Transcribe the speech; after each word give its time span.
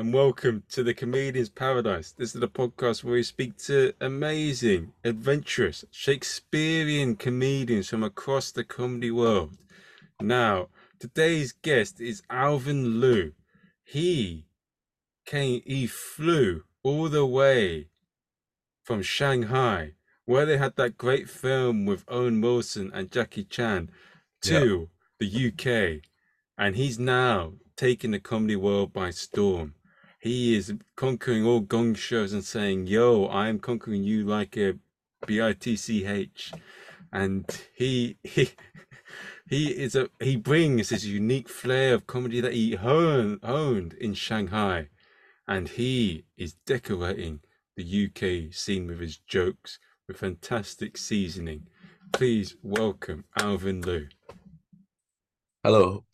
and 0.00 0.14
welcome 0.14 0.62
to 0.70 0.82
the 0.82 0.94
Comedian's 0.94 1.50
Paradise. 1.50 2.12
This 2.12 2.34
is 2.34 2.40
the 2.40 2.48
podcast 2.48 3.04
where 3.04 3.12
we 3.12 3.22
speak 3.22 3.58
to 3.64 3.92
amazing, 4.00 4.94
adventurous, 5.04 5.84
Shakespearean 5.90 7.16
comedians 7.16 7.90
from 7.90 8.02
across 8.02 8.50
the 8.50 8.64
comedy 8.64 9.10
world. 9.10 9.58
Now, 10.18 10.68
today's 10.98 11.52
guest 11.52 12.00
is 12.00 12.22
Alvin 12.30 12.98
Liu. 12.98 13.34
He 13.84 14.46
came, 15.26 15.60
he 15.66 15.86
flew 15.86 16.62
all 16.82 17.10
the 17.10 17.26
way 17.26 17.88
from 18.82 19.02
Shanghai, 19.02 19.92
where 20.24 20.46
they 20.46 20.56
had 20.56 20.76
that 20.76 20.96
great 20.96 21.28
film 21.28 21.84
with 21.84 22.06
Owen 22.08 22.40
Wilson 22.40 22.90
and 22.94 23.12
Jackie 23.12 23.44
Chan, 23.44 23.90
to 24.44 24.88
the 25.18 25.48
UK, 25.48 26.02
and 26.56 26.74
he's 26.74 26.98
now 26.98 27.52
taking 27.76 28.12
the 28.12 28.18
comedy 28.18 28.56
world 28.56 28.94
by 28.94 29.10
storm. 29.10 29.74
He 30.20 30.54
is 30.54 30.74
conquering 30.96 31.46
all 31.46 31.60
gong 31.60 31.94
shows 31.94 32.34
and 32.34 32.44
saying, 32.44 32.86
"Yo, 32.88 33.24
I 33.24 33.48
am 33.48 33.58
conquering 33.58 34.04
you 34.04 34.22
like 34.22 34.54
a 34.54 34.74
B-I-T-C-H," 35.26 36.52
and 37.10 37.46
he 37.74 38.18
he 38.22 38.50
he 39.48 39.68
is 39.70 39.96
a 39.96 40.10
he 40.20 40.36
brings 40.36 40.90
his 40.90 41.06
unique 41.06 41.48
flair 41.48 41.94
of 41.94 42.06
comedy 42.06 42.42
that 42.42 42.52
he 42.52 42.74
honed, 42.74 43.40
honed 43.42 43.94
in 43.94 44.12
Shanghai, 44.12 44.90
and 45.48 45.68
he 45.70 46.26
is 46.36 46.52
decorating 46.66 47.40
the 47.76 48.06
UK 48.06 48.52
scene 48.52 48.88
with 48.88 49.00
his 49.00 49.16
jokes 49.16 49.78
with 50.06 50.18
fantastic 50.18 50.98
seasoning. 50.98 51.66
Please 52.12 52.56
welcome 52.62 53.24
Alvin 53.38 53.80
Liu. 53.80 54.08
Hello. 55.64 56.04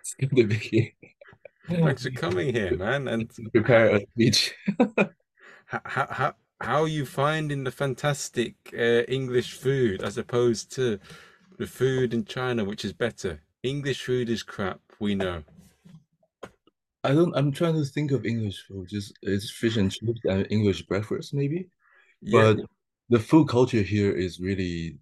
it's 0.00 0.14
good 0.20 0.36
to 0.36 0.44
be 0.44 0.54
here. 0.54 1.13
Thanks 1.68 2.02
for 2.02 2.10
coming 2.10 2.52
here, 2.52 2.76
man. 2.76 3.08
And 3.08 3.30
prepare 3.52 3.96
a 3.96 4.00
speech. 4.12 4.54
how, 5.66 5.80
how, 5.84 6.34
how, 6.60 6.82
are 6.82 6.88
you 6.88 7.06
finding 7.06 7.64
the 7.64 7.70
fantastic 7.70 8.54
uh, 8.72 9.02
English 9.08 9.54
food 9.54 10.02
as 10.02 10.18
opposed 10.18 10.72
to 10.72 10.98
the 11.58 11.66
food 11.66 12.12
in 12.12 12.24
China, 12.24 12.64
which 12.64 12.84
is 12.84 12.92
better? 12.92 13.40
English 13.62 14.02
food 14.02 14.28
is 14.28 14.42
crap, 14.42 14.80
we 15.00 15.14
know. 15.14 15.42
I 17.02 17.12
don't. 17.12 17.36
I'm 17.36 17.52
trying 17.52 17.74
to 17.74 17.84
think 17.84 18.12
of 18.12 18.24
English 18.24 18.64
food. 18.66 18.88
Just 18.88 19.12
it's 19.22 19.50
fish 19.50 19.76
and 19.76 19.92
chips 19.92 20.20
and 20.24 20.46
English 20.50 20.82
breakfast, 20.82 21.34
maybe. 21.34 21.68
Yeah. 22.22 22.54
But 22.54 22.66
the 23.10 23.18
food 23.18 23.48
culture 23.48 23.82
here 23.82 24.10
is 24.12 24.40
really 24.40 24.98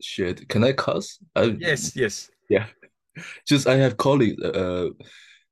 shit. 0.00 0.48
Can 0.48 0.62
I 0.62 0.72
cuss? 0.72 1.18
I, 1.34 1.56
Yes, 1.58 1.96
yes. 1.96 2.30
Yeah. 2.48 2.66
Just 3.46 3.66
I 3.66 3.76
have 3.76 3.96
colleagues. 3.96 4.40
Uh, 4.42 4.90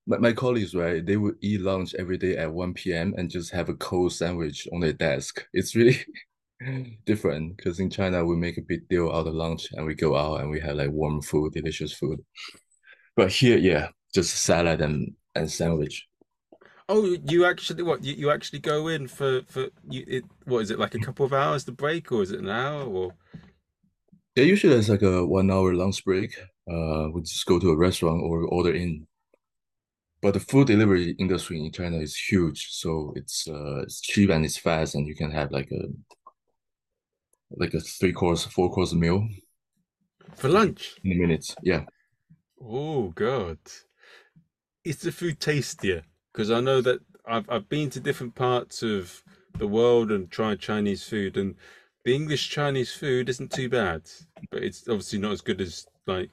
my, 0.06 0.18
my 0.18 0.32
colleagues, 0.32 0.74
right? 0.74 1.04
They 1.04 1.16
would 1.16 1.36
eat 1.42 1.60
lunch 1.62 1.94
every 1.98 2.18
day 2.18 2.36
at 2.36 2.52
1 2.52 2.92
p.m. 2.94 3.14
and 3.16 3.30
just 3.30 3.52
have 3.52 3.68
a 3.68 3.74
cold 3.74 4.12
sandwich 4.12 4.68
on 4.72 4.80
their 4.80 4.92
desk. 4.92 5.46
It's 5.54 5.74
really 5.74 5.98
different 7.06 7.56
because 7.56 7.80
in 7.80 7.90
China 7.90 8.24
we 8.24 8.36
make 8.36 8.58
a 8.58 8.62
big 8.62 8.88
deal 8.88 9.10
out 9.12 9.26
of 9.26 9.34
lunch 9.34 9.68
and 9.72 9.86
we 9.86 9.94
go 9.94 10.16
out 10.16 10.40
and 10.40 10.50
we 10.50 10.60
have 10.60 10.76
like 10.76 10.90
warm 10.90 11.22
food, 11.22 11.52
delicious 11.54 11.92
food. 11.92 12.20
But 13.16 13.32
here, 13.32 13.58
yeah, 13.58 13.88
just 14.14 14.36
salad 14.44 14.80
and 14.80 15.14
and 15.34 15.50
sandwich. 15.50 16.08
Oh, 16.88 17.16
you 17.24 17.44
actually 17.44 17.82
what? 17.82 18.04
You, 18.04 18.14
you 18.14 18.30
actually 18.30 18.60
go 18.60 18.88
in 18.88 19.08
for 19.08 19.42
for 19.48 19.68
you? 19.90 20.04
It, 20.06 20.24
what 20.44 20.60
is 20.60 20.70
it 20.70 20.78
like 20.78 20.94
a 20.94 20.98
couple 21.00 21.26
of 21.26 21.32
hours 21.32 21.64
to 21.64 21.72
break, 21.72 22.12
or 22.12 22.22
is 22.22 22.30
it 22.30 22.40
an 22.40 22.48
hour? 22.48 22.84
Or 22.84 23.14
Yeah, 24.36 24.44
usually 24.44 24.74
it's 24.76 24.88
like 24.88 25.02
a 25.02 25.26
one 25.26 25.50
hour 25.50 25.74
lunch 25.74 26.04
break. 26.04 26.36
Uh, 26.70 27.08
we 27.12 27.22
just 27.22 27.46
go 27.46 27.58
to 27.58 27.70
a 27.70 27.76
restaurant 27.76 28.22
or 28.22 28.42
order 28.44 28.72
in. 28.72 29.06
But 30.26 30.34
the 30.34 30.40
food 30.40 30.66
delivery 30.66 31.14
industry 31.20 31.64
in 31.64 31.70
China 31.70 31.98
is 31.98 32.16
huge, 32.16 32.70
so 32.72 33.12
it's 33.14 33.46
uh 33.46 33.82
it's 33.82 34.00
cheap 34.00 34.28
and 34.30 34.44
it's 34.44 34.56
fast, 34.56 34.96
and 34.96 35.06
you 35.06 35.14
can 35.14 35.30
have 35.30 35.52
like 35.52 35.70
a 35.70 35.84
like 37.52 37.74
a 37.74 37.78
three 37.78 38.12
course, 38.12 38.44
four 38.44 38.68
course 38.72 38.92
meal 38.92 39.28
for 40.34 40.48
lunch? 40.48 40.96
in 41.04 41.16
minutes. 41.20 41.54
Yeah. 41.62 41.84
Oh 42.60 43.10
God, 43.10 43.58
is 44.82 44.96
the 44.96 45.12
food 45.12 45.38
tastier? 45.38 46.02
Because 46.32 46.50
I 46.50 46.60
know 46.60 46.80
that 46.80 46.98
I've 47.24 47.48
I've 47.48 47.68
been 47.68 47.88
to 47.90 48.00
different 48.00 48.34
parts 48.34 48.82
of 48.82 49.22
the 49.56 49.68
world 49.68 50.10
and 50.10 50.28
tried 50.28 50.58
Chinese 50.58 51.04
food, 51.04 51.36
and 51.36 51.54
the 52.04 52.16
English 52.16 52.50
Chinese 52.50 52.92
food 52.92 53.28
isn't 53.28 53.52
too 53.52 53.68
bad, 53.68 54.02
but 54.50 54.64
it's 54.64 54.88
obviously 54.88 55.20
not 55.20 55.30
as 55.30 55.40
good 55.40 55.60
as 55.60 55.86
like. 56.08 56.30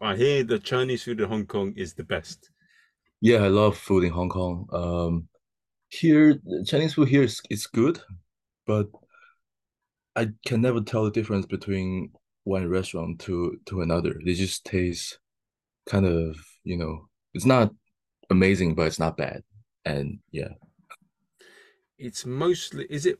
I 0.00 0.14
hear 0.14 0.44
the 0.44 0.60
Chinese 0.60 1.02
food 1.02 1.20
in 1.20 1.28
Hong 1.28 1.46
Kong 1.46 1.74
is 1.74 1.94
the 1.94 2.04
best. 2.04 2.50
Yeah, 3.20 3.38
I 3.38 3.48
love 3.48 3.76
food 3.76 4.04
in 4.04 4.12
Hong 4.12 4.28
Kong. 4.28 4.68
Um, 4.72 5.28
here 5.90 6.40
Chinese 6.66 6.94
food 6.94 7.08
here 7.08 7.22
is 7.24 7.40
it's 7.50 7.66
good, 7.66 8.00
but 8.66 8.88
I 10.16 10.28
can 10.46 10.60
never 10.60 10.80
tell 10.80 11.04
the 11.04 11.10
difference 11.10 11.46
between 11.46 12.12
one 12.44 12.68
restaurant 12.68 13.20
to 13.20 13.58
to 13.66 13.82
another. 13.82 14.20
They 14.24 14.34
just 14.34 14.64
taste 14.64 15.18
kind 15.86 16.06
of, 16.06 16.36
you 16.64 16.76
know, 16.78 17.08
it's 17.34 17.46
not 17.46 17.74
amazing, 18.30 18.74
but 18.74 18.88
it's 18.88 19.00
not 19.00 19.16
bad. 19.18 19.44
And 19.84 20.20
yeah, 20.32 20.50
It's 21.98 22.24
mostly 22.24 22.86
is 22.88 23.04
it 23.06 23.18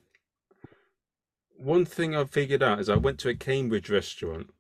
one 1.56 1.84
thing 1.84 2.16
I've 2.16 2.30
figured 2.30 2.62
out 2.62 2.80
is 2.80 2.88
I 2.88 2.96
went 2.96 3.18
to 3.20 3.28
a 3.28 3.34
Cambridge 3.34 3.90
restaurant 3.90 4.50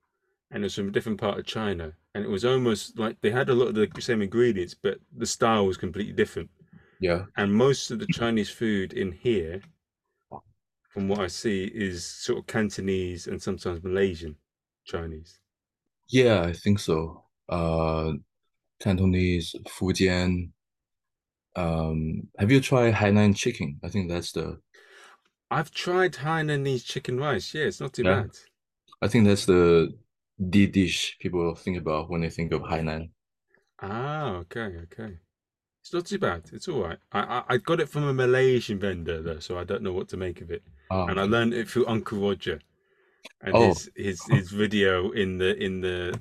and 0.50 0.62
it 0.62 0.66
was 0.66 0.74
from 0.74 0.88
a 0.88 0.92
different 0.92 1.20
part 1.20 1.38
of 1.38 1.46
China 1.46 1.92
and 2.14 2.24
it 2.24 2.30
was 2.30 2.44
almost 2.44 2.98
like 2.98 3.20
they 3.20 3.30
had 3.30 3.48
a 3.48 3.54
lot 3.54 3.68
of 3.68 3.74
the 3.74 3.90
same 4.00 4.22
ingredients 4.22 4.74
but 4.74 4.98
the 5.16 5.26
style 5.26 5.66
was 5.66 5.76
completely 5.76 6.12
different. 6.12 6.50
yeah, 7.00 7.26
And 7.36 7.54
most 7.54 7.90
of 7.90 8.00
the 8.00 8.06
Chinese 8.06 8.50
food 8.50 8.92
in 8.92 9.12
here, 9.12 9.62
from 10.88 11.08
what 11.08 11.20
I 11.20 11.28
see, 11.28 11.64
is 11.64 12.04
sort 12.04 12.40
of 12.40 12.46
Cantonese 12.46 13.26
and 13.26 13.40
sometimes 13.40 13.82
Malaysian 13.82 14.36
Chinese. 14.84 15.40
yeah, 16.08 16.42
I 16.42 16.52
think 16.52 16.78
so. 16.78 17.24
Uh, 17.48 18.12
Cantonese, 18.80 19.54
Fujian. 19.68 20.52
Um, 21.56 22.28
have 22.38 22.50
you 22.50 22.60
tried 22.60 22.94
Hainan 22.94 23.36
chicken? 23.36 23.80
I 23.82 23.88
think 23.88 24.08
that's 24.08 24.32
the 24.32 24.60
I've 25.50 25.70
tried 25.70 26.14
Hainanese 26.14 26.86
chicken 26.86 27.18
rice. 27.18 27.52
Yeah, 27.52 27.64
it's 27.64 27.80
not 27.80 27.92
too 27.92 28.02
Yeah. 28.02 28.06
bad. 28.06 28.30
I 29.02 29.08
think 29.08 29.26
that's 29.26 29.46
the 29.46 29.96
the 30.38 30.66
dish 30.66 31.16
people 31.20 31.54
think 31.54 31.78
about 31.78 32.10
when 32.10 32.22
they 32.22 32.30
think 32.30 32.52
of 32.52 32.62
Hainan. 32.62 33.10
Ah, 33.80 34.36
okay, 34.42 34.76
okay. 34.84 35.18
It's 35.82 35.92
not 35.94 36.06
too 36.06 36.18
bad. 36.18 36.50
It's 36.52 36.68
all 36.68 36.82
right. 36.82 36.98
I, 37.12 37.20
I 37.20 37.44
I 37.54 37.58
got 37.58 37.80
it 37.80 37.88
from 37.90 38.04
a 38.04 38.14
Malaysian 38.14 38.78
vendor 38.80 39.22
though, 39.22 39.40
so 39.40 39.58
I 39.58 39.64
don't 39.64 39.82
know 39.82 39.92
what 39.94 40.08
to 40.10 40.18
make 40.18 40.40
of 40.42 40.50
it. 40.50 40.62
Ah, 40.90 41.08
And 41.08 41.20
I 41.20 41.24
learned 41.24 41.54
it 41.54 41.68
through 41.70 41.86
Uncle 41.88 42.20
Roger 42.20 42.60
and 43.42 43.56
Oh. 43.56 43.58
his 43.58 43.90
his 43.96 44.26
his 44.26 44.50
video 44.52 45.10
in 45.12 45.38
the 45.38 45.56
in 45.62 45.80
the 45.82 46.20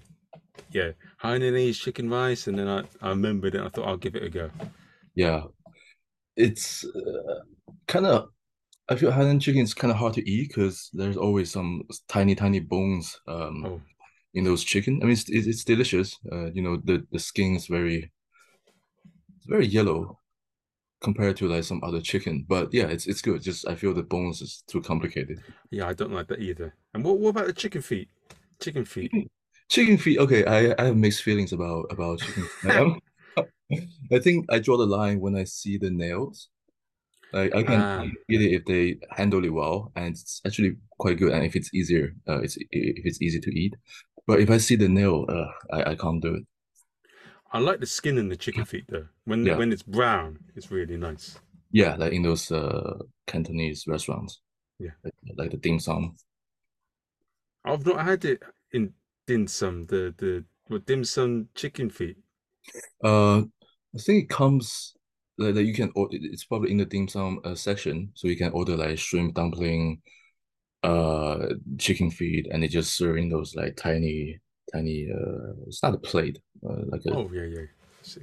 yeah 0.72 0.92
Hainanese 1.24 1.82
chicken 1.82 2.10
rice, 2.10 2.48
and 2.48 2.60
then 2.60 2.68
I 2.70 2.84
I 3.02 3.10
remembered 3.12 3.56
it. 3.56 3.62
I 3.62 3.70
thought 3.70 3.88
I'll 3.88 3.98
give 3.98 4.16
it 4.16 4.24
a 4.24 4.30
go. 4.30 4.52
yeah, 5.16 5.44
it's 6.38 6.86
uh, 6.86 7.42
kind 7.88 8.08
of. 8.08 8.30
I 8.90 8.96
feel 8.98 9.12
Hainan 9.12 9.42
chicken 9.42 9.64
is 9.64 9.74
kind 9.74 9.92
of 9.92 9.98
hard 9.98 10.14
to 10.16 10.30
eat 10.30 10.50
because 10.50 10.90
there's 10.94 11.18
always 11.18 11.52
some 11.52 11.84
tiny, 12.10 12.36
tiny 12.36 12.60
bones 12.60 13.18
um 13.28 13.70
Oh, 13.70 13.82
in 14.34 14.44
those 14.44 14.64
chicken. 14.64 15.00
I 15.02 15.06
mean, 15.06 15.14
it's 15.14 15.30
it's, 15.30 15.64
delicious. 15.64 16.18
Uh, 16.32 16.52
you 16.52 16.62
know, 16.62 16.78
the 16.84 17.06
the 17.12 17.20
skin 17.20 17.56
is 17.56 17.68
very 17.68 18.12
very 19.48 19.66
yellow 19.66 20.20
compared 21.02 21.38
to 21.38 21.48
like 21.48 21.64
some 21.64 21.82
other 21.84 22.02
chicken. 22.02 22.46
But 22.48 22.74
yeah, 22.74 22.88
it's 22.88 23.08
it's 23.08 23.22
good. 23.22 23.42
Just 23.42 23.68
I 23.68 23.76
feel 23.76 23.94
the 23.94 24.04
bones 24.04 24.42
is 24.42 24.64
too 24.68 24.82
complicated. 24.82 25.40
yeah, 25.72 25.88
I 25.88 25.94
don't 25.94 26.12
like 26.12 26.28
that 26.28 26.40
either. 26.42 26.76
And 26.94 27.04
what 27.04 27.20
what 27.20 27.30
about 27.30 27.48
the 27.48 27.54
chicken 27.54 27.82
feet? 27.82 28.10
Chicken 28.60 28.86
feet. 28.86 29.12
Chicken 29.70 29.98
feet. 29.98 30.20
Okay, 30.20 30.46
I 30.46 30.74
I 30.80 30.86
have 30.86 30.98
mixed 30.98 31.24
feelings 31.24 31.54
about 31.54 31.86
about 31.92 32.20
chicken. 32.20 33.00
I 34.12 34.20
think 34.20 34.46
I 34.50 34.60
draw 34.60 34.78
the 34.78 34.86
line 34.86 35.20
when 35.20 35.36
I 35.36 35.44
see 35.44 35.78
the 35.78 35.90
nails. 35.90 36.50
Like 37.34 37.54
I 37.54 37.64
can 37.64 37.82
Ah. 37.82 38.04
eat 38.30 38.42
it 38.42 38.54
if 38.54 38.66
they 38.66 38.98
handle 39.12 39.44
it 39.44 39.54
well, 39.54 39.92
and 39.96 40.08
it's 40.16 40.42
actually 40.46 40.78
quite 40.98 41.18
good. 41.20 41.34
And 41.34 41.46
if 41.46 41.56
it's 41.56 41.74
easier, 41.74 42.16
uh, 42.28 42.40
it's 42.42 42.56
if 42.72 43.06
it's 43.06 43.22
easy 43.22 43.40
to 43.42 43.52
eat. 43.52 43.76
But 44.28 44.42
if 44.42 44.50
I 44.52 44.58
see 44.58 44.76
the 44.76 44.90
nail, 44.90 45.26
uh, 45.30 45.48
I 45.76 45.92
I 45.92 45.96
can't 45.96 46.22
do 46.22 46.36
it. 46.36 46.46
I 47.52 47.60
like 47.60 47.82
the 47.82 47.86
skin 47.86 48.18
in 48.18 48.30
the 48.30 48.38
chicken 48.38 48.64
feet 48.64 48.86
though. 48.88 49.10
When 49.26 49.48
Yeah. 49.48 49.58
when 49.58 49.74
it's 49.74 49.84
brown, 49.84 50.40
it's 50.56 50.72
really 50.72 50.96
nice. 50.98 51.40
Yeah, 51.72 51.96
like 51.96 52.14
in 52.14 52.24
those 52.24 52.52
uh 52.52 53.00
Cantonese 53.26 53.86
restaurants. 53.88 54.40
Yeah. 54.80 54.92
Like, 55.04 55.14
like 55.38 55.52
the 55.52 55.58
dim 55.58 55.80
sum. 55.80 56.18
I've 57.64 57.86
not 57.86 58.04
had 58.04 58.26
it 58.26 58.42
in 58.72 58.96
dim 59.28 59.46
sum, 59.48 59.84
the 59.84 60.12
the 60.18 60.46
what 60.70 60.88
dim 60.88 61.04
sum 61.04 61.50
chicken 61.54 61.92
feet. 61.92 62.18
Uh, 63.04 63.40
I 63.96 64.00
think 64.00 64.24
it 64.24 64.30
comes 64.30 64.94
like, 65.38 65.56
like 65.56 65.66
you 65.66 65.74
can 65.74 65.92
order. 65.96 66.18
It's 66.20 66.46
probably 66.46 66.72
in 66.72 66.78
the 66.78 66.86
dim 66.86 67.08
sum 67.08 67.40
uh, 67.44 67.56
section, 67.56 68.12
so 68.16 68.28
you 68.28 68.38
can 68.38 68.52
order 68.52 68.76
like 68.76 68.98
shrimp 68.98 69.36
dumpling, 69.36 70.02
uh, 70.84 71.48
chicken 71.80 72.12
feed 72.12 72.48
and 72.52 72.64
they 72.64 72.68
just 72.68 72.96
serve 72.96 73.18
in 73.18 73.30
those 73.30 73.56
like 73.56 73.76
tiny, 73.76 74.40
tiny. 74.74 75.10
Uh, 75.12 75.54
it's 75.68 75.84
not 75.84 75.96
a 75.96 75.98
plate, 76.00 76.40
uh, 76.68 76.84
like 76.88 77.06
a 77.06 77.18
Oh 77.18 77.30
yeah, 77.34 77.44
yeah. 77.44 77.66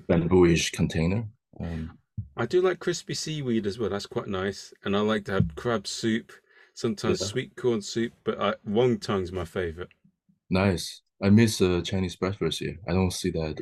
bambooish 0.08 0.70
container. 0.72 1.28
Um, 1.60 1.98
I 2.36 2.46
do 2.46 2.60
like 2.62 2.78
crispy 2.78 3.12
seaweed 3.14 3.66
as 3.66 3.76
well. 3.76 3.90
That's 3.90 4.06
quite 4.06 4.28
nice. 4.28 4.72
And 4.84 4.96
I 4.96 5.00
like 5.00 5.24
to 5.24 5.32
have 5.32 5.56
crab 5.56 5.88
soup, 5.88 6.30
sometimes 6.72 7.20
Yeah. 7.20 7.26
sweet 7.26 7.56
corn 7.56 7.82
soup, 7.82 8.12
but 8.22 8.40
I, 8.40 8.54
wonton's 8.64 9.32
my 9.32 9.44
favorite. 9.44 9.88
nice. 10.50 11.02
I 11.22 11.30
miss 11.30 11.60
uh, 11.60 11.80
Chinese 11.84 12.16
breakfast 12.16 12.58
here. 12.58 12.76
I 12.88 12.92
don't 12.92 13.12
see 13.12 13.30
that 13.32 13.60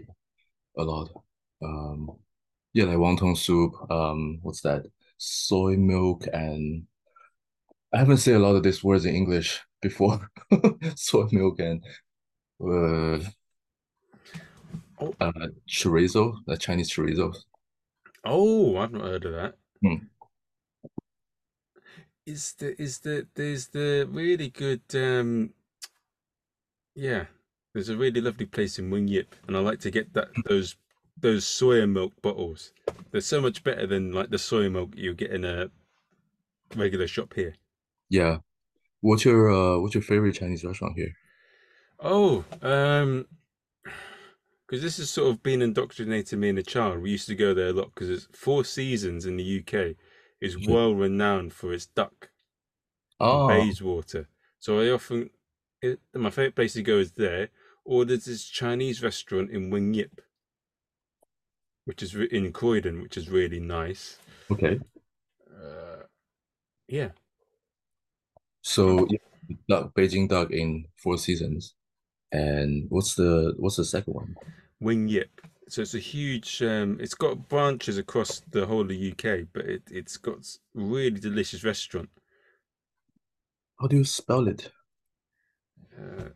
a 0.78 0.82
lot. 0.84 1.10
Um, 1.64 2.10
yeah, 2.74 2.84
like 2.86 2.98
wonton 2.98 3.36
soup. 3.36 3.72
Um, 3.90 4.40
what's 4.42 4.62
that? 4.62 4.86
Soy 5.18 5.76
milk 5.76 6.26
and 6.32 6.84
I 7.92 7.98
haven't 7.98 8.18
said 8.18 8.36
a 8.36 8.38
lot 8.38 8.56
of 8.56 8.62
these 8.62 8.82
words 8.82 9.04
in 9.04 9.14
English 9.14 9.60
before. 9.80 10.30
Soy 10.96 11.28
milk 11.30 11.58
and 11.60 11.84
uh, 12.62 13.18
Oh. 15.00 15.14
uh, 15.20 15.48
chorizo, 15.68 16.36
the 16.46 16.56
Chinese 16.56 16.92
chorizo. 16.92 17.34
Oh, 18.24 18.76
I've 18.76 18.92
not 18.92 19.02
heard 19.02 19.24
of 19.24 19.32
that. 19.32 19.54
Hmm. 19.82 20.06
Is 22.24 22.52
the 22.54 22.80
is 22.80 23.00
the 23.00 23.26
there's 23.34 23.66
the 23.68 24.08
really 24.08 24.48
good 24.48 24.82
um 24.94 25.52
yeah, 26.94 27.26
there's 27.74 27.88
a 27.88 27.96
really 27.96 28.20
lovely 28.20 28.46
place 28.46 28.78
in 28.78 28.90
Wing 28.90 29.08
Yip 29.08 29.34
and 29.48 29.56
I 29.56 29.60
like 29.60 29.80
to 29.80 29.90
get 29.90 30.12
that 30.14 30.28
those 30.46 30.76
those 31.20 31.44
soya 31.44 31.90
milk 31.90 32.12
bottles. 32.22 32.72
They're 33.10 33.20
so 33.20 33.40
much 33.40 33.64
better 33.64 33.86
than 33.88 34.12
like 34.12 34.30
the 34.30 34.38
soy 34.38 34.68
milk 34.70 34.90
you 34.96 35.14
get 35.14 35.32
in 35.32 35.44
a 35.44 35.70
regular 36.76 37.08
shop 37.08 37.34
here. 37.34 37.54
Yeah. 38.12 38.38
What's 39.00 39.24
your 39.24 39.50
uh, 39.50 39.78
what's 39.80 39.94
your 39.94 40.02
favorite 40.02 40.34
Chinese 40.34 40.64
restaurant 40.64 40.96
here? 40.96 41.12
Oh, 41.98 42.44
um, 42.60 43.26
because 44.66 44.82
this 44.82 44.98
has 44.98 45.08
sort 45.08 45.30
of 45.30 45.42
been 45.42 45.62
indoctrinated 45.62 46.38
me 46.38 46.50
in 46.50 46.58
a 46.58 46.62
child. 46.62 47.00
We 47.02 47.10
used 47.10 47.28
to 47.28 47.34
go 47.34 47.54
there 47.54 47.68
a 47.68 47.72
lot 47.72 47.94
because 47.94 48.10
it's 48.10 48.28
Four 48.36 48.64
Seasons 48.64 49.24
in 49.24 49.36
the 49.38 49.44
UK 49.44 49.96
is 50.42 50.56
Mhm. 50.56 50.68
well 50.68 50.94
renowned 50.94 51.54
for 51.54 51.72
its 51.72 51.86
duck 51.86 52.30
Oh, 53.18 53.48
Bayswater. 53.48 54.28
So 54.58 54.78
I 54.80 54.90
often, 54.90 55.30
it, 55.80 56.00
my 56.14 56.30
favorite 56.30 56.54
place 56.56 56.74
to 56.74 56.82
go 56.82 56.98
is 56.98 57.12
there, 57.12 57.48
or 57.84 58.04
there's 58.04 58.26
this 58.26 58.44
Chinese 58.44 59.02
restaurant 59.02 59.50
in 59.50 59.70
Wing 59.70 59.94
Yip, 59.94 60.20
which 61.86 62.02
is 62.02 62.14
re- 62.14 62.28
in 62.30 62.52
Croydon, 62.52 63.00
which 63.02 63.16
is 63.16 63.30
really 63.30 63.60
nice. 63.60 64.18
okay. 64.50 64.80
Uh, 65.48 66.02
yeah, 66.88 67.10
So 68.62 69.06
yeah, 69.10 69.18
duck, 69.68 69.94
Beijing 69.94 70.28
duck 70.28 70.50
in 70.50 70.86
Four 70.96 71.18
Seasons. 71.18 71.74
And 72.32 72.86
what's 72.88 73.14
the 73.14 73.54
what's 73.58 73.76
the 73.76 73.84
second 73.84 74.14
one? 74.14 74.36
Wing 74.80 75.08
Yip. 75.08 75.40
So 75.68 75.82
it's 75.82 75.94
a 75.94 75.98
huge. 75.98 76.62
Um, 76.62 76.98
it's 77.00 77.14
got 77.14 77.48
branches 77.48 77.98
across 77.98 78.40
the 78.50 78.66
whole 78.66 78.82
of 78.82 78.88
the 78.88 79.12
UK, 79.12 79.48
but 79.52 79.66
it 79.66 79.82
it's 79.90 80.16
got 80.16 80.38
really 80.74 81.20
delicious 81.20 81.64
restaurant. 81.64 82.08
How 83.78 83.86
do 83.86 83.96
you 83.96 84.04
spell 84.04 84.48
it? 84.48 84.70
Uh, 85.98 86.28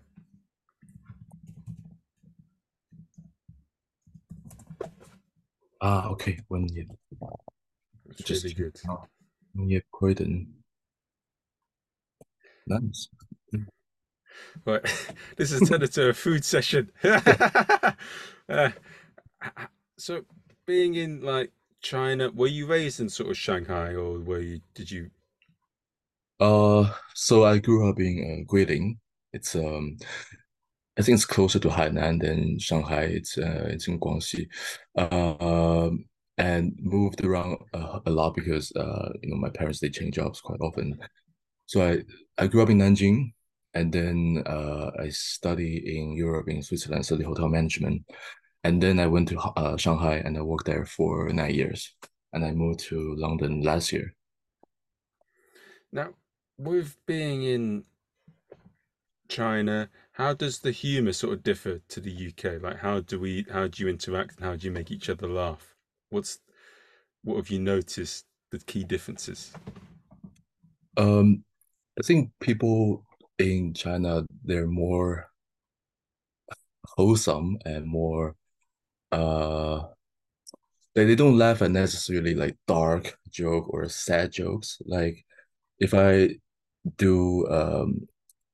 Ah, 5.81 6.09
okay. 6.09 6.41
When 6.49 6.67
you 6.73 6.87
it's 8.09 8.23
just 8.23 8.45
really 8.45 8.55
good. 8.55 8.81
when 9.55 9.69
you 9.69 9.83
Croydon. 9.93 10.53
Nice. 12.67 13.09
Right, 14.65 14.83
this 15.37 15.51
has 15.51 15.69
turned 15.69 15.83
into 15.83 16.09
a 16.09 16.15
food 16.15 16.45
session. 16.45 16.91
Uh, 18.49 18.71
so, 19.99 20.23
being 20.69 20.95
in 20.95 21.21
like 21.21 21.51
China, 21.81 22.31
were 22.31 22.47
you 22.47 22.65
raised 22.65 23.01
in 23.01 23.09
sort 23.09 23.29
of 23.29 23.37
Shanghai, 23.37 23.93
or 23.95 24.21
were 24.21 24.39
you? 24.39 24.61
Did 24.73 24.89
you? 24.89 25.11
Uh, 26.39 26.93
so 27.13 27.45
I 27.45 27.59
grew 27.59 27.91
up 27.91 27.99
in 27.99 28.47
uh, 28.47 28.53
Guilin. 28.53 28.99
It's 29.33 29.57
um, 29.57 29.97
I 30.97 31.03
think 31.03 31.17
it's 31.17 31.25
closer 31.25 31.59
to 31.59 31.69
Hainan 31.69 32.21
than 32.21 32.61
Shanghai. 32.61 33.03
It's 33.03 33.37
uh, 33.37 33.67
it's 33.69 33.89
in 33.89 33.99
Guangxi. 33.99 34.47
Um, 34.97 36.05
and 36.39 36.75
moved 36.79 37.25
around 37.25 37.59
uh, 37.73 38.01
a 38.05 38.11
lot 38.11 38.35
because 38.35 38.71
uh, 38.77 39.11
you 39.23 39.31
know, 39.31 39.37
my 39.37 39.51
parents 39.51 39.81
they 39.81 39.89
change 39.89 40.15
jobs 40.15 40.41
quite 40.41 40.61
often. 40.61 40.99
So 41.67 41.83
I 41.83 42.03
I 42.39 42.47
grew 42.47 42.63
up 42.63 42.71
in 42.71 42.79
Nanjing, 42.79 43.33
and 43.75 43.93
then 43.93 44.43
uh, 44.47 44.91
I 44.99 45.09
studied 45.09 45.85
in 45.85 46.13
Europe 46.13 46.49
in 46.49 46.63
Switzerland, 46.63 47.07
study 47.07 47.25
hotel 47.25 47.49
management, 47.49 48.03
and 48.65 48.83
then 48.83 48.99
I 48.99 49.07
went 49.07 49.29
to 49.29 49.39
uh, 49.39 49.77
Shanghai 49.77 50.17
and 50.25 50.37
I 50.37 50.43
worked 50.43 50.67
there 50.67 50.85
for 50.85 51.29
nine 51.33 51.55
years, 51.55 51.95
and 52.33 52.45
I 52.45 52.53
moved 52.53 52.81
to 52.89 53.15
London 53.17 53.63
last 53.63 53.93
year. 53.93 54.15
Now, 55.93 56.11
with 56.59 56.97
being 57.07 57.43
in 57.43 57.85
China, 59.29 59.89
how 60.13 60.35
does 60.35 60.61
the 60.61 60.73
humor 60.73 61.13
sort 61.13 61.35
of 61.35 61.43
differ 61.43 61.81
to 61.89 62.01
the 62.01 62.29
UK? 62.29 62.63
Like, 62.63 62.79
how 62.79 63.01
do 63.01 63.21
we? 63.21 63.47
How 63.51 63.67
do 63.67 63.83
you 63.83 63.89
interact, 63.89 64.37
and 64.37 64.45
how 64.45 64.57
do 64.57 64.67
you 64.67 64.73
make 64.73 64.91
each 64.91 65.09
other 65.09 65.29
laugh? 65.29 65.75
What's 66.11 66.39
what 67.25 67.37
have 67.37 67.51
you 67.51 67.59
noticed 67.59 68.25
the 68.51 68.59
key 68.59 68.85
differences? 68.85 69.53
Um, 70.97 71.45
I 71.99 72.03
think 72.03 72.31
people 72.41 73.05
in 73.39 73.75
China 73.75 74.25
they're 74.45 74.67
more 74.67 75.31
wholesome 76.85 77.59
and 77.65 77.87
more 77.87 78.35
uh 79.13 79.83
they, 80.95 81.05
they 81.05 81.15
don't 81.15 81.39
laugh 81.39 81.63
at 81.63 81.71
necessarily 81.71 82.35
like 82.35 82.57
dark 82.67 83.19
joke 83.31 83.67
or 83.69 83.89
sad 83.89 84.33
jokes. 84.33 84.79
Like 84.87 85.25
if 85.79 85.95
I 85.95 86.37
do 86.97 87.47
um 87.49 88.09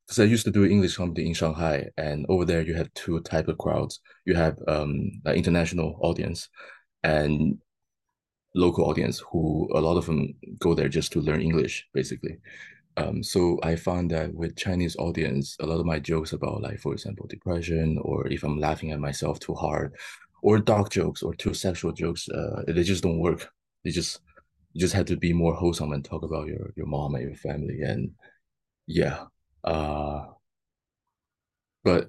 because 0.07 0.19
I 0.21 0.25
used 0.25 0.45
to 0.45 0.51
do 0.51 0.65
English 0.65 0.97
comedy 0.97 1.27
in 1.27 1.35
Shanghai 1.35 1.89
and 1.97 2.27
over 2.29 2.45
there 2.45 2.63
you 2.63 2.75
have 2.75 2.93
two 2.95 3.21
type 3.21 3.49
of 3.49 3.59
crowds. 3.59 4.01
You 4.25 4.35
have 4.35 4.59
um 4.69 5.11
an 5.25 5.35
international 5.35 5.99
audience 6.01 6.49
and 7.03 7.59
local 8.55 8.85
audience 8.85 9.21
who 9.31 9.69
a 9.75 9.81
lot 9.81 9.97
of 9.97 10.07
them 10.07 10.35
go 10.59 10.75
there 10.75 10.89
just 10.89 11.13
to 11.13 11.21
learn 11.21 11.41
English 11.41 11.87
basically. 11.95 12.39
Um, 12.97 13.23
so 13.23 13.59
I 13.63 13.77
found 13.77 14.11
that 14.11 14.35
with 14.35 14.57
Chinese 14.57 14.97
audience, 14.97 15.57
a 15.61 15.67
lot 15.67 15.81
of 15.81 15.87
my 15.87 15.99
jokes 15.99 16.33
about 16.33 16.63
like, 16.63 16.79
for 16.81 16.93
example, 16.93 17.27
depression, 17.27 17.99
or 18.03 18.29
if 18.29 18.43
I'm 18.43 18.59
laughing 18.59 18.93
at 18.93 19.01
myself 19.01 19.41
too 19.41 19.55
hard, 19.55 19.95
or 20.43 20.59
dark 20.59 20.91
jokes 20.91 21.23
or 21.23 21.35
too 21.35 21.55
sexual 21.55 21.93
jokes, 21.93 22.29
uh, 22.29 22.65
they 22.67 22.83
just 22.83 23.03
don't 23.03 23.19
work. 23.19 23.51
They 23.85 23.91
just 23.91 24.21
you 24.75 24.81
just 24.81 24.95
have 24.95 25.07
to 25.07 25.17
be 25.17 25.33
more 25.33 25.55
wholesome 25.55 25.93
and 25.93 26.05
talk 26.05 26.23
about 26.23 26.49
your 26.49 26.73
your 26.77 26.87
mom 26.87 27.15
and 27.15 27.25
your 27.25 27.37
family, 27.37 27.81
and 27.83 28.13
yeah. 28.87 29.25
Uh, 29.65 30.27
but 31.85 32.09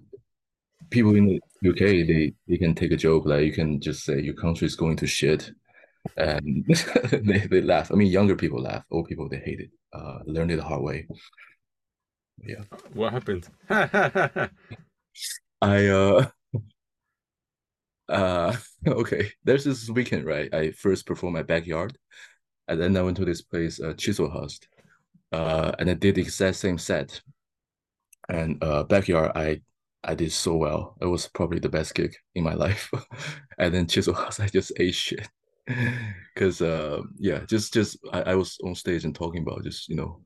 people 0.89 1.15
in 1.15 1.39
the 1.61 1.69
UK, 1.69 2.07
they 2.07 2.33
they 2.47 2.57
can 2.57 2.75
take 2.75 2.91
a 2.91 2.97
joke 2.97 3.25
like 3.25 3.45
you 3.45 3.53
can 3.53 3.79
just 3.79 4.03
say 4.03 4.21
your 4.21 4.35
country 4.35 4.67
is 4.67 4.75
going 4.75 4.97
to 4.97 5.07
shit, 5.07 5.51
and 6.17 6.65
they 7.11 7.39
they 7.39 7.61
laugh. 7.61 7.91
I 7.91 7.95
mean, 7.95 8.11
younger 8.11 8.35
people 8.35 8.61
laugh, 8.61 8.83
old 8.91 9.07
people 9.07 9.29
they 9.29 9.39
hate 9.39 9.59
it. 9.59 9.69
Uh, 9.91 10.19
learned 10.25 10.51
it 10.51 10.57
the 10.57 10.63
hard 10.63 10.81
way. 10.81 11.07
Yeah. 12.41 12.63
What 12.93 13.13
happened? 13.13 13.47
I 13.69 14.49
uh 15.87 16.25
uh 18.09 18.55
okay. 18.87 19.31
There's 19.43 19.63
this 19.63 19.89
weekend, 19.89 20.25
right? 20.25 20.53
I 20.53 20.71
first 20.71 21.05
performed 21.05 21.35
my 21.35 21.43
backyard, 21.43 21.97
and 22.67 22.81
then 22.81 22.95
I 22.97 23.01
went 23.01 23.17
to 23.17 23.25
this 23.25 23.41
place, 23.41 23.79
uh, 23.79 23.93
Chislehurst, 23.93 24.67
uh, 25.31 25.71
and 25.79 25.89
I 25.89 25.93
did 25.93 26.15
the 26.15 26.21
exact 26.21 26.57
same 26.57 26.77
set. 26.77 27.21
And 28.29 28.63
uh, 28.63 28.83
backyard, 28.83 29.31
I 29.35 29.61
I 30.03 30.15
did 30.15 30.31
so 30.31 30.55
well. 30.55 30.95
It 31.01 31.05
was 31.05 31.27
probably 31.29 31.59
the 31.59 31.69
best 31.69 31.93
gig 31.95 32.15
in 32.35 32.43
my 32.43 32.53
life. 32.53 32.91
And 33.57 33.73
then 33.73 33.85
Chislehurst, 33.85 34.39
I 34.39 34.47
just 34.47 34.71
ate 34.79 34.95
shit. 34.95 35.27
Because 36.33 36.61
uh 36.61 37.01
yeah, 37.19 37.41
just 37.47 37.73
just 37.73 37.97
I, 38.11 38.21
I 38.21 38.35
was 38.35 38.57
on 38.63 38.75
stage 38.75 39.05
and 39.05 39.13
talking 39.15 39.43
about 39.43 39.63
just 39.63 39.87
you 39.87 39.95
know 39.95 40.21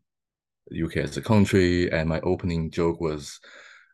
UK 0.71 1.01
as 1.01 1.17
a 1.17 1.21
country, 1.21 1.91
and 1.91 2.09
my 2.09 2.19
opening 2.21 2.71
joke 2.71 3.01
was 3.01 3.39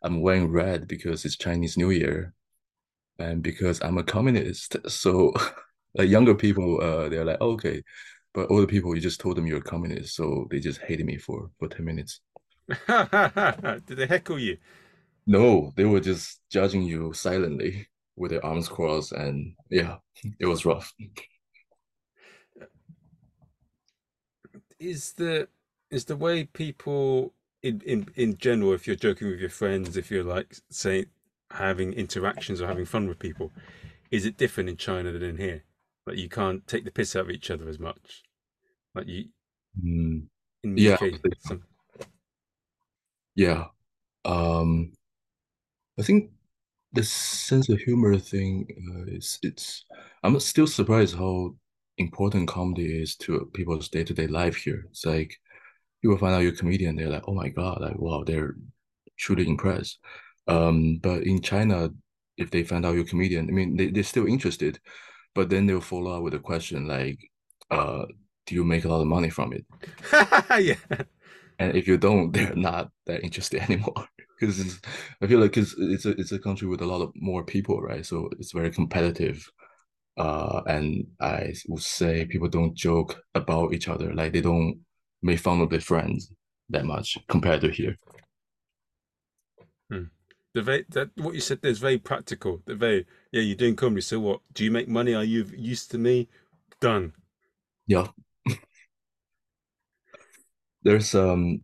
I'm 0.03 0.21
wearing 0.21 0.51
red 0.51 0.87
because 0.87 1.25
it's 1.25 1.37
Chinese 1.37 1.77
New 1.77 1.89
Year 1.91 2.33
and 3.19 3.43
because 3.43 3.81
I'm 3.83 3.97
a 3.99 4.03
communist. 4.03 4.77
So 4.89 5.33
like 5.95 6.09
younger 6.09 6.35
people, 6.35 6.81
uh, 6.81 7.09
they're 7.09 7.25
like, 7.25 7.41
okay, 7.41 7.83
but 8.33 8.51
older 8.51 8.67
people, 8.67 8.95
you 8.95 9.01
just 9.01 9.19
told 9.21 9.37
them 9.37 9.47
you're 9.47 9.59
a 9.59 9.63
communist, 9.63 10.15
so 10.15 10.47
they 10.51 10.59
just 10.59 10.81
hated 10.81 11.05
me 11.05 11.17
for 11.17 11.51
for 11.59 11.67
10 11.69 11.85
minutes. 11.85 12.21
Did 12.87 13.97
they 13.97 14.07
heckle 14.07 14.39
you? 14.39 14.57
No, 15.25 15.71
they 15.75 15.85
were 15.85 15.99
just 15.99 16.41
judging 16.49 16.83
you 16.83 17.13
silently 17.13 17.87
with 18.15 18.31
their 18.31 18.45
arms 18.45 18.67
crossed, 18.67 19.11
and 19.13 19.55
yeah, 19.69 19.97
it 20.39 20.45
was 20.45 20.65
rough. 20.65 20.93
Is 24.83 25.13
the 25.13 25.47
is 25.91 26.05
the 26.05 26.15
way 26.17 26.45
people 26.45 27.33
in 27.63 27.81
in 27.85 28.09
in 28.15 28.37
general, 28.37 28.73
if 28.73 28.87
you're 28.87 28.95
joking 28.97 29.29
with 29.29 29.39
your 29.39 29.49
friends, 29.49 29.97
if 29.97 30.11
you're 30.11 30.23
like 30.23 30.55
say 30.69 31.05
having 31.51 31.93
interactions 31.93 32.61
or 32.61 32.67
having 32.67 32.85
fun 32.85 33.07
with 33.07 33.19
people, 33.19 33.51
is 34.11 34.25
it 34.25 34.37
different 34.37 34.69
in 34.69 34.77
China 34.77 35.11
than 35.11 35.23
in 35.23 35.37
here? 35.37 35.63
Like 36.07 36.17
you 36.17 36.29
can't 36.29 36.67
take 36.67 36.85
the 36.85 36.91
piss 36.91 37.15
out 37.15 37.23
of 37.25 37.31
each 37.31 37.51
other 37.51 37.69
as 37.69 37.79
much. 37.79 38.23
Like 38.95 39.07
you 39.07 39.25
Mm, 39.83 40.27
in 40.63 40.75
the 40.75 40.83
yeah, 40.83 40.93
UK. 40.93 41.19
Some, 41.39 41.63
yeah. 43.35 43.65
Um, 44.25 44.93
I 45.99 46.03
think 46.03 46.31
the 46.93 47.03
sense 47.03 47.69
of 47.69 47.79
humor 47.79 48.17
thing 48.19 48.67
uh, 48.95 49.11
is 49.11 49.39
it's. 49.43 49.85
I'm 50.23 50.39
still 50.39 50.67
surprised 50.67 51.15
how 51.15 51.55
important 51.97 52.47
comedy 52.47 53.01
is 53.01 53.15
to 53.17 53.49
people's 53.53 53.89
day-to-day 53.89 54.27
life 54.27 54.57
here. 54.57 54.85
It's 54.89 55.05
like 55.05 55.35
people 56.01 56.17
find 56.17 56.33
out 56.33 56.39
you're 56.39 56.53
a 56.53 56.55
comedian, 56.55 56.95
they're 56.95 57.09
like, 57.09 57.27
oh 57.27 57.33
my 57.33 57.49
God, 57.49 57.81
like 57.81 57.97
wow, 57.97 58.23
they're 58.25 58.55
truly 59.17 59.47
impressed. 59.47 59.99
Um, 60.47 60.97
but 61.01 61.23
in 61.23 61.41
China, 61.41 61.89
if 62.37 62.51
they 62.51 62.63
find 62.63 62.85
out 62.85 62.95
you're 62.95 63.03
a 63.03 63.07
comedian, 63.07 63.47
I 63.47 63.51
mean, 63.51 63.77
they, 63.77 63.89
they're 63.89 64.03
still 64.03 64.27
interested, 64.27 64.79
but 65.35 65.49
then 65.49 65.65
they'll 65.65 65.81
follow 65.81 66.17
up 66.17 66.23
with 66.23 66.33
a 66.33 66.39
question 66.39 66.87
like, 66.87 67.19
uh, 67.71 68.05
do 68.45 68.55
you 68.55 68.63
make 68.63 68.85
a 68.85 68.89
lot 68.89 69.01
of 69.01 69.07
money 69.07 69.29
from 69.29 69.53
it? 69.53 69.65
yeah. 70.63 71.05
And 71.59 71.75
if 71.75 71.87
you 71.87 71.97
don't, 71.97 72.31
they're 72.33 72.55
not 72.55 72.91
that 73.05 73.23
interested 73.23 73.61
anymore. 73.69 74.07
Because 74.39 74.81
I 75.21 75.27
feel 75.27 75.39
like 75.39 75.53
cause 75.53 75.73
it's 75.77 76.05
a 76.05 76.09
it's 76.19 76.33
a 76.33 76.39
country 76.39 76.67
with 76.67 76.81
a 76.81 76.85
lot 76.85 77.01
of 77.01 77.13
more 77.15 77.45
people, 77.45 77.81
right? 77.81 78.05
So 78.05 78.29
it's 78.39 78.51
very 78.51 78.71
competitive. 78.71 79.49
Uh, 80.15 80.61
and 80.67 81.07
I 81.19 81.53
would 81.67 81.81
say 81.81 82.25
people 82.25 82.47
don't 82.47 82.75
joke 82.75 83.23
about 83.33 83.73
each 83.73 83.87
other, 83.87 84.13
like 84.13 84.33
they 84.33 84.41
don't 84.41 84.79
make 85.21 85.39
fun 85.39 85.61
of 85.61 85.69
their 85.69 85.79
friends 85.79 86.31
that 86.69 86.85
much 86.85 87.17
compared 87.27 87.61
to 87.61 87.71
here. 87.71 87.95
Hmm. 89.89 90.03
The 90.53 90.61
very 90.61 90.85
that 90.89 91.09
what 91.15 91.33
you 91.33 91.41
said 91.41 91.61
there 91.61 91.71
is 91.71 91.79
very 91.79 91.97
practical. 91.97 92.61
The 92.65 92.75
very 92.75 93.07
yeah, 93.31 93.41
you're 93.41 93.55
doing 93.55 93.75
comedy. 93.75 94.01
So 94.01 94.19
what? 94.19 94.41
Do 94.53 94.63
you 94.63 94.71
make 94.71 94.87
money? 94.87 95.15
Are 95.15 95.23
you 95.23 95.45
used 95.55 95.89
to 95.91 95.97
me? 95.97 96.29
Done. 96.79 97.13
Yeah. 97.87 98.07
There's 100.83 101.15
um 101.15 101.61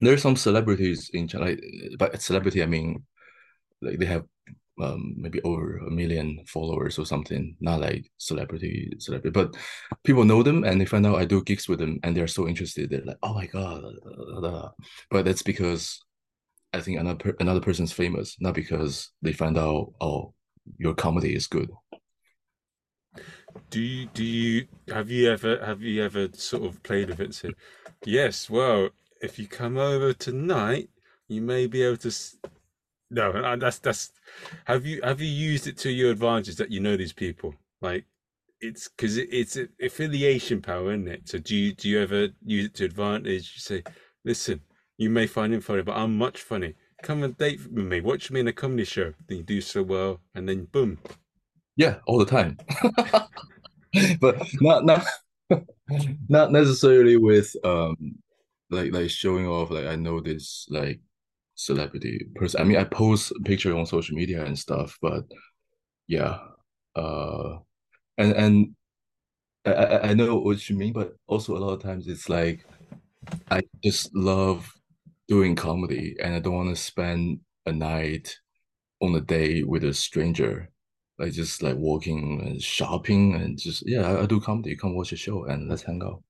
there's 0.00 0.22
some 0.22 0.36
celebrities 0.36 1.10
in 1.12 1.28
China. 1.28 1.46
Like, 1.46 1.60
by 1.98 2.10
celebrity, 2.18 2.62
I 2.62 2.66
mean 2.66 3.04
like 3.82 3.98
they 3.98 4.06
have 4.06 4.24
um 4.82 5.14
maybe 5.16 5.40
over 5.42 5.78
a 5.78 5.90
million 5.90 6.44
followers 6.46 6.98
or 6.98 7.06
something. 7.06 7.56
Not 7.60 7.80
like 7.80 8.10
celebrity 8.18 8.92
celebrity, 8.98 9.30
but 9.30 9.54
people 10.04 10.24
know 10.24 10.42
them 10.42 10.64
and 10.64 10.80
they 10.80 10.84
find 10.86 11.06
out 11.06 11.18
I 11.18 11.24
do 11.24 11.42
gigs 11.42 11.68
with 11.68 11.78
them 11.78 12.00
and 12.02 12.16
they're 12.16 12.26
so 12.26 12.48
interested. 12.48 12.90
They're 12.90 13.04
like, 13.04 13.18
oh 13.22 13.34
my 13.34 13.46
god, 13.46 13.82
but 15.10 15.24
that's 15.24 15.42
because 15.42 16.00
I 16.72 16.80
think 16.80 16.98
another 16.98 17.36
another 17.40 17.60
person's 17.60 17.92
famous, 17.92 18.36
not 18.40 18.54
because 18.54 19.10
they 19.22 19.32
find 19.32 19.56
out 19.56 19.92
oh 20.00 20.34
your 20.78 20.94
comedy 20.94 21.34
is 21.34 21.46
good. 21.46 21.70
Do 23.70 23.80
you 23.80 24.06
do 24.06 24.24
you 24.24 24.66
have 24.88 25.10
you 25.10 25.30
ever 25.30 25.64
have 25.64 25.82
you 25.82 26.02
ever 26.02 26.28
sort 26.32 26.64
of 26.64 26.82
played 26.82 27.08
with 27.10 27.20
it 27.20 27.34
said, 27.34 27.54
yes, 28.04 28.50
well, 28.50 28.88
if 29.22 29.38
you 29.38 29.46
come 29.46 29.76
over 29.78 30.12
tonight, 30.12 30.90
you 31.28 31.40
may 31.40 31.66
be 31.66 31.82
able 31.82 31.98
to. 31.98 32.12
S-" 33.16 33.34
No, 33.34 33.56
that's 33.56 33.78
that's. 33.78 34.12
Have 34.64 34.86
you 34.86 35.00
have 35.02 35.20
you 35.20 35.28
used 35.28 35.66
it 35.66 35.78
to 35.78 35.90
your 35.90 36.10
advantage 36.10 36.56
that 36.56 36.70
you 36.70 36.80
know 36.80 36.96
these 36.96 37.12
people? 37.12 37.54
Like, 37.80 38.04
it's 38.60 38.88
because 38.88 39.16
it, 39.18 39.28
it's 39.30 39.58
affiliation 39.80 40.62
power, 40.62 40.92
isn't 40.92 41.08
it? 41.08 41.28
So 41.28 41.38
do 41.38 41.56
you 41.56 41.74
do 41.74 41.88
you 41.88 42.00
ever 42.00 42.28
use 42.44 42.66
it 42.66 42.74
to 42.74 42.84
advantage? 42.84 43.52
You 43.54 43.60
say, 43.60 43.82
listen, 44.24 44.60
you 44.98 45.10
may 45.10 45.26
find 45.26 45.52
him 45.54 45.60
funny, 45.60 45.82
but 45.82 45.96
I'm 45.96 46.16
much 46.16 46.42
funny. 46.42 46.74
Come 47.02 47.22
and 47.22 47.36
date 47.36 47.60
with 47.70 47.84
me. 47.84 48.00
Watch 48.00 48.30
me 48.30 48.40
in 48.40 48.48
a 48.48 48.52
comedy 48.52 48.84
show. 48.84 49.12
Then 49.28 49.38
you 49.38 49.44
do 49.44 49.60
so 49.60 49.82
well, 49.82 50.20
and 50.34 50.48
then 50.48 50.64
boom. 50.64 50.98
Yeah, 51.76 51.96
all 52.06 52.18
the 52.18 52.24
time. 52.26 52.58
but 54.20 54.36
not 54.60 54.84
not 54.84 55.06
not 56.28 56.52
necessarily 56.52 57.16
with 57.16 57.54
um 57.64 58.16
like 58.70 58.92
like 58.92 59.10
showing 59.10 59.46
off 59.46 59.70
like 59.70 59.86
I 59.86 59.96
know 59.96 60.20
this 60.20 60.66
like 60.70 61.00
celebrity 61.54 62.26
person. 62.36 62.60
I 62.60 62.64
mean 62.64 62.76
I 62.78 62.84
post 62.84 63.32
picture 63.44 63.76
on 63.76 63.86
social 63.86 64.16
media 64.16 64.44
and 64.44 64.58
stuff, 64.58 64.98
but 65.02 65.24
yeah. 66.08 66.38
Uh 66.96 67.58
and 68.18 68.32
and 68.34 68.76
I, 69.66 69.72
I 69.72 70.10
I 70.10 70.14
know 70.14 70.36
what 70.38 70.68
you 70.70 70.76
mean, 70.76 70.92
but 70.92 71.14
also 71.26 71.56
a 71.56 71.60
lot 71.60 71.74
of 71.74 71.82
times 71.82 72.08
it's 72.08 72.28
like 72.28 72.66
I 73.50 73.62
just 73.82 74.14
love 74.14 74.72
doing 75.28 75.56
comedy 75.56 76.16
and 76.22 76.34
I 76.34 76.40
don't 76.40 76.54
want 76.56 76.76
to 76.76 76.82
spend 76.82 77.40
a 77.66 77.72
night 77.72 78.36
on 79.02 79.14
a 79.16 79.20
day 79.20 79.62
with 79.64 79.84
a 79.84 79.94
stranger. 79.94 80.70
Like 81.18 81.32
just 81.32 81.62
like 81.62 81.76
walking 81.76 82.40
and 82.42 82.62
shopping 82.62 83.34
and 83.36 83.58
just 83.58 83.84
yeah, 83.86 84.02
I, 84.08 84.22
I 84.22 84.26
do 84.26 84.40
comedy. 84.40 84.76
Come 84.76 84.96
watch 84.96 85.12
a 85.12 85.16
show 85.16 85.44
and 85.46 85.68
let's 85.68 85.82
hang 85.82 86.02
out. 86.02 86.22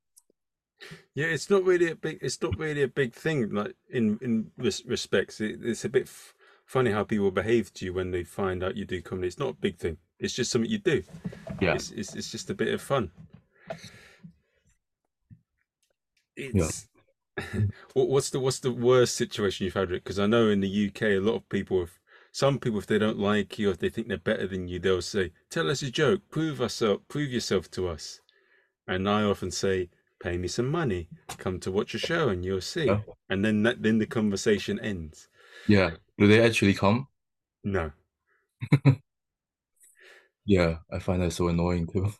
Yeah, 1.15 1.27
it's 1.27 1.51
not 1.51 1.65
really 1.65 1.91
a 1.91 1.97
big. 1.97 2.19
It's 2.23 2.41
not 2.43 2.59
really 2.59 2.83
a 2.83 2.89
big 2.89 3.15
thing. 3.15 3.51
Like 3.51 3.77
in 3.91 4.19
in 4.21 4.51
res 4.59 4.85
respects, 4.85 5.41
it, 5.41 5.61
it's 5.63 5.85
a 5.85 5.89
bit 5.89 6.05
f 6.05 6.35
funny 6.67 6.91
how 6.91 7.05
people 7.05 7.31
behave 7.31 7.73
to 7.75 7.85
you 7.85 7.93
when 7.93 8.11
they 8.11 8.25
find 8.25 8.63
out 8.63 8.77
you 8.77 8.85
do 8.85 9.01
comedy. 9.03 9.29
It's 9.29 9.39
not 9.39 9.51
a 9.51 9.55
big 9.55 9.79
thing. 9.79 9.99
It's 10.19 10.35
just 10.35 10.51
something 10.51 10.71
you 10.71 10.79
do. 10.79 11.03
Yeah, 11.61 11.75
It's 11.75 11.91
it's, 11.91 12.15
it's 12.15 12.31
just 12.31 12.51
a 12.51 12.55
bit 12.55 12.73
of 12.75 12.83
fun. 12.83 13.11
yeah. 16.53 16.71
It's 16.71 16.89
what 17.95 18.09
what's 18.09 18.31
the 18.31 18.41
what's 18.41 18.61
the 18.61 18.73
worst 18.73 19.17
situation 19.17 19.65
you've 19.65 19.75
had 19.75 19.89
with 19.91 19.99
it? 19.99 20.05
Because 20.05 20.19
I 20.19 20.27
know 20.27 20.49
in 20.49 20.61
the 20.61 20.89
UK, 20.89 21.03
a 21.03 21.19
lot 21.19 21.37
of 21.37 21.49
people, 21.49 21.83
if 21.83 22.01
some 22.33 22.59
people, 22.59 22.79
if 22.79 22.87
they 22.87 22.99
don't 22.99 23.19
like 23.19 23.59
you 23.59 23.69
or 23.69 23.73
if 23.73 23.79
they 23.79 23.89
think 23.89 24.09
they're 24.09 24.19
better 24.19 24.47
than 24.47 24.69
you, 24.69 24.79
they'll 24.79 25.03
say, 25.03 25.33
"Tell 25.51 25.71
us 25.71 25.83
a 25.83 25.91
joke, 25.91 26.23
prove 26.31 26.61
us 26.61 26.83
up, 26.83 27.09
prove 27.09 27.31
yourself 27.31 27.71
to 27.73 27.89
us." 27.89 28.21
And 28.89 29.09
I 29.09 29.23
often 29.25 29.51
say, 29.51 29.91
"Pay 30.25 30.39
me 30.39 30.49
some 30.49 30.69
money, 30.71 31.09
come 31.39 31.61
to 31.61 31.71
watch 31.71 31.95
a 31.95 31.99
show, 32.01 32.31
and 32.31 32.45
you'll 32.45 32.63
Yeah. 32.85 33.01
see." 33.01 33.05
And 33.31 33.45
then 33.45 33.63
that 33.65 33.83
then 33.85 33.99
the 33.99 34.07
conversation 34.07 34.81
ends. 34.81 35.29
Yeah. 35.67 35.97
Do 36.19 36.27
they 36.27 36.43
actually 36.45 36.75
come? 36.75 37.09
No. 37.65 37.93
Yeah, 40.47 40.79
I 40.91 40.99
find 41.01 41.23
that 41.23 41.33
so 41.33 41.49
annoying 41.49 41.87
too. 41.87 42.13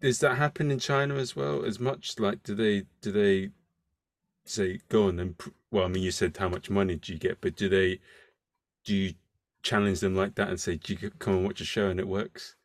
Does 0.00 0.18
that 0.20 0.36
happen 0.36 0.70
in 0.70 0.78
China 0.78 1.14
as 1.14 1.34
well? 1.36 1.64
As 1.64 1.78
much 1.80 2.18
like 2.18 2.42
do 2.42 2.54
they 2.54 2.84
do 3.00 3.10
they 3.12 3.50
say 4.44 4.80
go 4.88 5.08
on 5.08 5.20
and 5.20 5.36
well, 5.70 5.84
I 5.84 5.88
mean, 5.88 6.02
you 6.04 6.12
said 6.12 6.36
how 6.36 6.48
much 6.48 6.70
money 6.70 6.96
do 6.96 7.12
you 7.12 7.18
get, 7.18 7.40
but 7.40 7.56
do 7.56 7.68
they 7.68 8.00
do 8.84 8.94
you 8.96 9.14
challenge 9.62 10.00
them 10.00 10.16
like 10.16 10.36
that 10.36 10.48
and 10.50 10.60
say, 10.60 10.76
do 10.76 10.94
you 10.94 11.10
come 11.12 11.36
and 11.36 11.44
watch 11.46 11.60
a 11.62 11.64
show 11.66 11.88
and 11.90 12.00
it 12.00 12.08
works? 12.08 12.56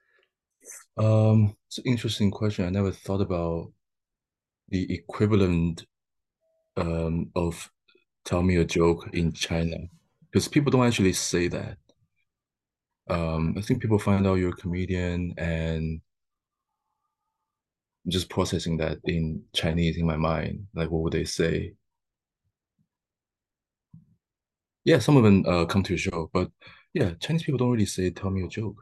Um, 0.98 1.56
it's 1.68 1.78
an 1.80 1.86
interesting 1.86 2.32
question. 2.32 2.66
I 2.66 2.70
never 2.70 2.92
thought 2.92 3.22
about 3.22 3.72
the 4.70 4.94
equivalent 4.94 5.86
um 6.78 7.32
of 7.36 7.72
tell 8.26 8.44
me 8.44 8.58
a 8.58 8.66
joke 8.66 9.10
in 9.14 9.34
China 9.34 9.78
because 10.32 10.48
people 10.48 10.72
don't 10.72 10.88
actually 10.88 11.14
say 11.14 11.48
that. 11.50 11.78
Um, 13.10 13.56
I 13.58 13.62
think 13.62 13.82
people 13.82 14.00
find 14.00 14.26
out 14.28 14.36
you're 14.36 14.50
a 14.50 14.54
comedian 14.54 15.34
and 15.38 16.02
just 18.08 18.30
processing 18.30 18.78
that 18.78 19.00
in 19.06 19.44
Chinese 19.54 19.98
in 19.98 20.06
my 20.06 20.18
mind. 20.18 20.68
Like, 20.74 20.90
what 20.92 21.02
would 21.04 21.14
they 21.14 21.26
say? 21.26 21.74
Yeah, 24.84 25.00
some 25.00 25.18
of 25.18 25.24
them 25.24 25.46
uh, 25.46 25.66
come 25.66 25.84
to 25.84 25.94
your 25.94 25.98
show, 25.98 26.30
but 26.34 26.52
yeah, 26.94 27.14
Chinese 27.20 27.44
people 27.44 27.58
don't 27.58 27.72
really 27.72 27.86
say 27.86 28.10
"tell 28.12 28.30
me 28.30 28.44
a 28.44 28.48
joke." 28.48 28.78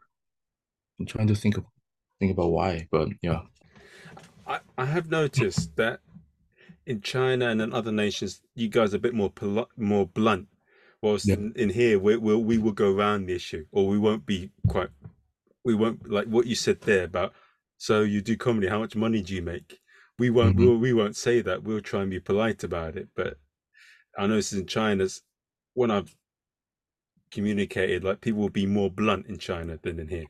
I'm 1.00 1.06
trying 1.06 1.28
to 1.28 1.36
think 1.36 1.58
of 1.58 1.66
think 2.20 2.32
about 2.32 2.52
why, 2.52 2.88
but 2.92 3.10
yeah, 3.22 3.42
I, 4.48 4.60
I 4.78 4.86
have 4.86 5.10
noticed 5.10 5.76
that 5.78 6.00
in 6.86 7.02
China 7.02 7.50
and 7.50 7.62
in 7.62 7.74
other 7.74 7.92
nations, 7.92 8.42
you 8.56 8.68
guys 8.68 8.94
are 8.94 8.98
a 8.98 9.00
bit 9.02 9.14
more 9.14 9.30
poli- 9.30 9.66
more 9.78 10.08
blunt, 10.08 10.48
whilst 11.02 11.28
yeah, 11.28 11.36
in, 11.36 11.54
in 11.56 11.70
here 11.70 12.00
we 12.00 12.18
will 12.18 12.44
we 12.44 12.58
will 12.58 12.72
go 12.72 12.92
around 12.92 13.26
the 13.26 13.36
issue, 13.36 13.66
or 13.72 13.88
we 13.88 13.98
won't 13.98 14.26
be 14.26 14.52
quite 14.68 14.90
we 15.64 15.76
won't 15.76 16.10
like 16.10 16.28
what 16.28 16.46
you 16.46 16.56
said 16.56 16.82
there 16.82 17.06
about. 17.06 17.34
So 17.78 18.02
you 18.02 18.22
do 18.22 18.38
comedy, 18.38 18.68
how 18.68 18.80
much 18.80 18.96
money 18.96 19.22
do 19.22 19.34
you 19.34 19.42
make? 19.42 19.80
We 20.20 20.30
won't 20.30 20.56
hmm 20.56 20.66
we'll, 20.66 20.78
we 20.78 20.94
won't 20.94 21.16
say 21.16 21.42
that. 21.42 21.64
We'll 21.64 21.82
try 21.82 22.02
and 22.02 22.12
be 22.12 22.20
polite 22.20 22.64
about 22.64 22.98
it. 22.98 23.10
But 23.16 23.38
I 24.18 24.28
notice 24.28 24.54
in 24.54 24.68
China's 24.68 25.22
when 25.74 25.90
I've 25.92 26.16
communicated, 27.32 28.04
like 28.04 28.22
people 28.22 28.42
will 28.42 28.50
be 28.50 28.66
more 28.66 28.92
blunt 28.92 29.28
in 29.28 29.38
China 29.38 29.80
than 29.82 30.00
in 30.00 30.08
here. 30.08 30.26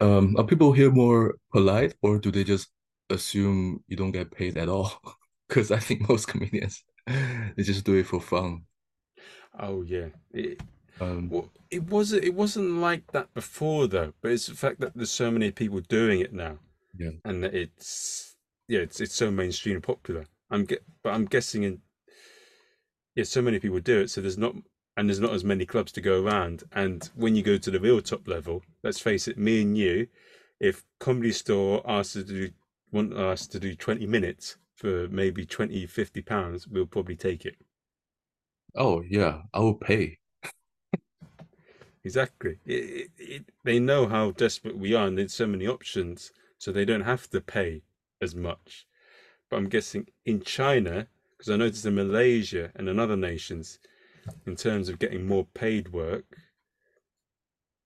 Um, 0.00 0.36
are 0.36 0.44
people 0.44 0.72
here 0.72 0.90
more 0.90 1.36
polite, 1.52 1.94
or 2.02 2.18
do 2.18 2.30
they 2.30 2.44
just 2.44 2.68
assume 3.10 3.82
you 3.88 3.96
don't 3.96 4.12
get 4.12 4.30
paid 4.30 4.56
at 4.58 4.68
all? 4.68 4.92
Because 5.46 5.70
I 5.70 5.78
think 5.78 6.08
most 6.08 6.26
comedians 6.26 6.82
they 7.06 7.62
just 7.62 7.84
do 7.84 7.94
it 7.94 8.06
for 8.06 8.18
fun. 8.20 8.64
Oh 9.58 9.82
yeah, 9.82 10.08
it, 10.32 10.60
Um, 11.00 11.30
well, 11.30 11.50
it 11.70 11.84
wasn't 11.84 12.24
it 12.24 12.34
wasn't 12.34 12.70
like 12.80 13.10
that 13.12 13.32
before 13.34 13.86
though. 13.86 14.12
But 14.20 14.32
it's 14.32 14.46
the 14.46 14.54
fact 14.54 14.80
that 14.80 14.92
there's 14.94 15.10
so 15.10 15.30
many 15.30 15.50
people 15.50 15.80
doing 15.80 16.20
it 16.20 16.32
now, 16.32 16.58
yeah, 16.98 17.10
and 17.24 17.42
that 17.44 17.54
it's 17.54 18.36
yeah, 18.68 18.80
it's 18.80 19.00
it's 19.00 19.14
so 19.14 19.30
mainstream 19.30 19.76
and 19.76 19.84
popular. 19.84 20.26
I'm 20.50 20.64
get, 20.64 20.84
but 21.02 21.14
I'm 21.14 21.24
guessing 21.26 21.64
in 21.64 21.80
yeah, 23.14 23.24
so 23.24 23.42
many 23.42 23.58
people 23.58 23.80
do 23.80 24.00
it, 24.00 24.10
so 24.10 24.20
there's 24.20 24.38
not 24.38 24.54
and 24.96 25.08
there's 25.08 25.20
not 25.20 25.32
as 25.32 25.44
many 25.44 25.66
clubs 25.66 25.92
to 25.92 26.00
go 26.00 26.22
around. 26.22 26.64
And 26.72 27.08
when 27.14 27.34
you 27.36 27.42
go 27.42 27.58
to 27.58 27.70
the 27.70 27.80
real 27.80 28.00
top 28.00 28.28
level, 28.28 28.62
let's 28.82 29.00
face 29.00 29.26
it, 29.28 29.38
me 29.38 29.62
and 29.62 29.76
you, 29.76 30.06
if 30.60 30.84
Comedy 31.00 31.32
Store 31.32 31.82
asks 31.86 32.16
us 32.16 32.24
to 32.24 32.28
do, 32.28 32.50
want 32.94 33.12
us 33.12 33.46
to 33.48 33.60
do 33.60 33.74
20 33.74 34.06
minutes 34.06 34.56
for 34.76 35.08
maybe 35.08 35.44
20, 35.44 35.86
50 35.86 36.22
pounds, 36.22 36.68
we'll 36.68 36.86
probably 36.86 37.16
take 37.16 37.44
it. 37.44 37.56
Oh 38.76 39.02
yeah, 39.08 39.42
I 39.52 39.60
will 39.60 39.74
pay. 39.74 40.18
Exactly. 42.04 42.58
It, 42.66 42.74
it, 42.74 43.10
it, 43.16 43.44
they 43.64 43.78
know 43.78 44.06
how 44.06 44.32
desperate 44.32 44.76
we 44.76 44.94
are, 44.94 45.06
and 45.06 45.16
there's 45.16 45.32
so 45.32 45.46
many 45.46 45.66
options, 45.66 46.32
so 46.58 46.70
they 46.70 46.84
don't 46.84 47.00
have 47.00 47.30
to 47.30 47.40
pay 47.40 47.82
as 48.20 48.34
much. 48.34 48.86
But 49.48 49.56
I'm 49.56 49.68
guessing 49.68 50.08
in 50.26 50.42
China, 50.42 51.06
because 51.30 51.50
I 51.50 51.56
noticed 51.56 51.86
in 51.86 51.94
Malaysia 51.94 52.70
and 52.76 52.88
in 52.88 52.98
other 52.98 53.16
nations, 53.16 53.78
in 54.46 54.54
terms 54.54 54.88
of 54.88 54.98
getting 54.98 55.26
more 55.26 55.46
paid 55.54 55.92
work, 55.92 56.36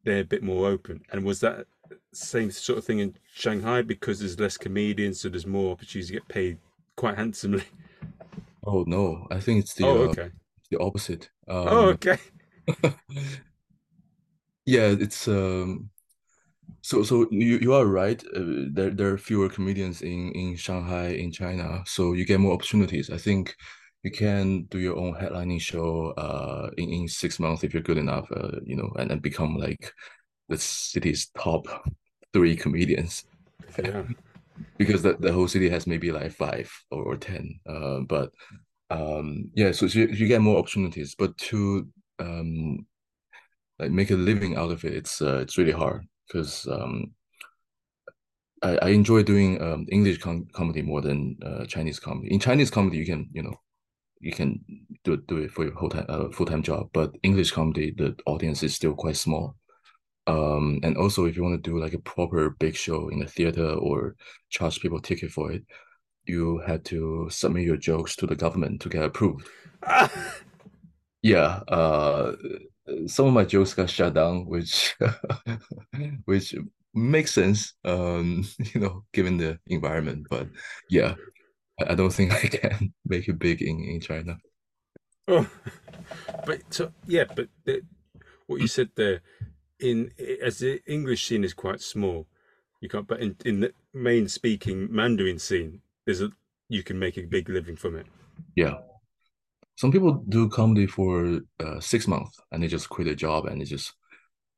they're 0.05 0.21
a 0.21 0.25
bit 0.25 0.43
more 0.43 0.69
open. 0.69 1.03
And 1.13 1.25
was 1.25 1.41
that 1.41 1.67
same 2.13 2.51
sort 2.51 2.79
of 2.79 2.85
thing 2.85 3.01
in 3.01 3.17
Shanghai 3.35 3.83
because 3.83 4.21
there's 4.21 4.39
less 4.41 4.57
comedians, 4.57 5.21
so 5.21 5.29
there's 5.29 5.47
more 5.47 5.73
opportunity 5.73 6.09
to 6.09 6.13
get 6.15 6.29
paid 6.29 6.59
quite 6.97 7.17
handsomely? 7.17 7.65
Oh 8.65 8.85
no, 8.87 9.27
I 9.31 9.41
think 9.41 9.61
it's 9.61 9.75
the 9.75 9.89
Oh, 9.89 10.11
uh, 10.11 10.15
the 10.71 10.79
opposite. 10.81 11.31
Oh, 11.67 11.89
Um, 11.89 11.91
okay. 11.91 12.19
yeah, 14.67 14.95
it's 14.99 15.29
um. 15.29 15.91
So 16.83 17.03
so 17.05 17.29
you 17.31 17.59
you 17.61 17.75
are 17.75 17.87
right. 17.87 18.23
Uh, 18.37 18.67
there 18.73 18.91
there 18.91 19.15
are 19.15 19.19
fewer 19.19 19.49
comedians 19.49 20.03
in 20.03 20.33
in 20.33 20.57
Shanghai 20.57 21.09
in 21.11 21.33
China, 21.33 21.83
so 21.87 22.13
you 22.15 22.27
get 22.27 22.41
more 22.41 22.55
opportunities. 22.55 23.11
I 23.11 23.19
think 23.19 23.57
you 24.05 24.11
can 24.13 24.65
do 24.67 24.79
your 24.81 24.97
own 24.99 25.15
headlining 25.15 25.61
show 25.61 26.13
uh 26.19 26.71
in, 26.79 26.91
in 26.91 27.09
six 27.09 27.41
months 27.41 27.65
if 27.65 27.75
you're 27.75 27.83
good 27.85 27.99
enough, 27.99 28.31
uh, 28.33 28.61
you 28.65 28.77
know, 28.77 28.91
and 28.99 29.11
then 29.11 29.21
become 29.21 29.57
like 29.57 29.93
the 30.49 30.59
city's 30.59 31.31
top 31.39 31.67
three 32.33 32.57
comedians 32.57 33.25
Yeah. 33.83 34.05
because 34.79 35.03
the, 35.03 35.17
the 35.19 35.33
whole 35.33 35.49
city 35.49 35.69
has 35.69 35.87
maybe 35.87 36.11
like 36.13 36.33
five 36.33 36.71
or, 36.91 37.05
or 37.05 37.17
ten. 37.17 37.61
Uh, 37.69 38.01
but 38.01 38.31
um 38.91 39.51
yeah, 39.55 39.73
so, 39.73 39.87
so 39.87 39.99
you, 39.99 40.07
you 40.09 40.27
get 40.27 40.41
more 40.41 40.59
opportunities, 40.59 41.15
but 41.15 41.37
to 41.39 41.87
um 42.19 42.87
like 43.79 43.91
make 43.91 44.11
a 44.11 44.15
living 44.17 44.57
out 44.57 44.71
of 44.71 44.85
it, 44.85 44.95
it's 44.95 45.21
uh, 45.23 45.39
it's 45.39 45.59
really 45.59 45.73
hard 45.73 46.05
because 46.27 46.67
um 46.67 47.13
I, 48.63 48.79
I 48.83 48.89
enjoy 48.89 49.23
doing 49.23 49.63
um 49.63 49.87
English 49.91 50.19
com 50.19 50.47
comedy 50.53 50.83
more 50.83 51.01
than 51.01 51.37
uh, 51.45 51.65
Chinese 51.67 52.01
comedy. 52.01 52.33
In 52.33 52.41
Chinese 52.41 52.71
comedy, 52.71 52.97
you 52.97 53.07
can 53.07 53.29
you 53.33 53.43
know 53.43 53.55
you 54.21 54.33
can 54.33 54.59
do 55.05 55.17
do 55.29 55.37
it 55.39 55.53
for 55.53 55.65
your 55.65 55.75
whole 55.75 55.91
time 55.91 56.07
uh, 56.09 56.29
full 56.31 56.47
time 56.47 56.63
job, 56.63 56.89
but 56.93 57.15
English 57.23 57.53
comedy 57.53 57.95
the 57.97 58.17
audience 58.27 58.63
is 58.63 58.75
still 58.75 58.95
quite 58.95 59.17
small. 59.17 59.55
Um, 60.29 60.81
and 60.83 60.97
also 60.97 61.25
if 61.25 61.37
you 61.37 61.43
want 61.43 61.63
to 61.63 61.71
do 61.71 61.81
like 61.81 61.95
a 61.95 61.99
proper 61.99 62.51
big 62.51 62.77
show 62.77 63.09
in 63.09 63.23
a 63.23 63.27
theater 63.27 63.71
or 63.73 64.15
charge 64.51 64.81
people 64.81 65.01
ticket 65.01 65.31
for 65.31 65.51
it, 65.51 65.65
you 66.27 66.59
had 66.67 66.85
to 66.87 67.29
submit 67.31 67.65
your 67.65 67.79
jokes 67.79 68.15
to 68.17 68.27
the 68.27 68.37
government 68.37 68.83
to 68.83 68.89
get 68.89 69.05
approved. 69.05 69.49
Ah! 69.85 70.11
Yeah, 71.21 71.61
uh, 71.67 72.37
some 73.07 73.27
of 73.27 73.33
my 73.33 73.45
jokes 73.45 73.75
got 73.75 73.91
shut 73.91 74.15
down, 74.15 74.47
which 74.47 74.95
which 76.27 76.55
makes 76.95 77.35
sense, 77.35 77.75
um, 77.85 78.47
you 78.75 78.81
know, 78.81 79.05
given 79.13 79.37
the 79.37 79.59
environment. 79.67 80.27
But 80.31 80.49
yeah, 80.89 81.15
I, 81.81 81.93
I 81.93 81.95
don't 81.97 82.13
think 82.13 82.33
I 82.33 82.47
can 82.47 82.95
make 83.05 83.29
it 83.29 83.39
big 83.39 83.63
in, 83.63 83.83
in 83.83 84.01
China. 84.01 84.39
Oh, 85.27 85.49
but 86.47 86.63
so 86.71 86.93
yeah, 87.07 87.25
but 87.25 87.49
the, 87.65 87.83
what 88.47 88.61
you 88.61 88.69
said 88.69 88.91
there, 88.97 89.21
in 89.81 90.13
as 90.43 90.59
the 90.59 90.81
English 90.87 91.27
scene 91.27 91.45
is 91.45 91.55
quite 91.55 91.81
small, 91.81 92.27
you 92.81 92.89
can't. 92.89 93.07
But 93.07 93.21
in 93.21 93.37
in 93.45 93.61
the 93.61 93.73
main 93.95 94.29
speaking 94.29 94.89
Mandarin 94.91 95.39
scene, 95.39 95.83
there's 96.05 96.21
a 96.23 96.31
you 96.69 96.83
can 96.83 96.99
make 96.99 97.17
a 97.17 97.23
big 97.23 97.49
living 97.49 97.77
from 97.77 97.97
it. 97.97 98.07
Yeah. 98.55 98.75
Some 99.77 99.93
people 99.93 100.25
do 100.29 100.49
comedy 100.49 100.87
for 100.87 101.41
uh, 101.61 101.81
six 101.81 102.09
months 102.09 102.39
and 102.51 102.63
they 102.63 102.69
just 102.69 102.89
quit 102.89 103.07
their 103.07 103.15
job 103.15 103.47
and 103.47 103.61
they 103.61 103.65
just 103.65 103.95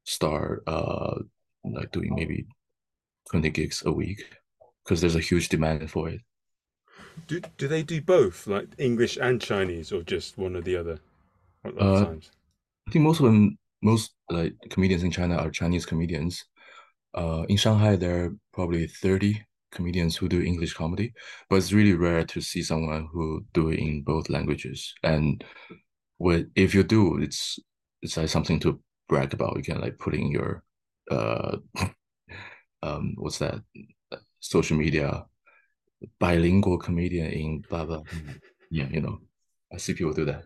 start 0.04 0.62
uh 0.66 1.14
like 1.64 1.92
doing 1.92 2.14
maybe 2.14 2.46
20 3.30 3.50
gigs 3.50 3.82
a 3.86 3.92
week 3.92 4.24
because 4.84 5.00
there's 5.00 5.16
a 5.16 5.20
huge 5.20 5.48
demand 5.48 5.90
for 5.90 6.08
it. 6.08 6.20
Do 7.26 7.40
do 7.56 7.66
they 7.66 7.82
do 7.82 8.02
both, 8.02 8.46
like 8.46 8.68
English 8.76 9.16
and 9.16 9.40
Chinese, 9.40 9.90
or 9.90 10.02
just 10.02 10.36
one 10.36 10.54
or 10.54 10.60
the 10.60 10.76
other? 10.76 11.00
A 11.64 11.70
lot 11.70 11.78
of 11.88 12.02
Uh, 12.02 12.04
times. 12.04 12.30
I 12.88 12.90
think 12.90 13.04
most 13.04 13.20
of 13.20 13.26
them, 13.26 13.58
most 13.82 14.14
like 14.28 14.54
comedians 14.70 15.02
in 15.02 15.10
China 15.10 15.36
are 15.36 15.50
Chinese 15.50 15.86
comedians. 15.86 16.44
Uh, 17.14 17.44
in 17.48 17.56
Shanghai, 17.56 17.96
there 17.96 18.24
are 18.24 18.36
probably 18.52 18.86
30 18.86 19.44
comedians 19.72 20.16
who 20.16 20.28
do 20.28 20.42
English 20.42 20.74
comedy, 20.74 21.12
but 21.48 21.56
it's 21.56 21.72
really 21.72 21.94
rare 21.94 22.24
to 22.24 22.40
see 22.40 22.62
someone 22.62 23.08
who 23.12 23.44
do 23.52 23.70
it 23.70 23.78
in 23.78 24.02
both 24.02 24.28
languages. 24.28 24.94
And 25.02 25.44
what 26.18 26.46
if 26.54 26.74
you 26.74 26.82
do, 26.82 27.18
it's 27.18 27.58
it's 28.02 28.16
like 28.16 28.28
something 28.28 28.60
to 28.60 28.80
brag 29.08 29.34
about. 29.34 29.56
You 29.56 29.62
can 29.62 29.80
like 29.80 29.98
put 29.98 30.14
in 30.14 30.30
your 30.30 30.62
uh 31.10 31.56
um 32.82 33.14
what's 33.16 33.38
that 33.38 33.60
social 34.40 34.76
media 34.76 35.24
bilingual 36.18 36.78
comedian 36.78 37.30
in 37.30 37.60
blah 37.68 37.84
blah. 37.88 38.02
Yeah, 38.70 38.88
you 38.90 39.00
know, 39.00 39.18
I 39.72 39.78
see 39.78 39.94
people 39.94 40.12
do 40.12 40.24
that. 40.26 40.44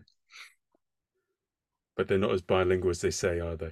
But 1.95 2.07
they're 2.07 2.17
not 2.17 2.31
as 2.31 2.41
bilingual 2.41 2.91
as 2.91 3.01
they 3.01 3.11
say, 3.11 3.39
are 3.39 3.55
they? 3.55 3.71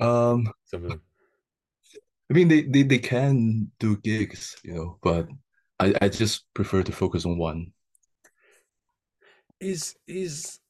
Um, 0.00 0.50
Some 0.64 0.84
of 0.84 0.90
them. 0.90 1.02
I 2.30 2.34
mean, 2.34 2.48
they, 2.48 2.62
they, 2.62 2.82
they 2.82 2.98
can 2.98 3.70
do 3.78 3.98
gigs, 3.98 4.56
you 4.64 4.74
know, 4.74 4.98
but 5.02 5.28
I, 5.78 5.94
I 6.00 6.08
just 6.08 6.52
prefer 6.54 6.82
to 6.82 6.92
focus 6.92 7.26
on 7.26 7.36
one. 7.36 7.72
Is 9.60 9.94
is 10.06 10.60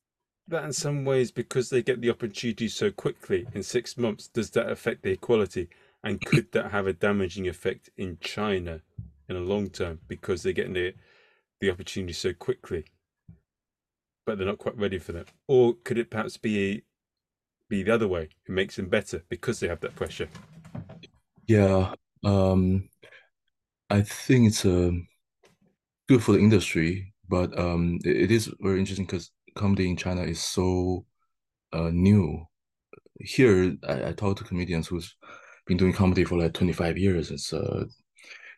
that 0.48 0.64
in 0.64 0.72
some 0.72 1.04
ways 1.04 1.30
because 1.30 1.70
they 1.70 1.82
get 1.82 2.00
the 2.00 2.10
opportunity 2.10 2.68
so 2.68 2.90
quickly 2.90 3.46
in 3.54 3.62
six 3.62 3.96
months? 3.96 4.28
Does 4.28 4.50
that 4.50 4.70
affect 4.70 5.02
the 5.02 5.16
quality? 5.16 5.68
And 6.02 6.20
could 6.20 6.50
that 6.52 6.72
have 6.72 6.88
a 6.88 6.92
damaging 6.92 7.46
effect 7.46 7.90
in 7.96 8.18
China 8.20 8.80
in 9.28 9.36
a 9.36 9.40
long 9.40 9.70
term 9.70 10.00
because 10.08 10.42
they're 10.42 10.52
getting 10.52 10.74
the 10.74 10.94
the 11.60 11.70
opportunity 11.70 12.12
so 12.12 12.32
quickly, 12.32 12.84
but 14.24 14.38
they're 14.38 14.46
not 14.46 14.58
quite 14.58 14.76
ready 14.76 14.98
for 14.98 15.12
that? 15.12 15.28
Or 15.48 15.74
could 15.84 15.98
it 15.98 16.10
perhaps 16.10 16.36
be 16.36 16.84
be 17.68 17.82
the 17.82 17.94
other 17.94 18.08
way? 18.08 18.28
It 18.46 18.52
makes 18.52 18.76
them 18.76 18.88
better 18.88 19.22
because 19.28 19.60
they 19.60 19.68
have 19.68 19.80
that 19.80 19.94
pressure. 19.94 20.28
Yeah, 21.46 21.94
um, 22.24 22.88
I 23.90 24.02
think 24.02 24.48
it's 24.48 24.64
uh, 24.64 24.92
good 26.08 26.22
for 26.22 26.32
the 26.32 26.38
industry, 26.38 27.12
but 27.28 27.56
um, 27.58 27.98
it, 28.04 28.16
it 28.16 28.30
is 28.30 28.52
very 28.60 28.78
interesting 28.78 29.06
because 29.06 29.30
comedy 29.54 29.88
in 29.90 29.96
China 29.96 30.22
is 30.22 30.40
so 30.40 31.04
uh, 31.72 31.90
new. 31.92 32.46
Here, 33.20 33.76
I, 33.88 34.08
I 34.08 34.12
talk 34.12 34.38
to 34.38 34.44
comedians 34.44 34.88
who's 34.88 35.14
been 35.66 35.76
doing 35.76 35.92
comedy 35.92 36.24
for 36.24 36.38
like 36.38 36.54
25 36.54 36.98
years. 36.98 37.30
It's 37.30 37.52
uh, 37.52 37.84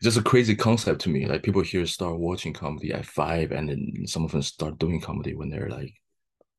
just 0.03 0.17
a 0.17 0.21
crazy 0.21 0.55
concept 0.55 1.01
to 1.01 1.09
me. 1.09 1.25
Like 1.25 1.43
people 1.43 1.61
here 1.61 1.85
start 1.85 2.19
watching 2.19 2.53
comedy 2.53 2.93
at 2.93 3.05
five, 3.05 3.51
and 3.51 3.69
then 3.69 4.07
some 4.07 4.25
of 4.25 4.31
them 4.31 4.41
start 4.41 4.79
doing 4.79 5.01
comedy 5.01 5.35
when 5.35 5.49
they're 5.49 5.69
like 5.69 5.93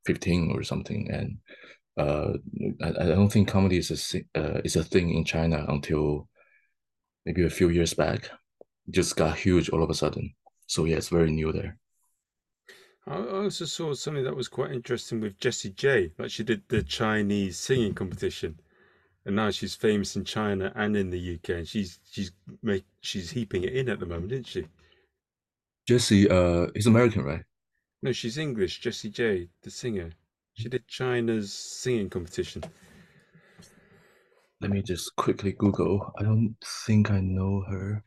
15 0.06 0.52
or 0.54 0.62
something. 0.62 1.10
And 1.10 1.38
uh, 1.96 2.34
I, 2.82 2.88
I 2.88 3.06
don't 3.08 3.32
think 3.32 3.48
comedy 3.48 3.78
is 3.78 3.90
a 4.14 4.40
uh, 4.40 4.60
is 4.64 4.76
a 4.76 4.84
thing 4.84 5.10
in 5.10 5.24
China 5.24 5.64
until 5.68 6.28
maybe 7.24 7.44
a 7.44 7.50
few 7.50 7.68
years 7.68 7.94
back. 7.94 8.30
It 8.86 8.94
just 8.94 9.16
got 9.16 9.38
huge 9.38 9.68
all 9.70 9.82
of 9.82 9.90
a 9.90 9.94
sudden. 9.94 10.34
So 10.66 10.84
yeah, 10.84 10.96
it's 10.96 11.08
very 11.08 11.30
new 11.30 11.52
there. 11.52 11.78
I 13.06 13.16
I 13.16 13.42
also 13.44 13.64
saw 13.64 13.94
something 13.94 14.24
that 14.24 14.36
was 14.36 14.48
quite 14.48 14.72
interesting 14.72 15.20
with 15.20 15.38
Jessie 15.38 15.70
J. 15.70 16.12
Like 16.18 16.30
she 16.30 16.44
did 16.44 16.62
the 16.68 16.82
Chinese 16.82 17.58
singing 17.58 17.94
competition, 17.94 18.58
and 19.26 19.34
now 19.34 19.50
she's 19.50 19.74
famous 19.74 20.14
in 20.14 20.24
China 20.24 20.72
and 20.76 20.96
in 20.96 21.10
the 21.10 21.34
UK, 21.34 21.48
and 21.50 21.68
she's 21.68 21.98
she's 22.08 22.30
make 22.62 22.84
she's 23.00 23.30
heaping 23.30 23.64
it 23.64 23.74
in 23.74 23.88
at 23.88 23.98
the 23.98 24.06
moment, 24.06 24.32
isn't 24.32 24.46
she? 24.46 24.66
Jesse, 25.86 26.30
uh, 26.30 26.68
he's 26.74 26.86
American, 26.86 27.24
right? 27.24 27.42
No, 28.02 28.12
she's 28.12 28.38
English. 28.38 28.80
Jessie 28.80 29.10
J, 29.10 29.48
the 29.62 29.70
singer. 29.70 30.10
She 30.54 30.68
did 30.68 30.86
China's 30.86 31.52
singing 31.52 32.08
competition. 32.08 32.62
Let 34.60 34.70
me 34.70 34.80
just 34.80 35.14
quickly 35.16 35.52
Google. 35.52 36.12
I 36.18 36.22
don't 36.22 36.56
think 36.86 37.10
I 37.10 37.20
know 37.20 37.64
her. 37.68 38.04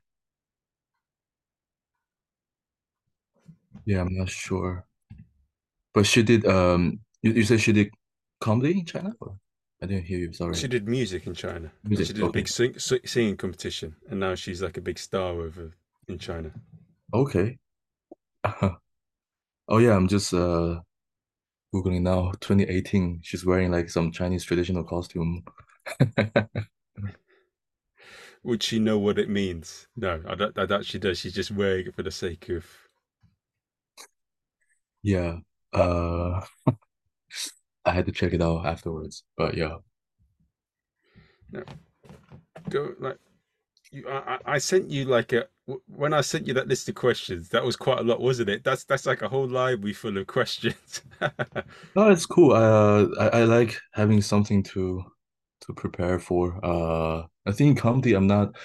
Yeah, 3.85 4.01
I'm 4.01 4.15
not 4.15 4.29
sure. 4.29 4.85
But 5.93 6.05
she 6.05 6.23
did 6.23 6.45
um 6.47 7.01
you, 7.21 7.33
you 7.33 7.43
said 7.43 7.59
she 7.59 7.73
did 7.73 7.89
comedy 8.39 8.79
in 8.79 8.85
China? 8.85 9.13
Or? 9.19 9.35
I 9.81 9.85
didn't 9.85 10.05
hear 10.05 10.19
you, 10.19 10.33
sorry. 10.33 10.55
She 10.55 10.67
did 10.67 10.87
music 10.87 11.25
in 11.25 11.33
China. 11.33 11.71
Music, 11.83 12.07
She 12.07 12.13
did 12.13 12.23
a 12.23 12.31
big 12.31 12.47
sing, 12.47 12.77
si- 12.77 12.99
singing 13.05 13.37
competition, 13.37 13.95
and 14.09 14.19
now 14.19 14.35
she's 14.35 14.61
like 14.61 14.77
a 14.77 14.81
big 14.81 14.99
star 14.99 15.31
over 15.31 15.71
in 16.07 16.19
China. 16.19 16.51
Okay. 17.13 17.57
Oh 19.71 19.77
yeah, 19.77 19.95
I'm 19.95 20.07
just 20.07 20.33
uh 20.33 20.81
Googling 21.73 22.01
now, 22.01 22.31
2018. 22.39 23.19
She's 23.21 23.45
wearing 23.45 23.71
like 23.71 23.89
some 23.89 24.11
Chinese 24.11 24.43
traditional 24.43 24.83
costume. 24.83 25.43
Would 28.43 28.63
she 28.63 28.79
know 28.79 28.97
what 28.97 29.19
it 29.19 29.29
means? 29.29 29.87
No, 29.95 30.21
I 30.27 30.33
don't, 30.35 30.57
I 30.57 30.65
doubt 30.65 30.85
she 30.85 30.97
does. 30.97 31.19
She's 31.19 31.33
just 31.33 31.51
wearing 31.51 31.87
it 31.87 31.95
for 31.95 32.03
the 32.03 32.09
sake 32.11 32.49
of. 32.49 32.65
Yeah. 35.03 35.37
Uh, 35.73 36.41
I 37.85 37.91
had 37.91 38.05
to 38.05 38.11
check 38.11 38.33
it 38.33 38.41
out 38.41 38.65
afterwards, 38.65 39.23
but 39.37 39.55
yeah. 39.55 39.77
No. 41.51 41.63
Go 42.69 42.93
like 42.99 43.17
you, 43.91 44.07
I, 44.07 44.37
I 44.45 44.57
sent 44.57 44.89
you 44.89 45.05
like 45.05 45.33
a 45.33 45.47
when 45.87 46.13
I 46.13 46.21
sent 46.21 46.47
you 46.47 46.53
that 46.55 46.67
list 46.67 46.89
of 46.89 46.95
questions. 46.95 47.49
That 47.49 47.63
was 47.63 47.75
quite 47.75 47.99
a 47.99 48.03
lot, 48.03 48.21
wasn't 48.21 48.49
it? 48.49 48.63
That's 48.63 48.83
that's 48.83 49.05
like 49.05 49.21
a 49.21 49.29
whole 49.29 49.47
library 49.47 49.93
full 49.93 50.17
of 50.17 50.27
questions. 50.37 51.01
No, 51.95 52.09
it's 52.09 52.25
cool. 52.25 52.53
Uh, 52.53 53.07
I 53.19 53.39
I 53.39 53.43
like 53.45 53.79
having 53.93 54.21
something 54.21 54.63
to 54.63 55.03
to 55.61 55.73
prepare 55.73 56.19
for. 56.19 56.59
Uh, 56.63 57.23
I 57.45 57.51
think 57.51 57.71
in 57.71 57.75
comedy, 57.75 58.13
I'm 58.13 58.27
not. 58.27 58.55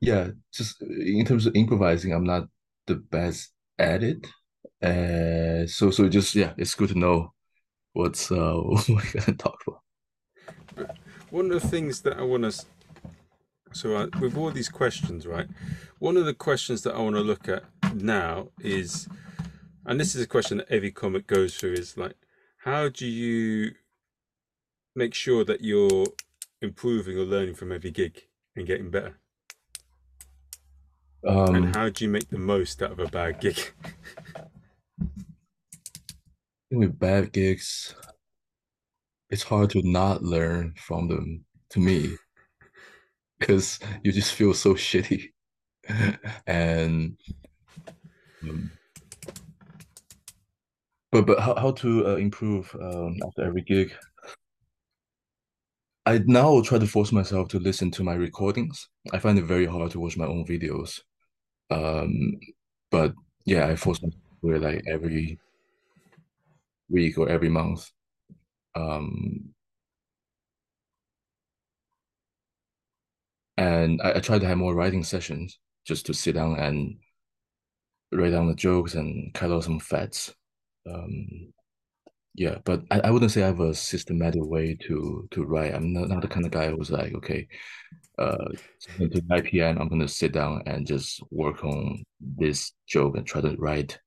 Yeah, 0.00 0.28
just 0.52 0.82
in 0.82 1.24
terms 1.24 1.46
of 1.46 1.56
improvising, 1.56 2.12
I'm 2.12 2.24
not 2.24 2.48
the 2.86 2.96
best 2.96 3.52
at 3.78 4.02
it. 4.02 4.26
Uh, 4.82 5.66
so 5.66 5.90
so 5.90 6.08
just 6.08 6.34
yeah, 6.34 6.52
it's 6.58 6.74
good 6.74 6.90
to 6.90 6.98
know 6.98 7.32
what's 7.96 8.30
uh 8.30 8.54
what 8.54 8.88
we're 8.88 9.12
gonna 9.12 9.36
talk 9.36 9.62
about. 9.66 10.96
One 11.30 11.50
of 11.50 11.62
the 11.62 11.68
things 11.68 12.02
that 12.02 12.18
I 12.18 12.22
want 12.22 12.44
to 12.44 12.64
so 13.72 13.96
uh, 13.96 14.06
with 14.20 14.36
all 14.36 14.50
these 14.50 14.68
questions, 14.68 15.26
right? 15.26 15.48
One 15.98 16.16
of 16.16 16.24
the 16.24 16.34
questions 16.34 16.82
that 16.82 16.94
I 16.94 16.98
want 16.98 17.16
to 17.16 17.22
look 17.22 17.48
at 17.48 17.64
now 17.94 18.48
is, 18.60 19.08
and 19.84 20.00
this 20.00 20.14
is 20.14 20.22
a 20.22 20.26
question 20.26 20.58
that 20.58 20.70
every 20.70 20.90
comic 20.90 21.26
goes 21.26 21.56
through, 21.56 21.72
is 21.72 21.96
like, 21.96 22.14
how 22.58 22.88
do 22.88 23.06
you 23.06 23.72
make 24.94 25.12
sure 25.12 25.44
that 25.44 25.62
you're 25.62 26.06
improving 26.62 27.18
or 27.18 27.24
learning 27.24 27.54
from 27.54 27.70
every 27.70 27.90
gig 27.90 28.22
and 28.54 28.66
getting 28.66 28.90
better? 28.90 29.18
Um, 31.26 31.54
and 31.54 31.76
how 31.76 31.90
do 31.90 32.04
you 32.04 32.10
make 32.10 32.30
the 32.30 32.38
most 32.38 32.82
out 32.82 32.92
of 32.92 33.00
a 33.00 33.08
bad 33.08 33.40
gig? 33.40 33.58
with 36.70 36.98
bad 36.98 37.32
gigs, 37.32 37.94
it's 39.30 39.42
hard 39.42 39.70
to 39.70 39.82
not 39.82 40.22
learn 40.22 40.74
from 40.76 41.08
them 41.08 41.44
to 41.70 41.80
me 41.80 42.16
because 43.38 43.78
you 44.02 44.12
just 44.12 44.34
feel 44.34 44.54
so 44.54 44.74
shitty. 44.74 45.32
And 46.48 47.16
um, 48.42 48.70
but 51.12 51.26
but 51.26 51.38
how, 51.38 51.54
how 51.54 51.70
to 51.72 52.08
uh, 52.08 52.16
improve 52.16 52.74
um, 52.80 53.16
after 53.24 53.44
every 53.44 53.62
gig? 53.62 53.92
I 56.06 56.18
now 56.26 56.60
try 56.62 56.78
to 56.78 56.86
force 56.86 57.12
myself 57.12 57.48
to 57.48 57.60
listen 57.60 57.92
to 57.92 58.02
my 58.04 58.14
recordings. 58.14 58.88
I 59.12 59.20
find 59.20 59.38
it 59.38 59.44
very 59.44 59.66
hard 59.66 59.92
to 59.92 60.00
watch 60.00 60.16
my 60.16 60.26
own 60.26 60.44
videos. 60.44 61.00
Um 61.70 62.38
but 62.90 63.14
yeah 63.44 63.66
i 63.66 63.76
force 63.76 64.02
myself 64.02 64.22
to 64.42 64.58
like 64.58 64.82
every 64.86 65.38
week 66.88 67.18
or 67.18 67.28
every 67.28 67.48
month 67.48 67.90
um 68.74 69.54
and 73.56 74.00
I, 74.02 74.16
I 74.16 74.20
try 74.20 74.38
to 74.38 74.46
have 74.46 74.58
more 74.58 74.74
writing 74.74 75.02
sessions 75.02 75.58
just 75.86 76.06
to 76.06 76.14
sit 76.14 76.34
down 76.34 76.58
and 76.58 76.96
write 78.12 78.30
down 78.30 78.48
the 78.48 78.54
jokes 78.54 78.94
and 78.94 79.32
cut 79.34 79.50
out 79.50 79.64
some 79.64 79.80
fats. 79.80 80.34
Um, 80.88 81.52
yeah, 82.34 82.58
but 82.64 82.82
I, 82.90 83.00
I 83.00 83.10
wouldn't 83.10 83.30
say 83.30 83.42
I 83.42 83.46
have 83.46 83.60
a 83.60 83.74
systematic 83.74 84.44
way 84.44 84.76
to 84.86 85.26
to 85.30 85.44
write. 85.44 85.74
I'm 85.74 85.92
not, 85.92 86.08
not 86.08 86.22
the 86.22 86.28
kind 86.28 86.44
of 86.44 86.52
guy 86.52 86.70
who's 86.70 86.90
like, 86.90 87.14
okay, 87.14 87.48
uh, 88.18 88.48
to 88.98 89.22
9 89.26 89.60
p.m. 89.60 89.78
I'm 89.78 89.88
gonna 89.88 90.08
sit 90.08 90.32
down 90.32 90.62
and 90.66 90.86
just 90.86 91.22
work 91.30 91.64
on 91.64 92.04
this 92.20 92.72
joke 92.86 93.16
and 93.16 93.26
try 93.26 93.40
to 93.40 93.56
write 93.56 93.98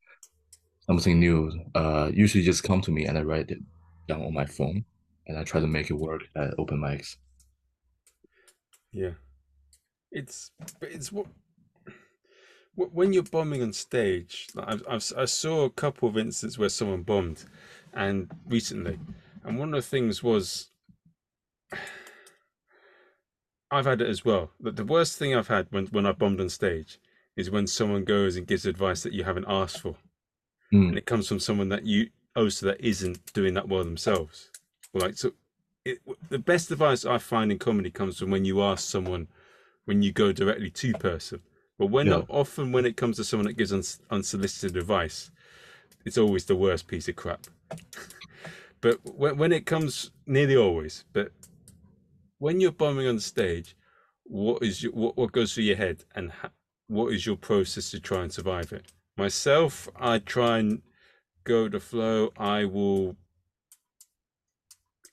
something 0.90 1.20
new. 1.20 1.52
Uh, 1.76 2.10
usually 2.12 2.44
just 2.44 2.64
come 2.64 2.82
to 2.82 2.92
me 2.92 3.06
and 3.06 3.16
I 3.18 3.22
write 3.22 3.52
it 3.52 3.60
down 4.08 4.24
on 4.24 4.34
my 4.34 4.46
phone 4.46 4.86
and 5.28 5.38
I 5.38 5.44
try 5.44 5.62
to 5.62 5.68
make 5.68 5.92
it 5.92 5.94
work 5.94 6.24
at 6.36 6.56
open 6.58 6.80
mics. 6.80 7.18
Yeah. 8.92 9.12
It's 10.12 10.50
it's 10.82 11.12
what 11.12 11.28
when 12.74 13.14
you're 13.14 13.22
bombing 13.22 13.62
on 13.62 13.74
stage. 13.74 14.48
I've, 14.58 14.82
I've 14.90 15.14
I 15.16 15.26
saw 15.26 15.66
a 15.66 15.70
couple 15.70 16.10
of 16.10 16.18
instances 16.18 16.58
where 16.58 16.70
someone 16.70 17.04
bombed, 17.04 17.44
and 17.94 18.32
recently, 18.48 18.98
and 19.44 19.60
one 19.60 19.72
of 19.74 19.84
the 19.84 19.88
things 19.88 20.24
was. 20.24 20.70
I've 23.72 23.86
had 23.86 24.02
it 24.02 24.10
as 24.10 24.26
well. 24.26 24.50
But 24.60 24.78
the 24.78 24.84
worst 24.84 25.20
thing 25.20 25.36
I've 25.36 25.50
had 25.50 25.68
when, 25.70 25.86
when 25.88 26.08
I 26.08 26.12
bombed 26.12 26.42
on 26.42 26.50
stage 26.50 27.00
is 27.38 27.52
when 27.52 27.68
someone 27.68 28.04
goes 28.04 28.36
and 28.36 28.48
gives 28.48 28.66
advice 28.66 29.04
that 29.04 29.14
you 29.14 29.24
haven't 29.24 29.46
asked 29.48 29.82
for. 29.82 29.96
Mm. 30.74 30.90
And 30.90 30.98
it 30.98 31.06
comes 31.06 31.28
from 31.28 31.40
someone 31.40 31.70
that 31.70 31.86
you 31.86 32.10
also 32.36 32.68
that 32.68 32.82
isn't 32.82 33.34
doing 33.34 33.54
that 33.56 33.68
well 33.68 33.84
themselves. 33.84 34.50
Like 34.94 35.18
so 35.18 35.34
it, 35.86 36.00
the 36.30 36.40
best 36.40 36.72
advice 36.72 37.06
I 37.06 37.18
find 37.18 37.52
in 37.52 37.60
comedy 37.60 37.90
comes 37.90 38.20
from 38.20 38.32
when 38.32 38.46
you 38.46 38.62
ask 38.62 38.88
someone 38.88 39.28
when 39.86 40.02
you 40.02 40.12
go 40.12 40.32
directly 40.32 40.70
to 40.70 40.94
person. 40.94 41.42
But 41.78 41.88
when 41.88 42.08
Yeah. 42.08 42.22
often 42.30 42.72
when 42.72 42.86
it 42.86 42.98
comes 42.98 43.18
to 43.18 43.24
someone 43.24 43.48
that 43.48 43.58
gives 43.58 43.74
uns 43.74 44.00
unsolicited 44.12 44.78
advice, 44.78 45.32
it's 46.06 46.18
always 46.18 46.46
the 46.46 46.56
worst 46.56 46.88
piece 46.88 47.08
of 47.08 47.16
crap. 47.16 47.48
but 48.82 49.00
when 49.04 49.38
when 49.38 49.52
it 49.52 49.66
comes, 49.66 50.12
nearly 50.28 50.56
always. 50.56 51.06
But 51.14 51.32
when 52.38 52.60
you're 52.62 52.72
bombing 52.72 53.08
on 53.08 53.20
stage, 53.20 53.76
what 54.24 54.62
is 54.64 54.84
your 54.84 54.92
what, 54.94 55.18
what 55.18 55.32
goes 55.32 55.54
through 55.54 55.66
your 55.66 55.78
head, 55.78 56.04
and 56.16 56.32
ha- 56.32 56.52
what 56.88 57.14
is 57.14 57.26
your 57.26 57.36
process 57.38 57.92
to 57.92 58.00
try 58.00 58.22
and 58.24 58.32
survive 58.32 58.72
it? 58.74 58.92
Myself, 59.20 59.90
I 60.00 60.20
try 60.20 60.60
and 60.60 60.82
go 61.44 61.68
the 61.68 61.82
flow. 61.82 62.32
I 62.38 62.64
will. 62.64 63.18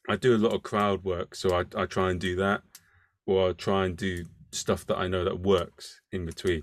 I 0.08 0.14
do 0.14 0.36
a 0.36 0.38
lot 0.38 0.54
of 0.54 0.62
crowd 0.62 1.02
work, 1.02 1.34
so 1.34 1.52
I, 1.52 1.64
I 1.76 1.86
try 1.86 2.10
and 2.10 2.20
do 2.20 2.36
that, 2.36 2.62
or 3.26 3.48
I 3.48 3.52
try 3.52 3.84
and 3.86 3.96
do 3.96 4.24
stuff 4.52 4.86
that 4.86 4.96
I 4.96 5.08
know 5.08 5.24
that 5.24 5.40
works 5.40 6.00
in 6.12 6.24
between. 6.24 6.62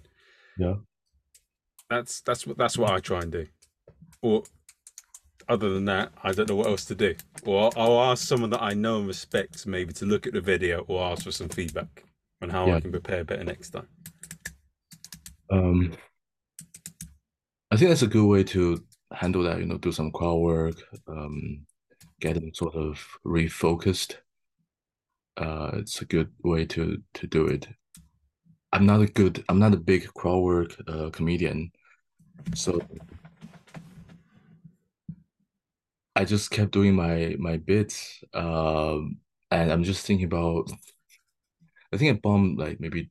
Yeah. 0.57 0.75
That's 1.89 2.21
that's 2.21 2.47
what 2.47 2.57
that's 2.57 2.77
what 2.77 2.91
I 2.91 2.99
try 3.01 3.19
and 3.19 3.31
do. 3.31 3.45
Or 4.21 4.43
other 5.49 5.69
than 5.73 5.83
that, 5.85 6.13
I 6.23 6.31
don't 6.31 6.47
know 6.47 6.55
what 6.55 6.67
else 6.67 6.85
to 6.85 6.95
do. 6.95 7.13
Or 7.45 7.63
I'll, 7.63 7.73
I'll 7.75 8.11
ask 8.11 8.25
someone 8.25 8.51
that 8.51 8.63
I 8.63 8.73
know 8.73 8.99
and 8.99 9.07
respect 9.07 9.67
maybe 9.67 9.91
to 9.95 10.05
look 10.05 10.25
at 10.25 10.31
the 10.31 10.39
video 10.39 10.85
or 10.87 11.03
ask 11.03 11.25
for 11.25 11.31
some 11.31 11.49
feedback 11.49 12.05
on 12.41 12.49
how 12.49 12.67
Yeah. 12.67 12.77
I 12.77 12.79
can 12.79 12.91
prepare 12.91 13.25
better 13.25 13.43
next 13.43 13.71
time. 13.71 13.89
Um, 15.51 15.91
I 17.73 17.75
think 17.75 17.89
that's 17.89 18.03
a 18.03 18.07
good 18.07 18.27
way 18.27 18.43
to 18.43 18.83
handle 19.11 19.41
that, 19.41 19.57
you 19.57 19.65
know, 19.65 19.79
do 19.79 19.91
some 19.91 20.11
crowd 20.11 20.35
work, 20.35 20.75
um, 21.07 21.65
get 22.19 22.35
them 22.35 22.53
sort 22.53 22.75
of 22.75 23.03
refocused. 23.25 24.17
Uh, 25.37 25.71
it's 25.77 25.99
a 25.99 26.05
good 26.05 26.31
way 26.43 26.65
to 26.65 27.01
to 27.15 27.25
do 27.25 27.47
it. 27.47 27.67
I'm 28.73 28.85
not 28.85 29.01
a 29.01 29.07
good, 29.07 29.43
I'm 29.49 29.57
not 29.57 29.73
a 29.73 29.77
big 29.77 30.05
crowd 30.13 30.43
work 30.43 30.75
uh, 30.87 31.09
comedian, 31.09 31.71
so 32.53 32.79
I 36.15 36.25
just 36.25 36.51
kept 36.51 36.73
doing 36.73 36.93
my 36.93 37.35
my 37.39 37.57
bits. 37.57 38.23
Um, 38.35 39.17
and 39.49 39.71
I'm 39.71 39.83
just 39.83 40.05
thinking 40.05 40.27
about, 40.27 40.71
I 41.91 41.97
think 41.97 42.15
I 42.15 42.19
bombed 42.21 42.59
like 42.59 42.79
maybe 42.79 43.09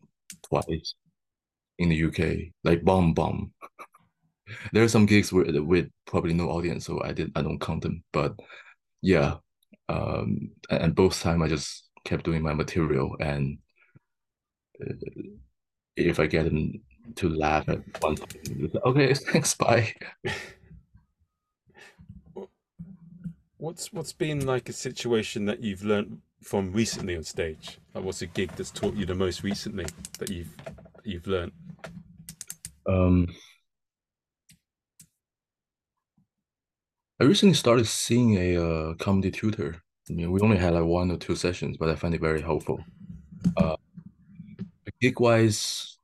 twice 0.48 0.94
in 1.78 1.88
the 1.88 2.04
UK, 2.04 2.52
like 2.62 2.84
bomb 2.84 3.12
bomb. 3.12 3.52
There 4.72 4.82
are 4.82 4.88
some 4.88 5.06
gigs 5.06 5.32
with 5.32 5.54
with 5.56 5.88
probably 6.06 6.34
no 6.34 6.50
audience, 6.50 6.86
so 6.86 7.02
I 7.02 7.12
did 7.12 7.32
I 7.34 7.42
don't 7.42 7.60
count 7.60 7.82
them. 7.82 8.02
But 8.12 8.34
yeah, 9.00 9.36
um, 9.88 10.50
and, 10.70 10.82
and 10.82 10.94
both 10.94 11.20
time 11.20 11.42
I 11.42 11.48
just 11.48 11.90
kept 12.04 12.24
doing 12.24 12.42
my 12.42 12.54
material, 12.54 13.16
and 13.20 13.58
uh, 14.80 14.94
if 15.96 16.18
I 16.18 16.26
get 16.26 16.44
them 16.44 16.80
to 17.16 17.28
laugh 17.28 17.68
at 17.68 17.80
one 18.02 18.16
time, 18.16 18.70
okay, 18.84 19.14
thanks, 19.32 19.54
bye. 19.54 19.92
What's 23.58 23.92
what's 23.92 24.12
been 24.12 24.44
like 24.46 24.68
a 24.68 24.72
situation 24.72 25.44
that 25.44 25.60
you've 25.60 25.84
learned 25.84 26.20
from 26.42 26.72
recently 26.72 27.16
on 27.16 27.22
stage? 27.22 27.78
Like 27.94 28.04
what's 28.04 28.22
a 28.22 28.26
gig 28.26 28.50
that's 28.56 28.70
taught 28.70 28.94
you 28.94 29.06
the 29.06 29.14
most 29.14 29.44
recently 29.44 29.86
that 30.18 30.30
you've 30.30 30.56
that 30.66 31.06
you've 31.06 31.26
learned? 31.26 31.52
Um, 32.86 33.28
I 37.22 37.24
recently 37.24 37.54
started 37.54 37.86
seeing 37.86 38.36
a 38.36 38.56
uh, 38.56 38.94
comedy 38.94 39.30
tutor. 39.30 39.80
I 40.10 40.12
mean, 40.12 40.32
we 40.32 40.40
only 40.40 40.56
had 40.56 40.74
like 40.74 40.82
one 40.82 41.08
or 41.08 41.16
two 41.16 41.36
sessions, 41.36 41.76
but 41.76 41.88
I 41.88 41.94
find 41.94 42.12
it 42.16 42.20
very 42.20 42.40
helpful. 42.40 42.84
Uh, 43.56 43.76
gig 45.00 45.20
wise, 45.20 45.98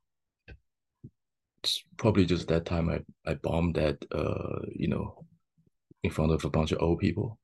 it's 1.61 1.83
probably 1.97 2.25
just 2.25 2.47
that 2.47 2.65
time 2.65 2.87
I 2.87 3.01
I 3.29 3.33
bombed 3.33 3.75
that, 3.75 3.97
uh 4.13 4.61
you 4.71 4.87
know 4.87 5.25
in 6.03 6.09
front 6.09 6.31
of 6.31 6.45
a 6.45 6.49
bunch 6.49 6.71
of 6.71 6.81
old 6.81 6.99
people. 6.99 7.37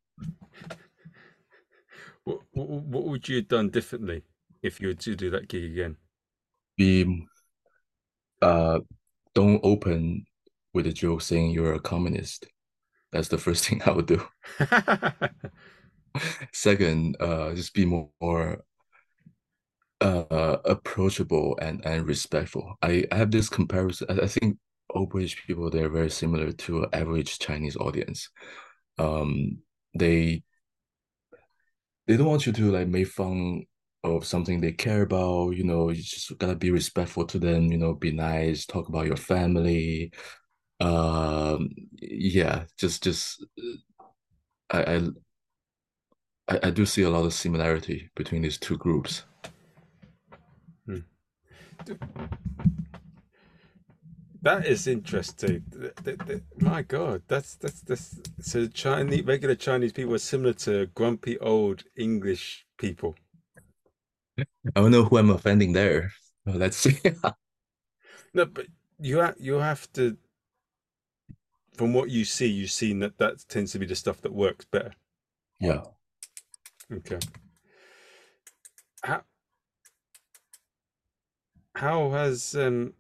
What, 2.24 2.40
what, 2.54 2.70
what 2.70 3.04
would 3.08 3.28
you 3.28 3.36
have 3.36 3.50
done 3.50 3.72
differently 3.72 4.24
if 4.64 4.80
you 4.80 4.88
were 4.88 4.94
to 4.94 5.16
do 5.18 5.30
that 5.32 5.50
gig 5.50 5.66
again? 5.66 5.98
Be 6.78 7.28
uh 8.42 8.80
don't 9.34 9.60
open 9.64 10.26
with 10.74 10.88
a 10.88 10.94
joke 10.94 11.22
saying 11.22 11.52
you're 11.52 11.74
a 11.74 11.80
communist. 11.82 12.48
That's 13.16 13.30
the 13.30 13.38
first 13.38 13.66
thing 13.70 13.82
I 13.86 13.92
would 13.92 14.08
do. 14.08 14.22
Second, 16.54 17.16
uh 17.20 17.54
just 17.56 17.74
be 17.74 17.86
more, 17.86 18.10
more 18.22 18.64
uh 20.02 20.58
approachable 20.66 21.58
and 21.62 21.86
and 21.86 22.06
respectful. 22.06 22.76
I, 22.82 23.06
I 23.12 23.16
have 23.16 23.32
this 23.32 23.48
comparison. 23.50 24.20
I, 24.22 24.28
think 24.28 24.58
all 24.90 25.06
British 25.06 25.46
people 25.48 25.70
they're 25.70 25.90
very 25.90 26.10
similar 26.10 26.52
to 26.52 26.88
average 26.92 27.40
Chinese 27.40 27.78
audience. 27.78 28.30
Um 28.98 29.60
they 29.98 30.44
they 32.08 32.18
don't 32.18 32.28
want 32.28 32.46
you 32.46 32.52
to 32.54 32.72
like 32.72 32.88
make 32.88 33.08
fun 33.08 33.64
of 34.04 34.26
something 34.26 34.60
they 34.60 34.74
care 34.74 35.04
about. 35.04 35.52
You 35.52 35.64
know, 35.64 35.90
you 35.90 36.02
just 36.02 36.38
gotta 36.38 36.56
be 36.56 36.72
respectful 36.72 37.26
to 37.28 37.40
them. 37.40 37.72
You 37.72 37.78
know, 37.78 37.94
be 37.94 38.12
nice, 38.12 38.66
talk 38.66 38.90
about 38.90 39.08
your 39.08 39.18
family. 39.18 40.12
Um, 40.80 41.70
yeah, 42.02 42.66
just 42.78 43.04
just 43.04 43.46
I 44.70 45.12
I 46.48 46.60
I 46.64 46.70
do 46.70 46.86
see 46.86 47.04
a 47.04 47.10
lot 47.10 47.26
of 47.26 47.34
similarity 47.34 48.10
between 48.16 48.42
these 48.42 48.58
two 48.58 48.78
groups. 48.78 49.24
Hmm. 50.86 51.00
That 54.42 54.68
is 54.68 54.86
interesting. 54.86 55.64
The, 55.70 55.92
the, 56.04 56.12
the, 56.26 56.42
my 56.60 56.84
God, 56.84 57.24
that's 57.28 57.56
that's 57.56 57.82
that's 57.82 58.20
so 58.42 58.68
Chinese 58.68 59.24
regular 59.24 59.56
Chinese 59.56 59.92
people 59.92 60.14
are 60.14 60.20
similar 60.20 60.54
to 60.54 60.86
grumpy 60.94 61.40
old 61.40 61.84
English 61.98 62.68
people. 62.78 63.16
I 64.38 64.46
don't 64.76 64.92
know 64.92 65.04
who 65.04 65.18
I'm 65.18 65.32
offending 65.32 65.74
there. 65.74 66.12
Let's 66.46 66.78
see. 66.78 67.00
no, 68.36 68.46
but 68.46 68.68
you 69.00 69.18
have 69.18 69.36
you 69.40 69.56
have 69.56 69.92
to. 69.94 70.16
From 71.76 71.94
what 71.94 72.10
you 72.10 72.26
see, 72.26 72.48
you've 72.48 72.72
seen 72.72 73.00
that 73.00 73.18
that 73.18 73.46
tends 73.50 73.74
to 73.74 73.80
be 73.80 73.86
the 73.86 73.96
stuff 73.96 74.22
that 74.22 74.34
works 74.34 74.66
better. 74.66 74.94
Yeah. 75.60 75.82
Okay. 76.92 77.20
How 79.04 79.24
how 81.76 82.12
has 82.12 82.56
um 82.56 82.94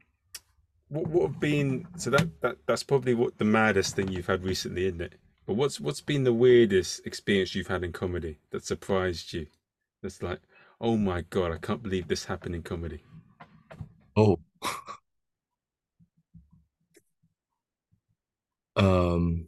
what 0.89 1.07
what 1.07 1.27
have 1.27 1.39
been 1.39 1.87
so 1.97 2.09
that 2.09 2.41
that 2.41 2.57
that's 2.65 2.83
probably 2.83 3.13
what 3.13 3.37
the 3.37 3.45
maddest 3.45 3.95
thing 3.95 4.09
you've 4.09 4.27
had 4.27 4.43
recently, 4.43 4.85
isn't 4.85 5.01
it? 5.01 5.13
But 5.45 5.55
what's 5.55 5.79
what's 5.79 6.01
been 6.01 6.23
the 6.23 6.33
weirdest 6.33 7.05
experience 7.05 7.55
you've 7.55 7.67
had 7.67 7.83
in 7.83 7.93
comedy 7.93 8.39
that 8.51 8.65
surprised 8.65 9.33
you? 9.33 9.47
That's 10.01 10.21
like, 10.21 10.39
oh 10.81 10.97
my 10.97 11.21
god, 11.21 11.51
I 11.51 11.57
can't 11.57 11.83
believe 11.83 12.07
this 12.07 12.25
happened 12.25 12.55
in 12.55 12.63
comedy. 12.63 13.03
Oh. 14.15 14.39
Um 18.75 19.47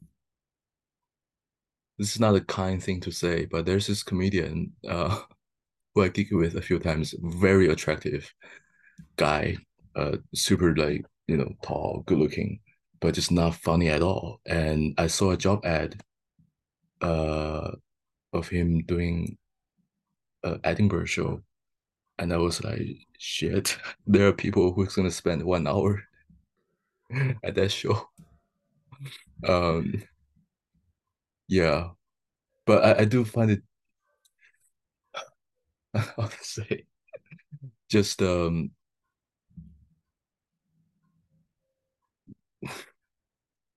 this 1.98 2.13
is 2.13 2.20
not 2.20 2.36
a 2.36 2.42
kind 2.42 2.82
thing 2.84 3.00
to 3.02 3.12
say, 3.12 3.46
but 3.46 3.66
there's 3.66 3.88
this 3.88 4.04
comedian 4.04 4.74
uh 4.88 5.20
who 5.96 6.04
I 6.04 6.10
gig 6.10 6.32
with 6.34 6.56
a 6.56 6.62
few 6.62 6.80
times, 6.80 7.16
very 7.20 7.70
attractive 7.70 8.34
guy, 9.18 9.58
uh 9.96 10.18
super 10.34 10.76
like 10.76 11.06
you 11.28 11.38
know, 11.38 11.54
tall, 11.62 12.04
good 12.06 12.18
looking, 12.18 12.60
but 13.00 13.13
just 13.13 13.32
not 13.32 13.56
funny 13.56 13.90
at 13.90 14.02
all. 14.02 14.42
And 14.46 14.94
I 14.98 15.08
saw 15.08 15.32
a 15.32 15.38
job 15.38 15.66
ad 15.66 16.02
uh, 17.02 17.72
of 18.34 18.48
him 18.48 18.84
doing 18.84 19.38
an 20.44 20.60
Edinburgh 20.63 21.06
show. 21.06 21.42
And 22.20 22.34
I 22.34 22.38
was 22.38 22.63
like, 22.63 22.82
shit, 23.20 23.78
there 24.08 24.28
are 24.28 24.34
people 24.34 24.74
who's 24.74 24.96
gonna 24.96 25.12
spend 25.12 25.44
one 25.44 25.68
hour 25.68 26.04
at 27.44 27.56
that 27.56 27.72
show. 27.72 28.10
Um, 29.48 30.04
yeah, 31.48 31.90
but 32.66 32.84
I, 32.84 33.02
I 33.02 33.06
do 33.06 33.26
find 33.26 33.52
it, 33.52 33.62
to 35.94 36.30
say, 36.42 36.86
just 37.90 38.22
um, 38.22 38.72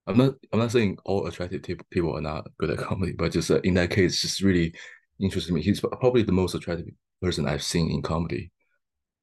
I'm 0.07 0.17
not 0.17 0.33
I'm 0.51 0.59
not 0.59 0.71
saying 0.71 0.97
all 1.05 1.27
attractive 1.27 1.61
people 1.89 2.17
are 2.17 2.21
not 2.21 2.49
good 2.57 2.71
at 2.71 2.79
comedy, 2.79 3.13
but 3.13 3.31
just 3.31 3.51
uh, 3.51 3.61
in 3.63 3.75
that 3.75 3.91
case, 3.91 4.21
just 4.21 4.41
really 4.41 4.73
interested 5.19 5.53
me. 5.53 5.61
He's 5.61 5.79
probably 5.79 6.23
the 6.23 6.31
most 6.31 6.55
attractive 6.55 6.87
person 7.21 7.47
I've 7.47 7.63
seen 7.63 7.91
in 7.91 8.01
comedy 8.01 8.51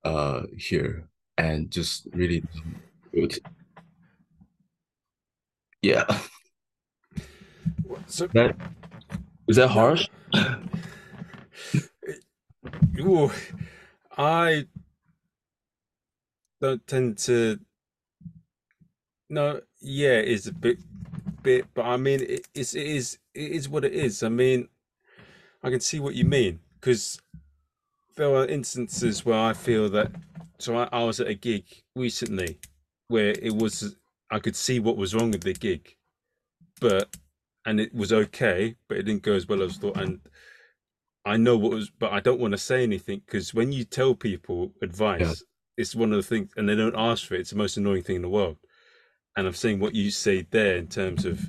uh 0.05 0.43
here, 0.57 1.09
and 1.37 1.71
just 1.71 2.09
really 2.13 2.43
good. 3.13 3.39
Yeah. 5.83 6.05
So 8.07 8.27
that 8.29 8.57
is 9.47 9.57
that 9.57 9.69
harsh? 9.69 10.09
Ooh, 13.01 13.31
I 14.17 14.67
don't 16.61 16.87
tend 16.87 17.19
to 17.19 17.59
no, 19.31 19.61
yeah, 19.81 20.15
it's 20.15 20.47
a 20.47 20.53
bit, 20.53 20.79
bit, 21.43 21.67
but 21.75 21.85
I 21.85 21.97
mean, 21.97 22.21
it, 22.23 22.49
it's 22.55 22.75
it 22.75 22.87
is 22.87 23.19
it 23.35 23.53
is 23.53 23.69
what 23.69 23.85
it 23.85 23.93
is. 23.93 24.23
I 24.23 24.29
mean, 24.29 24.69
I 25.63 25.71
can 25.71 25.81
see 25.81 26.01
what 26.01 26.15
you 26.15 26.25
mean 26.25 26.61
because 26.81 27.21
there 28.17 28.35
are 28.35 28.47
instances 28.47 29.25
where 29.25 29.39
I 29.39 29.53
feel 29.53 29.89
that. 29.91 30.13
So 30.59 30.77
I, 30.77 30.89
I 30.91 31.05
was 31.05 31.21
at 31.21 31.29
a 31.29 31.35
gig 31.35 31.65
recently 31.95 32.59
where 33.09 33.35
it 33.41 33.55
was 33.55 33.97
I 34.31 34.39
could 34.39 34.57
see 34.57 34.79
what 34.79 34.97
was 34.97 35.15
wrong 35.15 35.31
with 35.31 35.43
the 35.43 35.55
gig, 35.55 35.97
but 36.81 37.17
and 37.65 37.81
it 37.81 37.95
was 37.95 38.13
okay, 38.13 38.77
but 38.89 38.99
it 38.99 39.03
didn't 39.03 39.23
go 39.23 39.33
as 39.33 39.47
well 39.49 39.63
as 39.63 39.77
thought. 39.77 39.97
And 39.97 40.21
I 41.25 41.37
know 41.37 41.57
what 41.57 41.73
was, 41.73 41.91
but 41.91 42.13
I 42.13 42.21
don't 42.21 42.41
want 42.41 42.53
to 42.53 42.59
say 42.59 42.83
anything 42.83 43.23
because 43.25 43.53
when 43.53 43.73
you 43.73 43.85
tell 43.85 44.15
people 44.15 44.73
advice, 44.83 45.21
yeah. 45.21 45.35
it's 45.77 45.95
one 45.95 46.13
of 46.13 46.17
the 46.17 46.23
things, 46.23 46.51
and 46.57 46.69
they 46.69 46.75
don't 46.75 46.97
ask 46.97 47.27
for 47.27 47.35
it. 47.35 47.41
It's 47.41 47.51
the 47.51 47.57
most 47.57 47.77
annoying 47.77 48.03
thing 48.03 48.17
in 48.17 48.23
the 48.23 48.29
world 48.29 48.57
and 49.39 49.47
I'm 49.47 49.55
saying 49.55 49.79
what 49.79 49.95
you 49.95 50.11
say 50.11 50.45
there 50.51 50.77
in 50.77 50.89
terms 50.89 51.25
of 51.25 51.49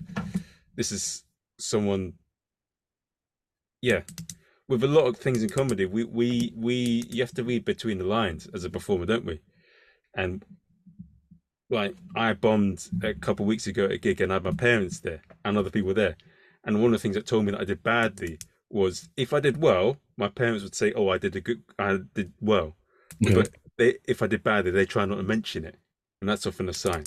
this 0.76 0.92
is 0.92 1.24
someone 1.58 2.14
yeah 3.82 4.02
with 4.68 4.84
a 4.84 4.88
lot 4.88 5.08
of 5.08 5.18
things 5.18 5.42
in 5.42 5.50
comedy 5.50 5.88
we 5.88 6.04
we 6.04 6.54
we 6.56 7.04
you 7.10 7.24
have 7.24 7.34
to 7.34 7.44
read 7.44 7.66
between 7.66 7.98
the 7.98 8.04
lines 8.04 8.48
as 8.54 8.64
a 8.64 8.70
performer 8.70 9.08
don't 9.08 9.26
we 9.26 9.40
and 10.16 10.46
like 11.70 11.96
i 12.16 12.34
bombed 12.34 12.90
a 13.04 13.14
couple 13.14 13.46
weeks 13.46 13.68
ago 13.68 13.86
at 13.86 13.92
a 13.92 13.98
gig 13.98 14.22
and 14.22 14.32
i 14.32 14.36
had 14.36 14.44
my 14.44 14.52
parents 14.52 15.00
there 15.00 15.22
and 15.46 15.58
other 15.58 15.70
people 15.70 15.94
there 15.94 16.16
and 16.64 16.82
one 16.82 16.94
of 16.94 17.00
the 17.00 17.02
things 17.02 17.16
that 17.16 17.26
told 17.26 17.46
me 17.46 17.52
that 17.52 17.62
i 17.62 17.66
did 17.66 17.84
badly 17.84 18.38
was 18.70 19.10
if 19.18 19.34
i 19.34 19.40
did 19.40 19.62
well 19.62 19.98
my 20.18 20.28
parents 20.28 20.64
would 20.64 20.76
say 20.76 20.92
oh 20.94 21.10
i 21.10 21.18
did 21.18 21.36
a 21.36 21.42
good 21.42 21.62
i 21.78 21.98
did 22.14 22.32
well 22.42 22.76
okay. 23.26 23.36
but 23.36 23.50
they, 23.78 23.96
if 24.08 24.22
i 24.22 24.28
did 24.28 24.44
badly 24.44 24.72
they 24.72 24.86
try 24.86 25.06
not 25.06 25.16
to 25.16 25.24
mention 25.24 25.64
it 25.64 25.76
and 26.22 26.30
that's 26.30 26.46
often 26.46 26.70
a 26.70 26.74
sign 26.74 27.04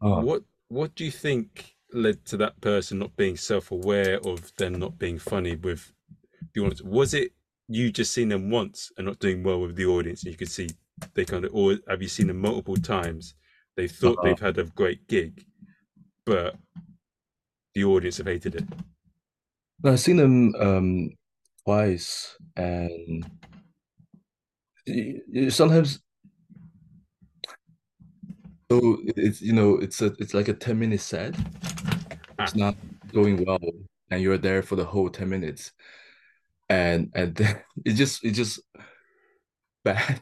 Oh. 0.00 0.20
What 0.20 0.42
What 0.68 0.94
do 0.94 1.04
you 1.04 1.10
think 1.10 1.76
led 1.92 2.24
to 2.26 2.36
that 2.36 2.60
person 2.60 2.98
not 2.98 3.16
being 3.16 3.36
self 3.36 3.70
aware 3.70 4.20
of 4.26 4.54
them 4.56 4.74
not 4.74 4.98
being 4.98 5.18
funny 5.18 5.56
with 5.56 5.92
the 6.54 6.60
audience? 6.60 6.82
Was 6.82 7.14
it 7.14 7.32
you 7.68 7.90
just 7.90 8.12
seen 8.12 8.28
them 8.28 8.50
once 8.50 8.92
and 8.96 9.06
not 9.06 9.18
doing 9.18 9.42
well 9.42 9.60
with 9.60 9.76
the 9.76 9.86
audience, 9.86 10.22
and 10.22 10.32
you 10.32 10.38
could 10.38 10.50
see 10.50 10.68
they 11.14 11.24
kind 11.24 11.44
of, 11.44 11.54
or 11.54 11.76
have 11.88 12.02
you 12.02 12.08
seen 12.08 12.26
them 12.26 12.40
multiple 12.40 12.76
times? 12.76 13.34
They 13.78 13.86
thought 13.86 14.18
uh 14.18 14.22
they've 14.24 14.40
had 14.40 14.58
a 14.58 14.64
great 14.64 15.06
gig, 15.06 15.44
but 16.26 16.56
the 17.76 17.84
audience 17.84 18.16
have 18.16 18.26
hated 18.26 18.56
it. 18.56 18.64
I've 19.84 20.00
seen 20.00 20.16
them 20.16 20.52
um, 20.56 21.10
twice, 21.64 22.36
and 22.56 23.24
sometimes 25.50 26.00
so 28.68 28.98
it's 29.04 29.40
you 29.40 29.52
know 29.52 29.76
it's 29.76 30.02
a 30.02 30.06
it's 30.18 30.34
like 30.34 30.48
a 30.48 30.54
10 30.54 30.76
minute 30.76 31.00
set. 31.00 31.36
It's 32.40 32.56
not 32.56 32.74
going 33.12 33.44
well 33.44 33.60
and 34.10 34.20
you're 34.20 34.38
there 34.38 34.64
for 34.64 34.74
the 34.74 34.84
whole 34.84 35.08
10 35.08 35.28
minutes. 35.28 35.70
And 36.68 37.12
and 37.14 37.36
then 37.36 37.62
it 37.84 37.92
just 37.92 38.24
it 38.24 38.32
just 38.32 38.58
bad. 39.84 40.18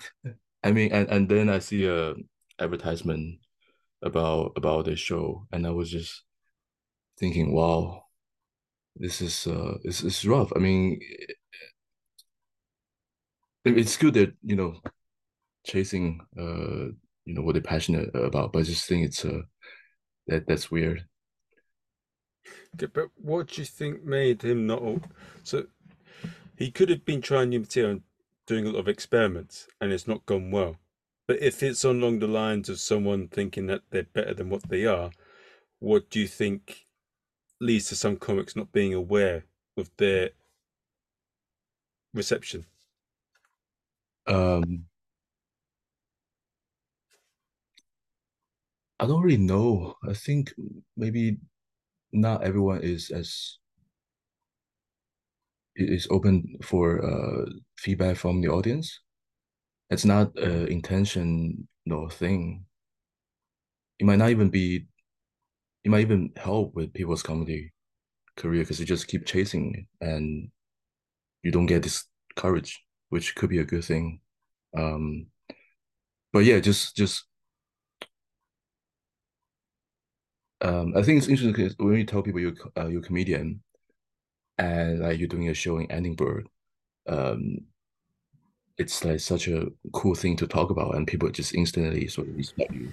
I 0.62 0.72
mean 0.72 0.92
and, 0.92 1.08
and 1.08 1.26
then 1.26 1.48
I 1.48 1.60
see 1.60 1.86
a 1.86 2.16
advertisement 2.60 3.38
about 4.06 4.52
about 4.56 4.86
the 4.86 4.96
show 4.96 5.46
and 5.52 5.66
I 5.66 5.70
was 5.70 5.90
just 5.90 6.22
thinking, 7.18 7.52
wow, 7.52 8.04
this 8.96 9.20
is 9.20 9.46
uh 9.46 9.78
it's, 9.84 10.02
it's 10.02 10.24
rough. 10.24 10.52
I 10.56 10.58
mean 10.58 11.00
it's 13.64 13.96
good 13.96 14.14
that 14.14 14.32
you 14.42 14.56
know 14.56 14.80
chasing 15.66 16.20
uh 16.38 16.92
you 17.24 17.34
know 17.34 17.42
what 17.42 17.54
they're 17.54 17.62
passionate 17.62 18.14
about. 18.14 18.52
But 18.52 18.60
I 18.60 18.62
just 18.62 18.86
think 18.88 19.06
it's 19.06 19.24
uh 19.24 19.42
that 20.26 20.46
that's 20.46 20.70
weird. 20.70 21.04
Okay, 22.74 22.86
but 22.86 23.08
what 23.16 23.48
do 23.48 23.60
you 23.60 23.66
think 23.66 24.04
made 24.04 24.42
him 24.42 24.66
not? 24.66 24.82
So 25.42 25.66
he 26.56 26.70
could 26.70 26.90
have 26.90 27.04
been 27.04 27.22
trying 27.22 27.50
new 27.50 27.60
material 27.60 27.92
and 27.92 28.02
doing 28.46 28.66
a 28.66 28.70
lot 28.70 28.80
of 28.80 28.88
experiments, 28.88 29.68
and 29.80 29.92
it's 29.92 30.06
not 30.06 30.26
gone 30.26 30.50
well. 30.50 30.76
But 31.26 31.42
if 31.42 31.62
it's 31.62 31.84
along 31.84 32.20
the 32.20 32.28
lines 32.28 32.68
of 32.68 32.80
someone 32.80 33.28
thinking 33.28 33.66
that 33.66 33.82
they're 33.90 34.04
better 34.04 34.34
than 34.34 34.48
what 34.50 34.68
they 34.68 34.86
are, 34.86 35.10
what 35.80 36.10
do 36.10 36.20
you 36.20 36.28
think 36.28 36.86
leads 37.60 37.88
to 37.88 37.96
some 37.96 38.16
comics 38.16 38.56
not 38.56 38.72
being 38.72 38.94
aware 38.94 39.44
of 39.76 39.90
their 39.98 40.30
reception? 42.14 42.66
Um, 44.26 44.86
I 48.98 49.06
don't 49.06 49.22
really 49.22 49.36
know. 49.36 49.94
I 50.08 50.14
think 50.14 50.52
maybe 50.96 51.38
not 52.12 52.42
everyone 52.44 52.82
is 52.82 53.10
as 53.10 53.58
is 55.76 56.06
open 56.10 56.56
for 56.62 57.04
uh 57.04 57.44
feedback 57.76 58.16
from 58.16 58.40
the 58.40 58.48
audience. 58.48 59.00
It's 59.90 60.04
not 60.04 60.36
a 60.38 60.66
intentional 60.66 62.08
thing. 62.10 62.66
It 63.98 64.04
might 64.04 64.16
not 64.16 64.30
even 64.30 64.50
be. 64.50 64.86
It 65.84 65.90
might 65.90 66.00
even 66.02 66.32
help 66.36 66.74
with 66.74 66.92
people's 66.92 67.22
comedy 67.22 67.72
career 68.36 68.62
because 68.62 68.80
you 68.80 68.86
just 68.86 69.08
keep 69.08 69.26
chasing 69.26 69.88
and 70.00 70.50
you 71.42 71.52
don't 71.52 71.66
get 71.66 71.82
this 71.82 72.06
courage, 72.36 72.82
which 73.10 73.34
could 73.36 73.50
be 73.50 73.60
a 73.60 73.64
good 73.64 73.84
thing. 73.84 74.20
Um, 74.76 75.28
but 76.32 76.44
yeah, 76.44 76.60
just 76.60 76.96
just 76.96 77.24
um, 80.60 80.94
I 80.96 81.02
think 81.02 81.18
it's 81.18 81.28
interesting 81.28 81.52
because 81.52 81.74
when 81.78 81.94
you 81.96 82.04
tell 82.04 82.22
people 82.22 82.40
you're 82.40 82.54
uh, 82.76 82.86
you're 82.86 83.00
a 83.00 83.04
comedian 83.04 83.62
and 84.58 85.00
like 85.00 85.18
you're 85.18 85.28
doing 85.28 85.48
a 85.48 85.54
show 85.54 85.78
in 85.78 85.90
Edinburgh, 85.92 86.44
um, 87.08 87.58
it's 88.78 89.04
like 89.04 89.20
such 89.20 89.48
a 89.48 89.66
cool 89.92 90.14
thing 90.14 90.36
to 90.36 90.46
talk 90.46 90.70
about, 90.70 90.94
and 90.94 91.06
people 91.06 91.30
just 91.30 91.54
instantly 91.54 92.08
sort 92.08 92.28
of 92.28 92.36
respect 92.36 92.72
you. 92.74 92.92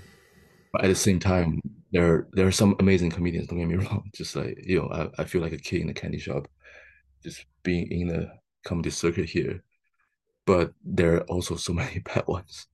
But 0.72 0.86
at 0.86 0.88
the 0.88 0.96
same 0.96 1.20
time, 1.20 1.62
there 1.92 2.28
there 2.34 2.48
are 2.48 2.52
some 2.52 2.76
amazing 2.80 3.12
comedians. 3.12 3.48
Don't 3.48 3.60
get 3.60 3.68
me 3.68 3.76
wrong. 3.86 4.10
Just 4.16 4.36
like 4.36 4.58
you 4.66 4.82
know, 4.82 4.90
I, 4.90 5.22
I 5.22 5.26
feel 5.26 5.42
like 5.42 5.54
a 5.54 5.58
kid 5.58 5.82
in 5.82 5.90
a 5.90 5.94
candy 5.94 6.20
shop, 6.20 6.48
just 7.24 7.46
being 7.64 7.92
in 7.92 8.08
the 8.08 8.32
comedy 8.66 8.90
circuit 8.90 9.30
here. 9.30 9.64
But 10.46 10.74
there 10.84 11.16
are 11.16 11.24
also 11.24 11.56
so 11.56 11.74
many 11.82 12.00
bad 12.00 12.28
ones, 12.28 12.68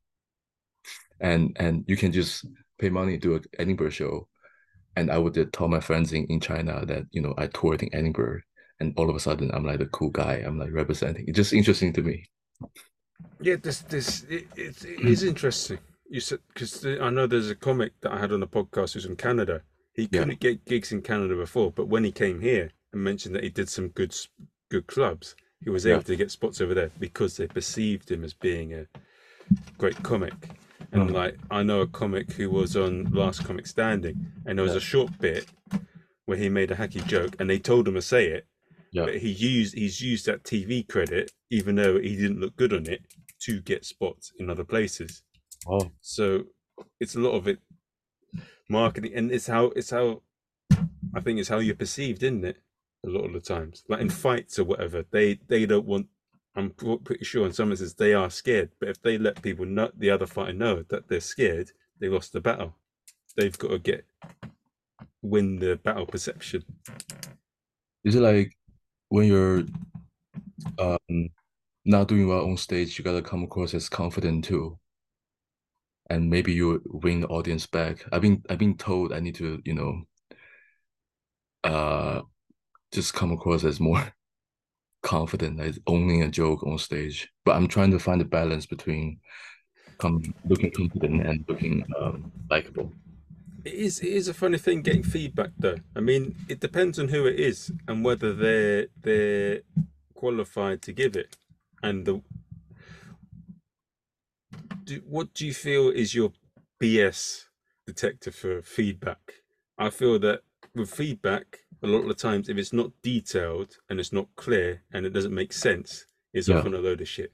and 1.19 1.56
and 1.60 1.84
you 1.88 1.98
can 1.98 2.12
just 2.12 2.45
pay 2.78 2.89
money 2.89 3.13
to 3.13 3.19
do 3.19 3.36
an 3.36 3.43
Edinburgh 3.58 3.89
show, 3.89 4.28
and 4.95 5.12
I 5.12 5.17
would 5.17 5.36
tell 5.52 5.67
my 5.67 5.80
friends 5.80 6.13
in 6.13 6.26
in 6.26 6.39
China 6.39 6.86
that 6.86 7.06
you 7.12 7.22
know 7.22 7.34
I 7.38 7.48
toured 7.48 7.82
in 7.84 7.93
Edinburgh, 7.93 8.41
and 8.80 8.93
all 8.98 9.10
of 9.10 9.15
a 9.15 9.19
sudden 9.19 9.52
I'm 9.52 9.65
like 9.65 9.80
the 9.80 9.88
cool 9.88 10.10
guy. 10.12 10.36
I'm 10.45 10.60
like 10.60 10.72
representing. 10.72 11.26
It's 11.28 11.38
just 11.38 11.54
interesting 11.54 11.91
to 11.93 12.04
me. 12.04 12.30
Yeah, 13.42 13.56
this 13.62 13.80
this 13.80 14.24
it, 14.24 14.48
it, 14.56 14.84
it 14.86 15.00
is 15.08 15.24
interesting. 15.24 15.80
You 16.10 16.20
said 16.20 16.40
because 16.54 16.86
I 16.86 17.10
know 17.10 17.28
there's 17.28 17.50
a 17.50 17.56
comic 17.56 17.94
that 18.02 18.12
I 18.12 18.20
had 18.20 18.32
on 18.32 18.40
the 18.40 18.48
podcast 18.48 18.94
who's 18.94 19.06
in 19.06 19.16
Canada. 19.16 19.62
He 19.94 20.08
couldn't 20.08 20.40
get 20.40 20.66
gigs 20.66 20.92
in 20.92 21.02
Canada 21.02 21.36
before, 21.36 21.72
but 21.72 21.88
when 21.88 22.04
he 22.04 22.12
came 22.12 22.40
here 22.42 22.72
and 22.94 23.04
mentioned 23.04 23.36
that 23.36 23.44
he 23.44 23.50
did 23.50 23.70
some 23.70 23.90
good 23.90 24.16
good 24.70 24.88
clubs, 24.88 25.36
he 25.64 25.70
was 25.70 25.86
Yeah. 25.86 25.94
able 25.94 26.04
to 26.04 26.16
get 26.16 26.32
spots 26.32 26.62
over 26.62 26.74
there 26.74 26.92
because 27.00 27.38
they 27.38 27.48
perceived 27.48 28.10
him 28.12 28.24
as 28.24 28.34
being 28.34 28.74
a 28.74 28.86
great 29.78 30.02
comic. 30.04 30.34
And 30.92 31.10
Mhm. 31.10 31.14
like 31.14 31.38
I 31.52 31.64
know 31.64 31.82
a 31.82 31.88
comic 31.88 32.32
who 32.34 32.50
was 32.50 32.76
on 32.76 33.06
Last 33.12 33.46
Comic 33.46 33.68
Standing, 33.68 34.32
and 34.46 34.58
there 34.58 34.64
was 34.64 34.74
Yeah. 34.74 34.78
a 34.78 34.82
short 34.82 35.20
bit 35.20 35.46
where 36.26 36.38
he 36.38 36.50
made 36.50 36.72
a 36.72 36.76
hacky 36.76 37.06
joke, 37.06 37.36
and 37.40 37.50
they 37.50 37.60
told 37.60 37.88
him 37.88 37.94
to 37.96 38.02
say 38.02 38.28
it, 38.28 38.48
Yeah. 38.91 39.06
but 39.06 39.17
he 39.17 39.30
used 39.30 39.75
he's 39.75 40.02
used 40.02 40.25
that 40.25 40.43
TV 40.43 40.88
credit, 40.88 41.32
even 41.52 41.75
though 41.75 41.99
he 41.99 42.15
didn't 42.15 42.39
look 42.39 42.56
good 42.56 42.73
on 42.73 42.88
it, 42.88 43.02
to 43.41 43.62
get 43.62 43.86
spots 43.86 44.32
in 44.39 44.49
other 44.49 44.63
places. 44.63 45.23
Oh, 45.67 45.91
So 46.02 46.45
it's 46.99 47.15
a 47.15 47.19
lot 47.19 47.34
of 47.34 47.47
it 47.47 47.60
marketing, 48.69 49.13
and 49.15 49.32
it's 49.32 49.47
how 49.47 49.65
it's 49.75 49.89
how 49.91 50.21
I 51.13 51.21
think 51.21 51.39
it's 51.39 51.49
how 51.49 51.60
you're 51.60 51.75
perceived, 51.75 52.23
isn't 52.23 52.45
it? 52.45 52.58
A 53.06 53.10
lot 53.10 53.25
of 53.25 53.34
the 53.34 53.39
times, 53.39 53.84
like 53.88 54.02
in 54.02 54.10
fights 54.10 54.60
or 54.60 54.65
whatever, 54.65 55.06
they 55.12 55.39
they 55.47 55.65
don't 55.65 55.86
want. 55.86 56.08
I'm 56.56 56.71
pretty 56.71 57.23
sure 57.23 57.45
in 57.45 57.54
some 57.54 57.69
instances 57.71 57.95
they 57.95 58.13
are 58.13 58.30
scared, 58.30 58.71
but 58.80 58.89
if 58.89 59.02
they 59.02 59.17
let 59.17 59.41
people 59.41 59.65
know 59.65 59.91
the 59.95 60.10
other 60.10 60.25
fighter 60.25 60.52
know 60.54 60.84
that 60.89 61.08
they're 61.08 61.21
scared, 61.21 61.71
they 61.99 62.10
lost 62.10 62.34
the 62.34 62.41
battle. 62.41 62.75
They've 63.38 63.58
got 63.58 63.69
to 63.69 63.80
get 63.80 64.06
win 65.21 65.60
the 65.60 65.78
battle 65.78 66.06
perception. 66.06 66.63
is 68.04 68.15
it 68.15 68.21
like 68.21 68.58
when 69.10 69.28
you're 69.28 69.63
um 70.78 71.30
not 71.86 72.08
doing 72.08 72.28
well 72.28 72.45
on 72.45 72.58
stage, 72.58 72.98
you 72.98 73.04
gotta 73.04 73.22
come 73.22 73.43
across 73.43 73.74
as 73.74 73.89
confident 73.89 74.45
too, 74.45 74.78
and 76.10 76.30
maybe 76.30 76.54
you 76.54 76.82
win 76.86 77.22
the 77.22 77.28
audience 77.28 77.65
back. 77.65 78.06
I've 78.12 78.22
been 78.22 78.43
I've 78.50 78.60
been 78.60 78.78
told 78.78 79.13
I 79.13 79.19
need 79.19 79.36
to 79.36 79.62
you 79.65 79.74
know 79.74 80.04
uh 81.63 82.22
just 82.91 83.13
come 83.13 83.32
across 83.32 83.63
as 83.63 83.80
more 83.80 84.13
confident, 85.04 85.60
as 85.60 85.80
owning 85.88 86.24
a 86.24 86.30
joke 86.30 86.63
on 86.63 86.78
stage. 86.78 87.30
But 87.45 87.56
I'm 87.56 87.67
trying 87.67 87.91
to 87.91 88.00
find 88.00 88.22
a 88.22 88.26
balance 88.26 88.65
between 88.65 89.19
come 90.00 90.34
looking 90.45 90.72
confident 90.72 91.26
and 91.26 91.45
looking 91.48 91.86
um 92.00 92.32
likable. 92.50 92.91
It 93.70 93.76
is 93.76 94.00
it 94.00 94.14
is 94.14 94.28
a 94.28 94.34
funny 94.34 94.58
thing 94.58 94.82
getting 94.82 95.04
feedback 95.04 95.52
though. 95.60 95.78
I 95.96 96.00
mean, 96.00 96.36
it 96.48 96.60
depends 96.60 96.98
on 96.98 97.08
who 97.10 97.28
it 97.28 97.40
is 97.40 97.72
and 97.88 98.04
whether 98.04 98.34
they're 98.34 98.88
they're 99.04 99.62
qualified 100.16 100.82
to 100.84 100.92
give 100.92 101.16
it. 101.16 101.38
And 101.84 102.04
the 102.04 102.22
do, 104.86 105.04
what 105.06 105.36
do 105.36 105.46
you 105.46 105.54
feel 105.54 105.90
is 105.90 106.16
your 106.16 106.32
BS 106.82 107.44
detector 107.86 108.32
for 108.32 108.64
feedback? 108.64 109.34
I 109.78 109.92
feel 109.92 110.18
that 110.18 110.42
with 110.74 110.90
feedback, 110.90 111.60
a 111.84 111.88
lot 111.88 112.00
of 112.02 112.08
the 112.08 112.16
times, 112.16 112.50
if 112.50 112.58
it's 112.58 112.74
not 112.74 112.92
detailed 113.04 113.78
and 113.88 114.00
it's 114.00 114.12
not 114.12 114.28
clear 114.36 114.82
and 114.94 115.06
it 115.06 115.12
doesn't 115.12 115.34
make 115.34 115.54
sense, 115.54 116.08
it's 116.34 116.48
Yeah. 116.48 116.58
often 116.58 116.74
a 116.74 116.80
load 116.80 117.02
of 117.02 117.08
shit. 117.08 117.32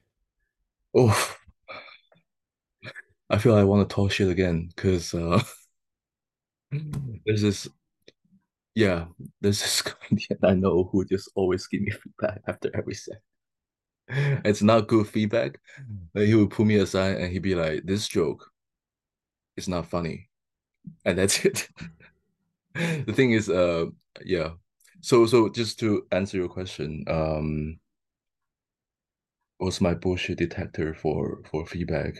Oh, 0.93 1.37
I 3.29 3.37
feel 3.37 3.55
I 3.55 3.63
want 3.63 3.87
to 3.87 3.95
talk 3.95 4.11
shit 4.11 4.29
again 4.29 4.67
because 4.75 5.13
uh, 5.13 5.41
there's 7.25 7.41
this, 7.41 7.67
yeah, 8.73 9.05
there's 9.41 9.61
this 9.61 9.81
comedian 9.81 10.39
I 10.43 10.53
know 10.53 10.89
who 10.91 11.05
just 11.05 11.29
always 11.35 11.67
give 11.67 11.81
me 11.81 11.91
feedback 11.91 12.41
after 12.47 12.69
every 12.75 12.93
set. 12.95 13.21
It's 14.09 14.61
not 14.61 14.87
good 14.87 15.07
feedback. 15.07 15.59
Like, 16.13 16.27
he 16.27 16.35
would 16.35 16.51
pull 16.51 16.65
me 16.65 16.75
aside 16.77 17.17
and 17.17 17.31
he'd 17.31 17.39
be 17.39 17.55
like, 17.55 17.83
"This 17.85 18.07
joke 18.07 18.51
is 19.57 19.67
not 19.67 19.87
funny," 19.89 20.29
and 21.05 21.17
that's 21.17 21.45
it. 21.45 21.69
The 22.73 23.13
thing 23.13 23.31
is, 23.31 23.49
uh, 23.49 23.85
yeah. 24.23 24.51
So, 25.01 25.25
so 25.25 25.49
just 25.49 25.79
to 25.79 26.05
answer 26.11 26.37
your 26.37 26.49
question, 26.49 27.03
um, 27.07 27.79
what's 29.57 29.81
my 29.81 29.93
bullshit 29.93 30.37
detector 30.37 30.93
for 30.93 31.41
for 31.49 31.65
feedback? 31.65 32.15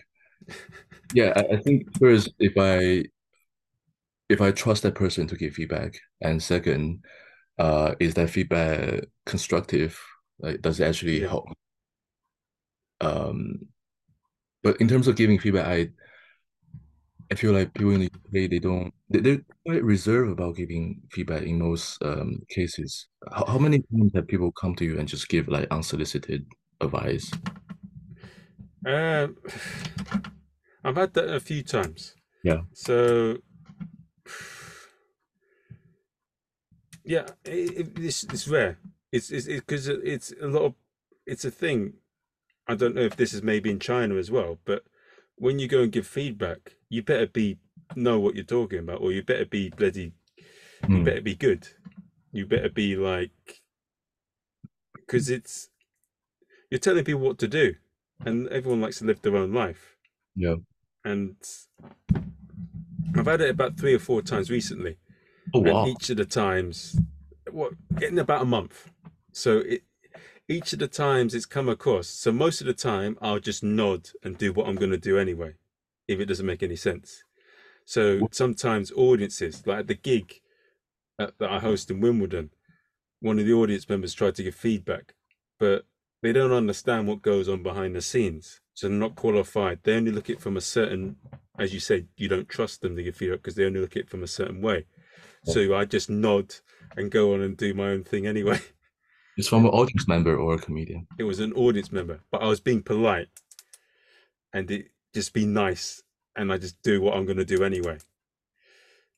Yeah, 1.13 1.33
I, 1.35 1.55
I 1.55 1.57
think 1.61 1.97
first, 1.99 2.29
if 2.39 2.53
I 2.57 3.05
if 4.29 4.41
I 4.41 4.51
trust 4.51 4.83
that 4.83 4.95
person 4.95 5.27
to 5.27 5.35
give 5.38 5.53
feedback, 5.53 5.95
and 6.21 6.41
second, 6.41 7.03
uh, 7.59 7.95
is 7.99 8.15
that 8.15 8.29
feedback 8.31 9.05
constructive? 9.25 9.99
Like, 10.39 10.61
does 10.61 10.79
it 10.79 10.85
actually 10.88 11.21
Yeah. 11.21 11.29
help? 11.29 11.47
Um, 13.01 13.67
but 14.63 14.79
in 14.81 14.88
terms 14.88 15.07
of 15.07 15.15
giving 15.15 15.39
feedback, 15.39 15.67
I 15.67 15.89
I 17.32 17.36
feel 17.36 17.53
like 17.53 17.73
people 17.73 17.91
in 17.91 18.01
the 18.01 18.09
UK 18.13 18.47
they 18.47 18.59
don't 18.59 18.93
they, 19.09 19.19
they're 19.19 19.41
quite 19.65 19.84
reserved 19.84 20.32
about 20.32 20.55
giving 20.55 21.01
feedback 21.11 21.43
in 21.43 21.59
most 21.59 22.01
um 22.03 22.39
cases. 22.49 23.07
How, 23.32 23.45
how 23.45 23.57
many 23.57 23.80
times 23.91 24.11
have 24.15 24.28
people 24.28 24.51
come 24.51 24.76
to 24.76 24.86
you 24.86 24.99
and 24.99 25.07
just 25.07 25.28
give 25.30 25.47
like 25.47 25.67
unsolicited 25.71 26.45
advice? 26.82 27.32
Um, 28.86 29.38
I've 30.84 30.95
had 30.95 31.13
that 31.15 31.34
a 31.34 31.39
few 31.39 31.63
times. 31.63 32.15
Yeah. 32.43 32.61
So, 32.73 33.38
yeah, 37.06 37.28
it, 37.45 37.78
it, 37.78 37.99
it's 37.99 38.24
it's 38.26 38.47
rare. 38.47 38.78
It's 39.12 39.32
it's 39.32 39.47
because 39.47 39.88
it, 39.88 39.99
it's 40.03 40.34
a 40.41 40.47
lot 40.47 40.64
of 40.64 40.74
it's 41.26 41.45
a 41.45 41.51
thing. 41.51 41.93
I 42.68 42.76
don't 42.76 42.95
know 42.95 43.01
if 43.01 43.16
this 43.16 43.34
is 43.34 43.43
maybe 43.43 43.70
in 43.70 43.80
China 43.80 44.16
as 44.16 44.32
well, 44.32 44.58
but 44.66 44.84
when 45.36 45.60
you 45.60 45.68
go 45.68 45.82
and 45.82 45.91
give 45.91 46.08
feedback, 46.08 46.76
you 46.89 47.03
better 47.03 47.28
be 47.28 47.60
know 47.95 48.20
what 48.20 48.36
you're 48.36 48.43
talking 48.43 48.80
about, 48.80 49.01
or 49.01 49.12
you 49.12 49.22
better 49.24 49.45
be 49.45 49.70
bloody, 49.70 50.14
you 50.88 50.97
Hmm. 50.97 51.03
better 51.03 51.22
be 51.22 51.36
good. 51.36 51.68
You 52.32 52.45
better 52.45 52.70
be 52.70 52.95
like, 52.95 53.62
because 54.95 55.30
it's 55.30 55.70
you're 56.72 56.80
telling 56.80 57.03
people 57.06 57.22
what 57.22 57.38
to 57.39 57.47
do, 57.47 57.76
and 58.26 58.47
everyone 58.49 58.82
likes 58.82 58.99
to 58.99 59.06
live 59.06 59.22
their 59.22 59.36
own 59.38 59.53
life. 59.53 59.95
Yeah. 60.36 60.56
and 61.06 61.36
I've 63.16 63.26
had 63.28 63.39
it 63.41 63.49
about 63.51 63.78
three 63.78 63.93
or 63.93 63.99
four 63.99 64.22
times 64.22 64.49
recently. 64.49 64.97
Oh 65.56 65.60
wow. 65.60 65.88
each 65.88 66.10
of 66.10 66.18
the 66.18 66.26
times 66.26 66.99
what 67.49 67.72
in 68.01 68.20
about 68.20 68.41
a 68.41 68.45
month. 68.45 68.91
So 69.32 69.60
it 69.60 69.84
each 70.47 70.74
of 70.74 70.80
the 70.80 70.88
times 70.88 71.34
it's 71.34 71.45
come 71.45 71.70
across. 71.70 72.08
So 72.08 72.32
most 72.32 72.62
of 72.62 72.68
the 72.68 72.74
time 72.74 73.18
I'll 73.22 73.39
just 73.39 73.64
nod 73.64 74.10
and 74.22 74.38
do 74.38 74.51
what 74.51 74.68
I'm 74.68 74.76
going 74.76 74.91
to 74.91 74.97
do 74.97 75.18
anyway, 75.18 75.53
if 76.08 76.20
it 76.20 76.26
doesn't 76.26 76.45
make 76.45 76.62
any 76.62 76.76
sense. 76.76 77.24
So 77.86 78.28
sometimes 78.32 78.91
audiences, 78.91 79.66
like 79.66 79.80
at 79.80 79.88
the 79.88 79.95
gig 79.95 80.41
uh, 81.18 81.28
that 81.39 81.49
I 81.49 81.60
host 81.60 81.89
in 81.89 82.01
Wimbledon, 82.01 82.51
one 83.22 83.39
of 83.39 83.45
the 83.45 83.53
audience 83.53 83.88
members 83.88 84.14
tried 84.14 84.36
to 84.36 84.43
give 84.43 84.56
feedback, 84.56 85.16
but 85.58 85.86
they 86.22 86.34
don't 86.34 86.51
understand 86.51 87.08
what 87.08 87.22
goes 87.22 87.47
on 87.47 87.64
behind 87.64 87.95
the 87.95 88.01
scenes. 88.01 88.60
So 88.74 88.89
they're 88.89 88.97
not 88.97 89.16
qualified. 89.16 89.80
They 89.84 89.95
only 89.95 90.12
look 90.12 90.30
at 90.30 90.38
it 90.38 90.41
from 90.41 90.58
a 90.58 90.62
certain, 90.62 91.16
as 91.58 91.74
you 91.74 91.80
said, 91.80 92.08
you 92.18 92.28
don't 92.28 92.49
trust 92.49 92.82
them 92.82 92.95
to 92.97 93.03
give 93.03 93.16
feedback 93.16 93.39
because 93.39 93.56
they 93.56 93.64
only 93.64 93.80
look 93.80 93.95
at 93.95 94.03
it 94.03 94.10
from 94.10 94.22
a 94.22 94.28
certain 94.28 94.62
way. 94.62 94.86
So 95.45 95.75
I 95.75 95.85
just 95.85 96.09
nod 96.09 96.53
and 96.97 97.11
go 97.11 97.33
on 97.33 97.41
and 97.41 97.55
do 97.55 97.73
my 97.73 97.89
own 97.89 98.03
thing 98.03 98.27
anyway. 98.27 98.59
It's 99.37 99.49
from 99.49 99.65
an 99.65 99.71
audience 99.71 100.07
member 100.07 100.37
or 100.37 100.53
a 100.53 100.57
comedian. 100.57 101.07
It 101.19 101.25
was 101.25 101.41
an 101.41 101.51
audience 101.53 101.91
member, 101.91 102.21
but 102.31 102.41
I 102.41 102.47
was 102.47 102.61
being 102.61 102.81
polite 102.81 103.27
and 104.53 104.71
it 104.71 104.91
just 105.13 105.33
be 105.33 105.45
nice 105.45 106.01
and 106.37 106.53
I 106.53 106.57
just 106.57 106.81
do 106.83 107.01
what 107.01 107.15
I'm 107.15 107.25
going 107.25 107.37
to 107.37 107.43
do 107.43 107.61
anyway. 107.61 107.97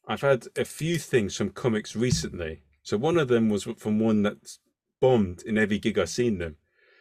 I've 0.07 0.21
had 0.21 0.47
a 0.55 0.65
few 0.65 0.97
things 0.97 1.36
from 1.36 1.51
comics 1.51 1.95
recently. 1.95 2.63
So 2.82 2.97
one 2.97 3.17
of 3.17 3.28
them 3.28 3.49
was 3.49 3.65
from 3.78 3.99
one 3.99 4.23
that's 4.23 4.57
bombed 4.99 5.43
in 5.43 5.57
every 5.57 5.78
gig 5.78 5.99
I've 5.99 6.09
seen 6.09 6.39
them. 6.39 6.55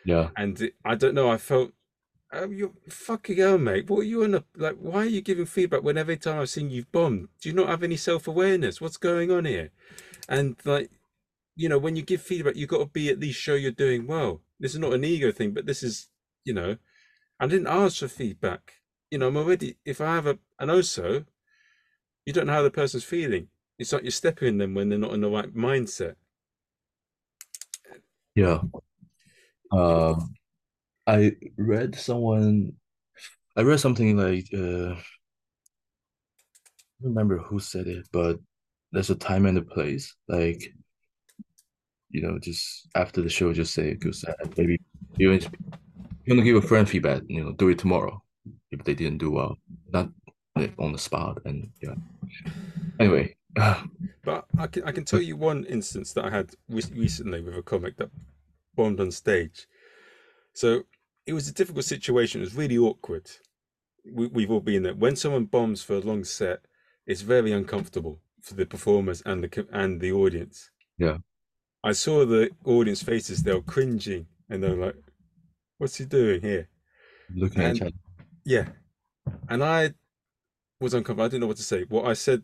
Yeah. 0.05 0.29
And 0.37 0.71
I 0.85 0.95
don't 0.95 1.15
know, 1.15 1.31
I 1.31 1.39
felt, 1.39 1.73
oh, 2.37 2.51
you 2.51 2.75
fucking 2.89 3.37
hell, 3.39 3.59
mate. 3.59 3.89
What 3.89 4.01
are 4.01 4.05
you 4.05 4.25
on? 4.25 4.35
a, 4.35 4.45
like, 4.57 4.77
why 4.77 5.01
are 5.01 5.07
you 5.07 5.21
giving 5.21 5.47
feedback 5.47 5.83
when 5.83 5.99
every 5.99 6.17
time 6.17 6.41
I've 6.41 6.51
seen 6.51 6.71
you've 6.71 6.91
bombed? 6.93 7.29
Do 7.41 7.49
you 7.49 7.55
not 7.55 7.69
have 7.69 7.83
any 7.83 7.97
self 7.97 8.29
awareness? 8.29 8.81
What's 8.81 8.97
going 8.97 9.31
on 9.31 9.45
here? 9.45 9.71
And 10.29 10.57
like, 10.65 10.91
you 11.57 11.69
know, 11.69 11.79
when 11.79 11.97
you 11.97 12.03
give 12.03 12.23
feedback, 12.23 12.57
you've 12.57 12.69
got 12.69 12.79
to 12.79 12.87
be 12.87 13.09
at 13.09 13.21
least 13.21 13.41
show 13.41 13.55
you're 13.55 13.73
doing 13.73 14.07
well. 14.07 14.43
This 14.61 14.75
is 14.75 14.81
not 14.81 14.93
an 14.93 15.05
ego 15.05 15.33
thing, 15.33 15.53
but 15.53 15.67
this 15.67 15.83
is, 15.83 16.09
you 16.45 16.55
know, 16.55 16.77
I 17.41 17.47
didn't 17.47 17.67
ask 17.67 17.99
for 17.99 18.09
feedback. 18.09 18.75
You 19.11 19.19
know, 19.19 19.29
I'm 19.29 19.37
already, 19.37 19.77
if 19.85 20.01
I 20.01 20.15
have 20.15 20.27
a, 20.27 20.39
an 20.59 20.69
OSO, 20.69 21.25
you 22.25 22.33
don't 22.33 22.47
know 22.47 22.55
how 22.55 22.63
the 22.63 22.71
person's 22.71 23.05
feeling. 23.05 23.49
It's 23.79 23.93
like 23.93 24.03
you're 24.03 24.11
stepping 24.11 24.59
them 24.59 24.75
when 24.75 24.89
they're 24.89 24.99
not 24.99 25.13
in 25.13 25.21
the 25.21 25.31
right 25.31 25.55
mindset. 25.55 26.17
Yeah. 28.35 28.61
Um, 29.73 30.36
I 31.07 31.33
read 31.57 31.95
someone, 31.95 32.73
I 33.57 33.63
read 33.63 33.81
something 33.81 34.17
like, 34.17 34.49
uh, 34.53 34.95
I 36.99 37.03
don't 37.03 37.15
remember 37.15 37.39
who 37.39 37.61
said 37.61 37.87
it, 37.87 38.07
but 38.13 38.39
there's 38.93 39.11
a 39.11 39.15
time 39.15 39.47
and 39.47 39.59
a 39.59 39.63
place. 39.63 40.15
Like, 40.29 40.73
you 42.11 42.23
know, 42.23 42.39
just 42.39 42.89
after 42.95 43.23
the 43.23 43.29
show, 43.29 43.53
just 43.53 43.75
say, 43.75 43.95
because 43.95 44.25
maybe 44.57 44.81
you 45.17 45.31
you're 45.33 45.41
gonna 46.29 46.43
give 46.43 46.57
a 46.57 46.67
friend 46.67 46.89
feedback, 46.89 47.23
you 47.29 47.45
know, 47.45 47.53
do 47.53 47.69
it 47.69 47.79
tomorrow 47.79 48.23
if 48.71 48.83
they 48.85 48.95
didn't 48.95 49.19
do 49.19 49.31
well, 49.31 49.59
not 49.93 50.11
on 50.79 50.93
the 50.93 50.99
spot. 50.99 51.39
And 51.45 51.71
yeah. 51.83 51.95
Anyway, 52.99 53.37
but 53.55 54.47
I 54.59 54.67
can 54.67 54.83
I 54.85 54.93
can 54.93 55.05
tell 55.05 55.21
you 55.21 55.37
one 55.37 55.65
instance 55.67 56.13
that 56.15 56.25
I 56.25 56.31
had 56.31 56.51
re- 56.69 56.83
recently 56.95 57.41
with 57.43 57.57
a 57.57 57.63
comic 57.63 57.97
that 57.99 58.11
bombed 58.75 59.01
on 59.01 59.11
stage. 59.11 59.67
So 60.53 60.85
it 61.27 61.33
was 61.33 61.49
a 61.49 61.53
difficult 61.53 61.85
situation. 61.85 62.41
It 62.41 62.45
was 62.45 62.55
really 62.55 62.79
awkward. 62.79 63.29
We, 64.11 64.29
we've 64.29 64.51
all 64.51 64.61
been 64.61 64.85
there. 64.85 64.95
When 64.95 65.17
someone 65.17 65.47
bombs 65.47 65.83
for 65.83 65.95
a 65.95 66.01
long 66.01 66.25
set, 66.25 66.61
it's 67.07 67.23
very 67.23 67.53
uncomfortable 67.53 68.21
for 68.41 68.55
the 68.55 68.65
performers 68.67 69.23
and 69.27 69.43
the 69.43 69.67
and 69.73 70.01
the 70.01 70.13
audience. 70.13 70.71
Yeah. 70.97 71.19
I 71.83 71.93
saw 71.93 72.25
the 72.25 72.51
audience 72.65 73.03
faces; 73.03 73.43
they 73.43 73.53
were 73.53 73.63
cringing, 73.63 74.27
and 74.49 74.63
they 74.63 74.71
were 74.71 74.87
like, 74.87 74.97
"What's 75.79 75.97
he 75.97 76.05
doing 76.05 76.41
here?" 76.41 76.69
Looking 77.35 77.63
and, 77.63 77.71
at 77.71 77.77
each 77.77 77.83
other. 77.83 77.93
Yeah, 78.45 78.69
and 79.49 79.63
I 79.63 79.95
was 80.81 80.95
uncomfortable. 80.95 81.25
I 81.25 81.29
didn't 81.29 81.41
know 81.43 81.49
what 81.49 81.57
to 81.59 81.63
say. 81.63 81.85
What 81.89 82.07
I 82.07 82.15
said, 82.15 82.43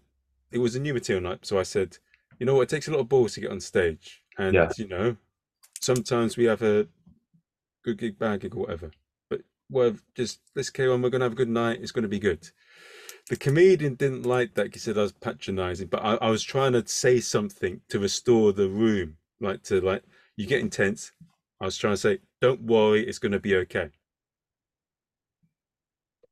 it 0.50 0.58
was 0.58 0.74
a 0.74 0.80
new 0.80 0.94
material 0.94 1.22
night, 1.22 1.46
so 1.46 1.58
I 1.58 1.62
said, 1.62 1.98
"You 2.38 2.46
know 2.46 2.54
what? 2.54 2.62
It 2.62 2.68
takes 2.68 2.88
a 2.88 2.92
lot 2.92 3.00
of 3.00 3.08
balls 3.08 3.34
to 3.34 3.40
get 3.40 3.50
on 3.50 3.60
stage, 3.60 4.22
and 4.38 4.54
yeah. 4.54 4.70
you 4.76 4.88
know, 4.88 5.16
sometimes 5.80 6.36
we 6.36 6.44
have 6.44 6.62
a 6.62 6.86
good 7.84 7.98
gig, 7.98 8.18
bad 8.18 8.40
gig, 8.40 8.54
or 8.54 8.60
whatever. 8.60 8.90
But 9.28 9.42
well, 9.70 9.96
just 10.14 10.40
let's 10.54 10.70
carry 10.70 10.90
on. 10.90 11.02
We're 11.02 11.10
gonna 11.10 11.24
have 11.24 11.32
a 11.32 11.36
good 11.36 11.48
night. 11.48 11.80
It's 11.80 11.92
gonna 11.92 12.08
be 12.08 12.18
good." 12.18 12.50
The 13.28 13.36
comedian 13.36 13.94
didn't 13.94 14.24
like 14.24 14.54
that. 14.54 14.72
He 14.74 14.80
said 14.80 14.98
I 14.98 15.02
was 15.02 15.12
patronizing, 15.12 15.86
but 15.86 16.02
I, 16.02 16.14
I 16.16 16.30
was 16.30 16.42
trying 16.42 16.72
to 16.72 16.86
say 16.86 17.20
something 17.20 17.80
to 17.88 18.00
restore 18.00 18.52
the 18.52 18.68
room, 18.68 19.16
like 19.40 19.62
to 19.64 19.80
like 19.80 20.02
you 20.36 20.46
get 20.46 20.60
intense. 20.60 21.12
I 21.60 21.66
was 21.66 21.76
trying 21.76 21.94
to 21.94 21.98
say, 21.98 22.18
"Don't 22.40 22.62
worry, 22.62 23.06
it's 23.06 23.18
gonna 23.18 23.38
be 23.38 23.56
okay." 23.56 23.90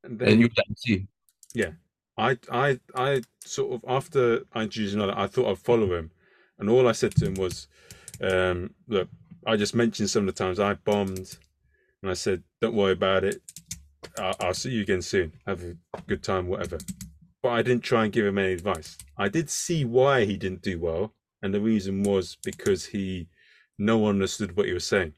And, 0.02 0.18
then, 0.18 0.28
and 0.28 0.40
you 0.40 0.48
can 0.48 0.76
see, 0.76 1.06
yeah. 1.54 1.72
I 2.16 2.38
I 2.50 2.80
I 2.94 3.22
sort 3.44 3.72
of 3.72 3.84
after 3.88 4.44
I 4.52 4.62
introduced 4.62 4.94
another, 4.94 5.16
I 5.16 5.26
thought 5.26 5.50
I'd 5.50 5.58
follow 5.58 5.94
him, 5.94 6.10
and 6.58 6.68
all 6.68 6.88
I 6.88 6.92
said 6.92 7.14
to 7.16 7.26
him 7.26 7.34
was, 7.34 7.68
um, 8.20 8.74
"Look, 8.88 9.08
I 9.46 9.56
just 9.56 9.74
mentioned 9.74 10.10
some 10.10 10.28
of 10.28 10.34
the 10.34 10.44
times 10.44 10.60
I 10.60 10.74
bombed, 10.74 11.36
and 12.02 12.10
I 12.10 12.14
said, 12.14 12.42
don't 12.60 12.74
worry 12.74 12.92
about 12.92 13.24
it. 13.24 13.40
I'll, 14.18 14.36
I'll 14.40 14.54
see 14.54 14.70
you 14.70 14.82
again 14.82 15.02
soon. 15.02 15.32
Have 15.46 15.62
a 15.62 15.76
good 16.06 16.22
time, 16.22 16.46
whatever." 16.46 16.78
But 17.42 17.50
I 17.50 17.62
didn't 17.62 17.84
try 17.84 18.04
and 18.04 18.12
give 18.12 18.26
him 18.26 18.38
any 18.38 18.52
advice. 18.52 18.98
I 19.16 19.28
did 19.28 19.48
see 19.48 19.84
why 19.84 20.24
he 20.26 20.36
didn't 20.36 20.62
do 20.62 20.78
well, 20.78 21.14
and 21.42 21.54
the 21.54 21.60
reason 21.60 22.02
was 22.02 22.36
because 22.42 22.86
he 22.86 23.28
no 23.78 23.96
one 23.98 24.16
understood 24.16 24.56
what 24.56 24.66
he 24.66 24.74
was 24.74 24.86
saying. 24.86 25.14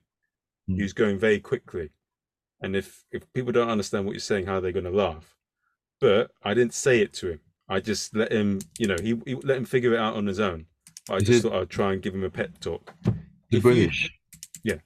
Mm. 0.71 0.77
He 0.77 0.83
was 0.83 0.93
going 0.93 1.19
very 1.19 1.41
quickly, 1.41 1.91
and 2.61 2.77
if 2.77 3.05
if 3.11 3.33
people 3.33 3.53
don't 3.53 3.71
understand 3.71 4.07
what 4.07 4.13
you're 4.13 4.21
saying, 4.21 4.47
how 4.47 4.57
are 4.57 4.61
they 4.61 4.73
going 4.73 4.85
to 4.85 4.91
laugh? 4.91 5.37
but 6.03 6.33
I 6.43 6.53
didn't 6.53 6.75
say 6.75 7.01
it 7.01 7.13
to 7.15 7.31
him. 7.31 7.41
I 7.69 7.79
just 7.79 8.15
let 8.15 8.33
him, 8.33 8.59
you 8.77 8.89
know, 8.89 8.97
he, 9.01 9.17
he 9.25 9.37
let 9.37 9.57
him 9.57 9.65
figure 9.65 9.95
it 9.95 10.01
out 10.01 10.17
on 10.17 10.27
his 10.27 10.41
own. 10.41 10.67
I 11.09 11.21
just 11.21 11.45
thought 11.45 11.55
I'd 11.55 11.71
try 11.71 11.93
and 11.93 12.03
give 12.03 12.13
him 12.13 12.25
a 12.25 12.31
pep 12.31 12.59
talk. 12.59 12.93
The 13.53 13.61
British. 13.61 14.11
You, 14.65 14.73
yeah. 14.73 14.81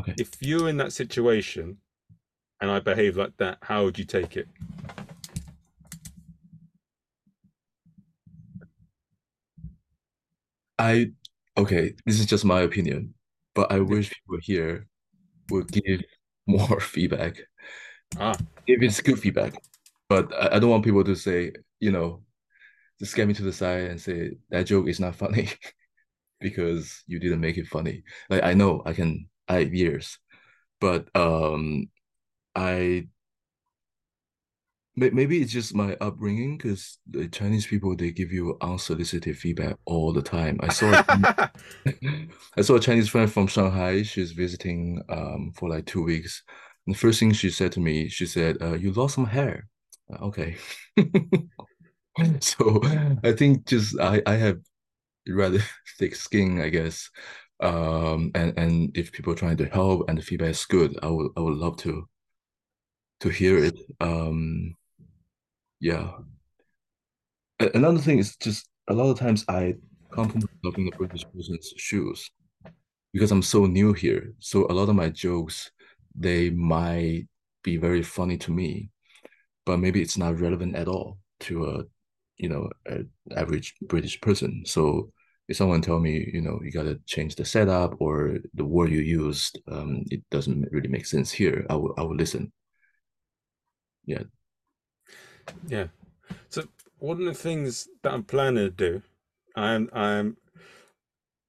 Okay. 0.00 0.14
If 0.18 0.30
you're 0.40 0.68
in 0.68 0.76
that 0.78 0.92
situation 0.92 1.76
and 2.60 2.68
I 2.68 2.80
behave 2.80 3.16
like 3.16 3.36
that, 3.36 3.58
how 3.62 3.84
would 3.84 4.00
you 4.00 4.04
take 4.04 4.36
it? 4.36 4.48
I 10.76 11.12
okay, 11.56 11.94
this 12.04 12.18
is 12.18 12.26
just 12.26 12.44
my 12.44 12.62
opinion, 12.62 13.14
but 13.54 13.70
I 13.70 13.78
wish 13.78 14.10
people 14.10 14.38
here 14.42 14.88
would 15.50 15.70
give 15.70 16.02
more 16.48 16.80
feedback. 16.80 17.36
Ah. 18.18 18.34
If 18.66 18.82
it's 18.82 19.00
good 19.00 19.20
feedback, 19.20 19.54
but 20.08 20.34
I, 20.34 20.56
I 20.56 20.58
don't 20.58 20.70
want 20.70 20.84
people 20.84 21.04
to 21.04 21.14
say, 21.14 21.52
you 21.78 21.92
know, 21.92 22.22
just 22.98 23.14
get 23.14 23.28
me 23.28 23.34
to 23.34 23.42
the 23.44 23.52
side 23.52 23.84
and 23.84 24.00
say 24.00 24.32
that 24.48 24.66
joke 24.66 24.88
is 24.88 24.98
not 24.98 25.14
funny 25.14 25.48
because 26.40 27.02
you 27.06 27.18
didn't 27.18 27.40
make 27.40 27.58
it 27.58 27.66
funny. 27.66 28.02
Like 28.28 28.42
I 28.44 28.54
know 28.54 28.82
I 28.86 28.92
can 28.92 29.28
I 29.48 29.60
have 29.60 29.74
years, 29.74 30.18
but 30.80 31.08
um 31.16 31.88
I 32.56 33.08
maybe 34.96 35.40
it's 35.40 35.52
just 35.52 35.74
my 35.74 35.96
upbringing 36.00 36.58
because 36.58 36.98
the 37.08 37.28
Chinese 37.28 37.66
people 37.66 37.96
they 37.96 38.10
give 38.10 38.32
you 38.32 38.56
unsolicited 38.60 39.36
feedback 39.38 39.76
all 39.86 40.12
the 40.12 40.22
time. 40.22 40.58
I 40.62 40.68
saw 40.68 40.92
I 42.56 42.62
saw 42.62 42.76
a 42.76 42.80
Chinese 42.80 43.08
friend 43.08 43.32
from 43.32 43.46
Shanghai. 43.46 44.02
She's 44.02 44.32
visiting 44.32 45.02
um 45.08 45.52
for 45.56 45.68
like 45.68 45.86
two 45.86 46.02
weeks. 46.02 46.42
And 46.86 46.94
the 46.94 46.98
first 46.98 47.20
thing 47.20 47.32
she 47.32 47.50
said 47.50 47.72
to 47.72 47.80
me, 47.80 48.08
she 48.08 48.26
said, 48.26 48.56
uh, 48.60 48.74
"You 48.74 48.92
lost 48.92 49.14
some 49.14 49.26
hair." 49.26 49.68
okay 50.20 50.56
so 52.40 52.80
i 53.24 53.32
think 53.32 53.66
just 53.66 53.98
i 54.00 54.20
i 54.26 54.34
have 54.34 54.58
rather 55.36 55.60
thick 55.98 56.14
skin 56.14 56.60
i 56.60 56.68
guess. 56.68 57.10
Um 57.60 58.30
and 58.34 58.58
and 58.58 58.96
if 58.96 59.12
people 59.12 59.32
are 59.32 59.36
trying 59.36 59.58
to 59.58 59.66
help 59.66 60.08
and 60.08 60.16
the 60.16 60.22
feedback 60.22 60.50
is 60.50 60.64
good 60.64 60.98
i 61.02 61.08
would 61.08 61.30
i 61.36 61.40
would 61.40 61.58
love 61.58 61.76
to 61.78 62.08
to 63.20 63.28
hear 63.28 63.62
it. 63.62 63.78
Um 64.00 64.76
yeah. 65.78 66.12
Another 67.74 67.98
thing 67.98 68.18
is 68.18 68.36
just 68.36 68.68
a 68.88 68.94
lot 68.94 69.10
of 69.10 69.18
times 69.18 69.44
i 69.48 69.74
come 70.10 70.30
from 70.30 70.74
in 70.76 70.86
the 70.86 70.96
british 70.96 71.24
person's 71.32 71.72
shoes 71.76 72.30
because 73.12 73.30
i'm 73.30 73.42
so 73.42 73.66
new 73.66 73.92
here. 73.92 74.32
So 74.38 74.66
a 74.70 74.72
lot 74.72 74.88
of 74.88 74.96
my 74.96 75.10
jokes 75.10 75.70
they 76.14 76.50
might 76.50 77.28
be 77.62 77.76
very 77.76 78.02
funny 78.02 78.38
to 78.38 78.50
me 78.50 78.90
but 79.66 79.78
maybe 79.78 80.00
it's 80.02 80.16
not 80.16 80.40
relevant 80.40 80.74
at 80.74 80.88
all 80.88 81.18
to 81.40 81.66
a 81.66 81.84
you 82.40 82.48
know 82.48 82.68
an 82.86 83.08
average 83.36 83.74
British 83.82 84.20
person. 84.20 84.62
So 84.64 85.12
if 85.50 85.56
someone 85.56 85.82
tell 85.82 85.98
me 86.00 86.30
you 86.32 86.40
know 86.40 86.60
you 86.62 86.70
got 86.70 86.84
to 86.84 87.00
change 87.06 87.34
the 87.34 87.44
setup 87.44 88.00
or 88.00 88.38
the 88.54 88.64
word 88.64 88.90
you 88.90 89.00
used, 89.00 89.60
um, 89.70 90.04
it 90.10 90.22
doesn't 90.30 90.68
really 90.70 90.88
make 90.88 91.06
sense 91.06 91.32
here. 91.32 91.66
I 91.68 91.74
will 91.74 91.94
I 91.98 92.02
will 92.02 92.16
listen. 92.16 92.52
Yeah. 94.06 94.22
Yeah. 95.68 95.88
So 96.48 96.64
one 96.98 97.18
of 97.18 97.26
the 97.26 97.34
things 97.34 97.88
that 98.02 98.12
I'm 98.14 98.22
planning 98.22 98.64
to 98.64 98.70
do, 98.70 99.02
I'm 99.56 99.90
I'm 99.92 100.36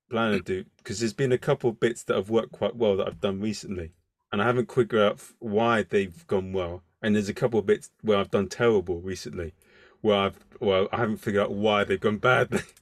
planning 0.10 0.40
to 0.40 0.64
do 0.64 0.70
because 0.78 1.00
there's 1.00 1.14
been 1.14 1.32
a 1.32 1.38
couple 1.38 1.70
of 1.70 1.80
bits 1.80 2.04
that 2.04 2.16
have 2.16 2.30
worked 2.30 2.52
quite 2.52 2.76
well 2.76 2.98
that 2.98 3.08
I've 3.08 3.22
done 3.22 3.40
recently, 3.40 3.92
and 4.32 4.42
I 4.42 4.46
haven't 4.46 4.72
figured 4.72 5.02
out 5.02 5.22
why 5.40 5.84
they've 5.84 6.26
gone 6.28 6.54
well. 6.54 6.84
And 7.04 7.16
there's 7.16 7.30
a 7.30 7.34
couple 7.34 7.60
of 7.60 7.66
bits 7.66 7.90
where 8.02 8.18
I've 8.18 8.32
done 8.32 8.48
terrible 8.48 9.00
recently, 9.00 9.54
where 10.02 10.18
I've 10.18 10.40
well 10.60 10.88
I 10.92 10.98
haven't 10.98 11.18
figured 11.18 11.44
out 11.44 11.54
why 11.54 11.84
they've 11.84 12.00
gone 12.00 12.18
badly. 12.18 12.62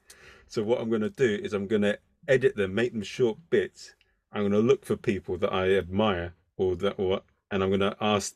so 0.50 0.64
what 0.64 0.82
I'm 0.82 0.89
going 0.89 1.02
to 1.02 1.10
do 1.12 1.39
is 1.41 1.54
I'm 1.54 1.68
going 1.68 1.84
to 1.84 1.97
edit 2.28 2.56
them, 2.56 2.74
make 2.74 2.91
them 2.91 3.04
short 3.04 3.38
bits. 3.50 3.93
I'm 4.34 4.41
going 4.41 4.52
to 4.52 4.60
look 4.60 4.84
for 4.84 4.97
people 4.97 5.38
that 5.38 5.54
I 5.54 5.76
admire 5.78 6.34
or 6.58 6.76
that 6.78 6.95
or 6.97 7.22
and 7.52 7.64
I'm 7.64 7.70
going 7.70 7.80
to 7.80 7.95
ask. 8.02 8.36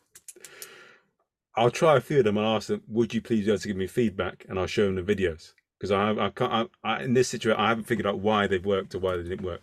I'll 1.56 1.72
try 1.72 1.98
a 1.98 2.02
few 2.02 2.20
of 2.20 2.24
them 2.24 2.38
and 2.38 2.48
ask 2.48 2.68
them, 2.68 2.82
"Would 2.88 3.14
you 3.14 3.22
please 3.22 3.46
be 3.46 3.52
able 3.52 3.60
to 3.60 3.68
give 3.68 3.78
me 3.78 3.88
feedback?" 3.88 4.46
And 4.48 4.58
I'll 4.58 4.68
show 4.68 4.86
them 4.86 4.96
the 4.96 5.16
videos 5.16 5.54
because 5.80 5.92
I 5.92 6.12
I 6.12 6.30
can't 6.30 6.70
I, 6.84 6.94
I, 6.96 7.04
in 7.04 7.14
this 7.14 7.30
situation 7.30 7.60
I 7.60 7.70
haven't 7.70 7.86
figured 7.86 8.08
out 8.08 8.20
why 8.20 8.48
they've 8.48 8.66
worked 8.66 8.96
or 8.96 9.00
why 9.00 9.18
they 9.18 9.24
didn't 9.24 9.46
work. 9.46 9.62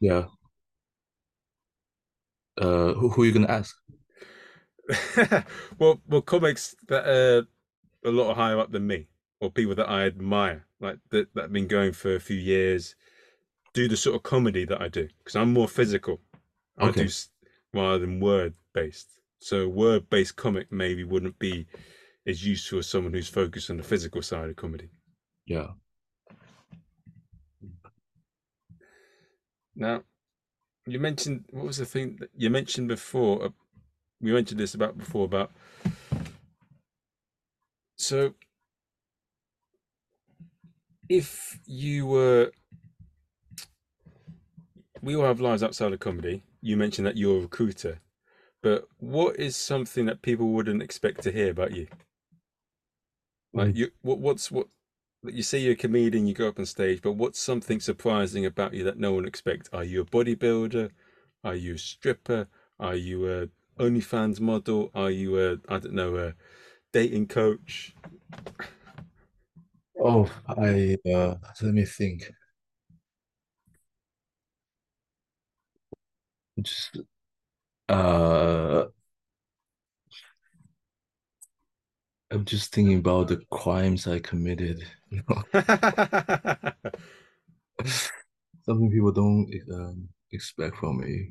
Yeah. 0.00 0.24
Uh, 2.60 2.92
who 2.94 3.08
who 3.08 3.22
are 3.22 3.26
you 3.26 3.32
gonna 3.32 3.46
ask? 3.48 3.76
well, 5.78 6.00
well, 6.08 6.20
comics 6.22 6.74
that 6.88 7.06
are 7.06 7.46
a 8.04 8.10
lot 8.10 8.34
higher 8.34 8.58
up 8.58 8.72
than 8.72 8.86
me, 8.86 9.08
or 9.42 9.50
people 9.50 9.74
that 9.74 9.90
I 9.90 10.04
admire, 10.04 10.66
like 10.78 10.98
that 11.10 11.34
that 11.34 11.42
have 11.42 11.52
been 11.52 11.66
going 11.66 11.92
for 11.92 12.14
a 12.14 12.20
few 12.20 12.36
years, 12.36 12.94
do 13.74 13.88
the 13.88 13.96
sort 13.96 14.14
of 14.14 14.22
comedy 14.22 14.64
that 14.64 14.80
I 14.80 14.86
do 14.86 15.08
because 15.18 15.34
I'm 15.34 15.52
more 15.52 15.66
physical. 15.66 16.20
I 16.78 16.90
Okay. 16.90 17.06
do 17.06 17.10
rather 17.74 17.98
than 17.98 18.20
word 18.20 18.54
based. 18.72 19.08
So 19.40 19.68
word 19.68 20.08
based 20.08 20.36
comic 20.36 20.70
maybe 20.70 21.02
wouldn't 21.02 21.40
be 21.40 21.66
as 22.24 22.46
useful 22.46 22.78
as 22.78 22.86
someone 22.86 23.12
who's 23.14 23.28
focused 23.28 23.68
on 23.68 23.78
the 23.78 23.82
physical 23.82 24.22
side 24.22 24.48
of 24.48 24.54
comedy. 24.54 24.90
Yeah. 25.44 25.72
Now, 29.74 30.04
you 30.86 31.00
mentioned 31.00 31.46
what 31.50 31.66
was 31.66 31.78
the 31.78 31.84
thing 31.86 32.18
that 32.20 32.30
you 32.36 32.48
mentioned 32.48 32.86
before? 32.86 33.46
Uh, 33.46 33.48
we 34.20 34.32
mentioned 34.32 34.60
this 34.60 34.74
about 34.74 34.96
before 34.98 35.24
about 35.24 35.50
so 37.96 38.34
if 41.08 41.58
you 41.66 42.06
were 42.06 42.52
we 45.02 45.16
all 45.16 45.24
have 45.24 45.40
lives 45.40 45.62
outside 45.62 45.92
of 45.92 46.00
comedy. 46.00 46.44
You 46.60 46.76
mentioned 46.76 47.06
that 47.06 47.16
you're 47.16 47.38
a 47.38 47.40
recruiter, 47.40 48.00
but 48.62 48.86
what 48.98 49.36
is 49.36 49.56
something 49.56 50.06
that 50.06 50.22
people 50.22 50.48
wouldn't 50.50 50.82
expect 50.82 51.22
to 51.24 51.32
hear 51.32 51.50
about 51.50 51.74
you? 51.74 51.88
Like 53.52 53.70
Mm. 53.70 53.76
you, 53.76 53.90
what, 54.02 54.18
what's 54.18 54.50
what? 54.50 54.68
You 55.24 55.42
say 55.42 55.58
you're 55.58 55.72
a 55.72 55.76
comedian, 55.76 56.26
you 56.26 56.34
go 56.34 56.48
up 56.48 56.58
on 56.58 56.66
stage, 56.66 57.02
but 57.02 57.12
what's 57.12 57.38
something 57.38 57.80
surprising 57.80 58.44
about 58.46 58.74
you 58.74 58.84
that 58.84 58.98
no 58.98 59.12
one 59.12 59.24
expects? 59.24 59.68
Are 59.72 59.84
you 59.84 60.00
a 60.00 60.04
bodybuilder? 60.04 60.90
Are 61.44 61.54
you 61.54 61.74
a 61.74 61.78
stripper? 61.78 62.48
Are 62.80 62.96
you 62.96 63.28
a 63.30 63.48
OnlyFans 63.82 64.40
model? 64.40 64.90
Are 64.94 65.10
you 65.10 65.38
a 65.38 65.58
I 65.68 65.78
don't 65.78 65.94
know 65.94 66.16
a 66.16 66.34
dating 66.92 67.26
coach? 67.28 67.94
Oh, 70.02 70.30
I 70.48 70.96
uh 71.10 71.36
let 71.62 71.72
me 71.74 71.84
think. 71.86 72.30
Just 76.60 76.96
uh 77.88 78.86
I'm 82.30 82.44
just 82.44 82.72
thinking 82.74 82.98
about 82.98 83.28
the 83.28 83.42
crimes 83.50 84.06
I 84.06 84.18
committed. 84.18 84.84
You 85.10 85.22
know, 85.28 85.42
something 88.64 88.90
people 88.90 89.12
don't 89.12 89.48
um, 89.72 90.08
expect 90.32 90.76
from 90.76 90.98
me. 91.00 91.30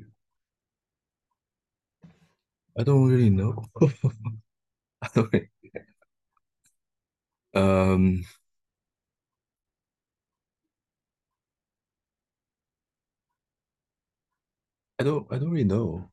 I 2.78 2.82
don't 2.84 3.08
really 3.08 3.30
know. 3.30 3.64
I 5.02 5.08
don't 5.14 5.32
really, 5.32 5.50
um 7.54 8.24
I 15.02 15.04
don't 15.04 15.26
I 15.32 15.38
don't 15.38 15.50
really 15.50 15.64
know. 15.64 16.12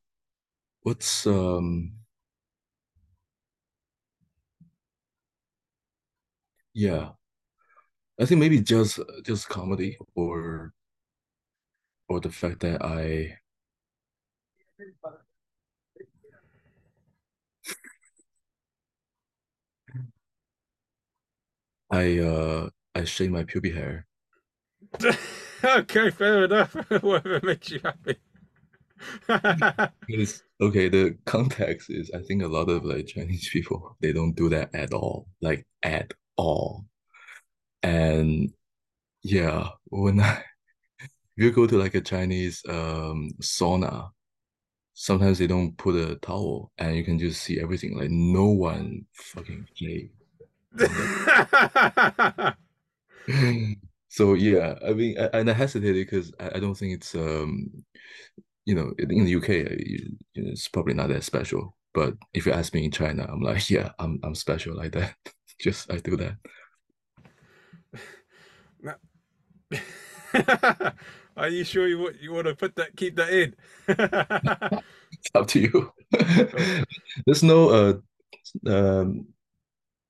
What's 0.84 1.28
um 1.28 1.94
yeah. 6.74 7.12
I 8.20 8.26
think 8.26 8.40
maybe 8.40 8.62
just 8.62 9.00
just 9.26 9.50
comedy 9.50 9.98
or 10.16 10.74
or 12.10 12.20
the 12.20 12.30
fact 12.30 12.60
that 12.60 12.84
I 12.84 13.40
I 21.92 22.18
uh 22.20 22.70
I 22.96 23.04
shave 23.04 23.30
my 23.32 23.44
pubic 23.44 23.76
hair. 23.76 24.08
okay, 25.64 26.12
fair 26.12 26.46
enough. 26.46 26.74
Whatever 27.04 27.40
makes 27.44 27.70
you 27.72 27.80
happy. 27.84 28.18
Because 30.08 30.44
okay, 30.62 30.90
the 30.90 31.18
context 31.26 31.90
is 31.90 32.12
I 32.14 32.20
think 32.20 32.44
a 32.44 32.48
lot 32.48 32.70
of 32.70 32.86
like 32.86 33.08
Chinese 33.08 33.50
people 33.50 33.98
they 34.02 34.14
don't 34.14 34.36
do 34.36 34.50
that 34.50 34.74
at 34.74 34.94
all, 34.94 35.28
like 35.42 35.66
at 35.84 36.12
all. 36.36 36.86
And 37.84 38.54
yeah, 39.24 39.70
when 39.86 40.20
I 40.20 40.34
if 41.00 41.10
you 41.38 41.52
go 41.52 41.68
to 41.68 41.78
like 41.78 41.96
a 41.96 42.02
Chinese 42.02 42.62
um 42.68 43.32
sauna, 43.42 44.12
sometimes 44.94 45.40
they 45.40 45.48
don't 45.48 45.78
put 45.78 45.96
a 45.96 46.16
towel 46.18 46.72
and 46.78 46.96
you 46.96 47.04
can 47.04 47.20
just 47.20 47.42
see 47.42 47.60
everything. 47.60 47.98
Like 47.98 48.12
no 48.12 48.46
one 48.46 49.06
fucking 49.14 49.68
play. 49.78 50.12
So 54.10 54.34
yeah, 54.34 54.76
I 54.86 54.94
mean, 54.94 55.18
I, 55.20 55.26
and 55.34 55.50
I 55.50 55.54
hesitated 55.54 55.96
because 56.08 56.34
I, 56.40 56.52
I 56.56 56.60
don't 56.60 56.76
think 56.76 56.94
it's 56.96 57.14
um, 57.16 57.86
you 58.70 58.76
know, 58.76 58.94
in 59.00 59.26
the 59.26 59.36
UK, 59.36 59.50
uh, 59.50 59.76
you, 59.80 60.16
you 60.36 60.44
know, 60.44 60.52
it's 60.52 60.68
probably 60.68 60.94
not 60.94 61.10
that 61.10 61.24
special. 61.24 61.76
But 61.92 62.14
if 62.36 62.46
you 62.46 62.52
ask 62.52 62.72
me 62.72 62.86
in 62.86 62.92
China, 62.92 63.26
I'm 63.28 63.42
like, 63.42 63.68
yeah, 63.76 63.94
I'm 63.98 64.20
I'm 64.24 64.36
special 64.36 64.78
like 64.78 64.92
that. 64.92 65.16
Just 65.60 65.92
I 65.92 65.98
do 65.98 66.16
that. 66.18 66.38
Are 71.38 71.50
you 71.50 71.64
sure 71.64 71.88
you 71.88 71.98
want 71.98 72.22
you 72.22 72.32
want 72.32 72.46
to 72.46 72.56
put 72.56 72.76
that 72.76 72.96
keep 72.96 73.16
that 73.16 73.30
in? 73.34 73.56
It's 73.88 75.32
up 75.34 75.48
to 75.48 75.60
you. 75.60 75.92
There's 77.26 77.42
no 77.42 77.70
uh 77.70 77.94
um 78.70 79.28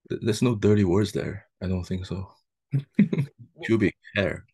there's 0.10 0.42
no 0.42 0.56
dirty 0.56 0.84
words 0.84 1.14
there. 1.14 1.48
I 1.64 1.68
don't 1.68 1.86
think 1.86 2.06
so. 2.06 2.28
Pubic 3.64 3.96
hair. 4.16 4.46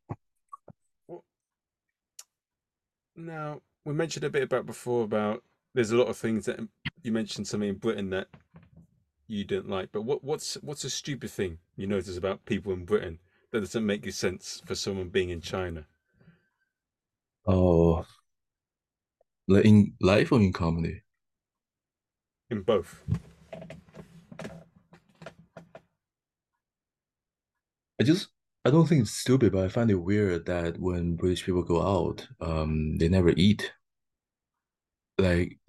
Now, 3.16 3.62
we 3.86 3.94
mentioned 3.94 4.26
a 4.26 4.30
bit 4.30 4.44
about 4.44 4.66
before 4.66 5.04
about 5.04 5.44
there's 5.74 5.92
a 5.92 5.98
lot 5.98 6.08
of 6.08 6.18
things 6.18 6.46
that 6.46 6.60
you 7.04 7.12
mentioned 7.12 7.48
something 7.48 7.70
in 7.70 7.76
Britain 7.76 8.10
that 8.10 8.28
you 9.28 9.44
didn't 9.44 9.70
like, 9.70 9.92
but 9.92 10.02
what 10.02 10.24
what's 10.24 10.56
what's 10.56 10.84
a 10.84 10.90
stupid 10.90 11.30
thing 11.30 11.60
you 11.78 11.88
notice 11.88 12.18
about 12.18 12.46
people 12.46 12.74
in 12.74 12.86
Britain 12.86 13.20
that 13.52 13.60
doesn't 13.60 13.86
make 13.86 14.06
you 14.06 14.12
sense 14.12 14.62
for 14.66 14.76
someone 14.76 15.10
being 15.10 15.30
in 15.30 15.42
China? 15.42 15.86
Oh, 17.46 18.06
like 19.48 19.66
in 19.66 19.94
life 20.02 20.32
or 20.32 20.40
in 20.40 20.52
comedy? 20.52 21.04
In 22.50 22.62
both. 22.62 23.04
I 28.00 28.04
just 28.04 28.30
I 28.66 28.72
don't 28.72 28.88
think 28.88 29.02
it's 29.02 29.12
stupid, 29.12 29.54
but 29.54 29.64
I 29.64 29.70
find 29.70 29.92
it 29.92 29.96
weird 29.96 30.48
that 30.48 30.80
when 30.80 31.16
British 31.16 31.46
people 31.46 31.62
go 31.64 31.82
out, 31.82 32.28
um, 32.42 32.98
they 32.98 33.08
never 33.08 33.30
eat. 33.30 33.72
Like 35.18 35.60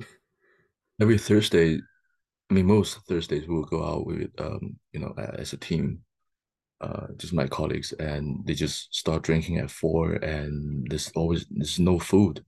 every 1.01 1.19
Thursday, 1.19 1.79
I 2.51 2.55
mean, 2.55 2.67
most 2.67 2.99
Thursdays 3.09 3.47
we'll 3.49 3.65
go 3.65 3.85
out 3.85 4.07
with 4.07 4.31
um, 4.41 4.79
you 4.93 5.01
know, 5.01 5.15
as 5.19 5.53
a 5.53 5.57
team, 5.57 6.01
uh, 6.81 7.09
just 7.17 7.35
my 7.35 7.47
colleagues, 7.49 7.93
and 7.95 8.47
they 8.47 8.55
just 8.55 8.95
start 8.95 9.23
drinking 9.23 9.59
at 9.59 9.71
four, 9.71 10.15
and 10.15 10.87
there's 10.91 11.11
always 11.17 11.47
there's 11.51 11.79
no 11.81 11.99
food. 11.99 12.45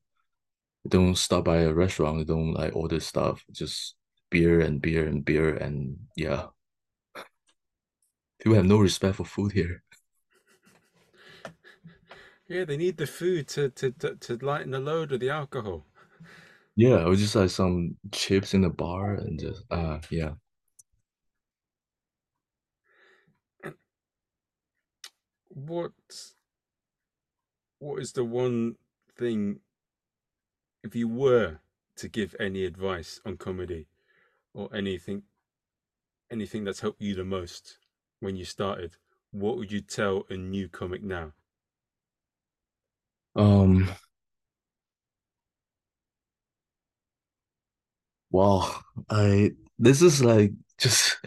They 0.84 0.90
don't 0.90 1.16
stop 1.16 1.44
by 1.46 1.58
a 1.58 1.74
restaurant. 1.74 2.18
They 2.18 2.24
don't 2.24 2.54
like 2.54 2.76
order 2.76 3.00
stuff. 3.00 3.44
Just 3.52 3.96
beer 4.30 4.60
and 4.60 4.82
beer 4.82 5.06
and 5.06 5.24
beer 5.24 5.56
and 5.56 5.98
yeah. 6.16 6.46
People 8.40 8.56
have 8.56 8.66
no 8.66 8.78
respect 8.78 9.16
for 9.16 9.24
food 9.24 9.52
here. 9.52 9.82
Yeah, 12.48 12.64
they 12.64 12.76
need 12.76 12.96
the 12.96 13.06
food 13.06 13.46
to 13.50 13.70
to 13.70 13.92
to, 13.92 14.16
to 14.16 14.36
lighten 14.44 14.72
the 14.72 14.80
load 14.80 15.12
of 15.12 15.20
the 15.20 15.30
alcohol. 15.30 15.86
Yeah, 16.76 17.00
it 17.02 17.08
was 17.08 17.20
just 17.20 17.34
like 17.34 17.50
some 17.50 17.96
chips 18.12 18.54
in 18.54 18.62
the 18.62 18.70
bar 18.70 19.14
and 19.14 19.38
just 19.38 19.64
uh 19.70 20.00
yeah. 20.10 20.34
What 25.50 25.92
what 27.78 28.00
is 28.00 28.12
the 28.12 28.24
one 28.24 28.76
thing, 29.16 29.60
if 30.82 30.96
you 30.96 31.06
were 31.06 31.60
to 31.94 32.08
give 32.08 32.34
any 32.40 32.64
advice 32.64 33.20
on 33.24 33.36
comedy 33.36 33.86
or 34.54 34.74
anything, 34.74 35.24
anything 36.30 36.64
that's 36.64 36.80
helped 36.80 37.02
you 37.02 37.14
the 37.14 37.22
most 37.24 37.78
when 38.20 38.34
you 38.34 38.44
started, 38.44 38.96
what 39.30 39.58
would 39.58 39.70
you 39.70 39.80
tell 39.82 40.24
a 40.30 40.36
new 40.38 40.66
comic 40.68 41.02
now? 41.02 41.34
Um, 43.38 43.88
wow, 48.30 48.80
I 49.10 49.52
this 49.78 50.02
is 50.02 50.22
like 50.24 50.52
just 50.78 51.18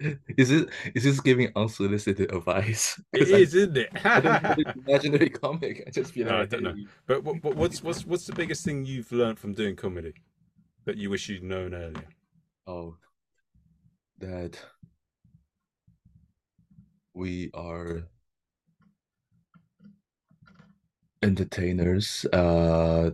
is 0.00 0.50
it 0.50 0.68
is 0.94 1.04
this 1.04 1.20
giving 1.20 1.52
unsolicited 1.56 2.32
advice? 2.32 3.00
It 3.12 3.20
'Cause 3.20 3.32
I, 3.32 3.38
is, 3.42 3.54
isn't 3.54 3.76
it? 3.76 3.90
I 4.16 4.20
don't 4.20 4.40
have 4.42 4.58
an 4.58 4.66
imaginary 4.86 5.30
comic. 5.30 5.84
I 5.86 5.90
just 5.90 6.12
feel 6.12 6.28
I 6.28 6.30
like 6.30 6.42
I 6.42 6.46
don't 6.46 6.62
know. 6.62 6.74
hey, 6.74 6.86
But 7.06 7.24
what, 7.24 7.40
but 7.40 7.56
what's 7.56 7.82
what's 7.82 8.06
what's 8.06 8.26
the 8.26 8.32
biggest 8.32 8.64
thing 8.64 8.84
you've 8.84 9.12
learned 9.12 9.38
from 9.38 9.54
doing 9.54 9.76
comedy 9.76 10.14
that 10.86 10.96
you 10.98 11.10
wish 11.10 11.28
you'd 11.28 11.42
known 11.44 11.74
earlier? 11.74 12.08
oh, 12.66 12.98
that 14.18 14.58
we 17.14 17.50
are 17.54 18.08
entertainers. 21.22 22.24
Uh, 22.32 23.10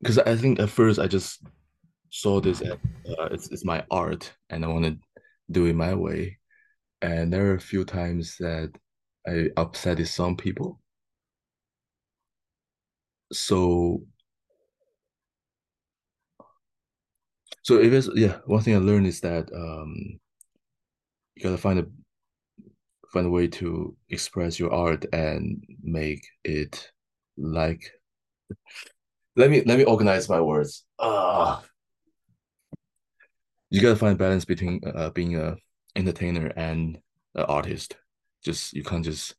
because 0.00 0.18
I 0.18 0.36
think 0.36 0.58
at 0.58 0.68
first 0.68 0.98
I 0.98 1.06
just 1.06 1.42
saw 2.10 2.40
this 2.40 2.60
as 2.60 2.72
uh, 2.72 3.28
it's 3.30 3.50
it's 3.50 3.64
my 3.64 3.84
art 3.90 4.32
and 4.50 4.64
I 4.64 4.68
want 4.68 4.84
to 4.84 4.96
do 5.50 5.66
it 5.66 5.74
my 5.74 5.94
way. 5.94 6.38
And 7.00 7.32
there 7.32 7.46
are 7.46 7.54
a 7.54 7.60
few 7.60 7.84
times 7.84 8.36
that 8.38 8.72
I 9.26 9.48
upset 9.56 10.04
some 10.06 10.36
people. 10.36 10.80
So 13.32 14.02
so 17.62 17.78
if 17.78 17.92
it's 17.92 18.08
yeah, 18.14 18.38
one 18.46 18.62
thing 18.62 18.74
I 18.74 18.78
learned 18.78 19.06
is 19.06 19.20
that 19.20 19.50
um 19.54 20.18
you 21.34 21.42
gotta 21.42 21.58
find 21.58 21.78
a 21.78 21.86
find 23.12 23.26
a 23.26 23.30
way 23.30 23.46
to 23.46 23.96
express 24.08 24.58
your 24.58 24.72
art 24.72 25.04
and 25.12 25.64
make 25.82 26.26
it 26.44 26.91
like 27.36 27.90
let 29.36 29.50
me 29.50 29.62
let 29.64 29.78
me 29.78 29.84
organize 29.84 30.28
my 30.28 30.40
words. 30.40 30.84
Ah, 30.98 31.62
you 33.70 33.80
gotta 33.80 33.96
find 33.96 34.18
balance 34.18 34.44
between 34.44 34.80
uh, 34.84 35.10
being 35.10 35.36
a 35.36 35.56
entertainer 35.96 36.52
and 36.56 36.98
an 37.34 37.44
artist. 37.44 37.96
Just 38.44 38.74
you 38.74 38.82
can't 38.82 39.04
just 39.04 39.34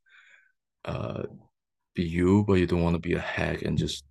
uh 0.85 1.23
be 1.93 2.03
you, 2.03 2.43
but 2.47 2.53
you 2.53 2.65
don't 2.65 2.81
want 2.81 2.95
to 2.95 2.99
be 2.99 3.13
a 3.13 3.19
hack 3.19 3.61
and 3.61 3.77
just 3.77 4.03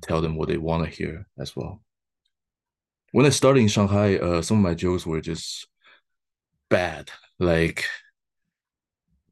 tell 0.00 0.20
them 0.20 0.36
what 0.36 0.48
they 0.48 0.56
want 0.58 0.84
to 0.84 0.90
hear 0.90 1.26
as 1.38 1.56
well. 1.56 1.82
When 3.10 3.26
I 3.26 3.30
started 3.30 3.60
in 3.60 3.68
Shanghai, 3.68 4.16
uh, 4.16 4.42
some 4.42 4.58
of 4.58 4.62
my 4.62 4.74
jokes 4.74 5.06
were 5.06 5.20
just 5.20 5.66
bad, 6.68 7.10
like 7.40 7.84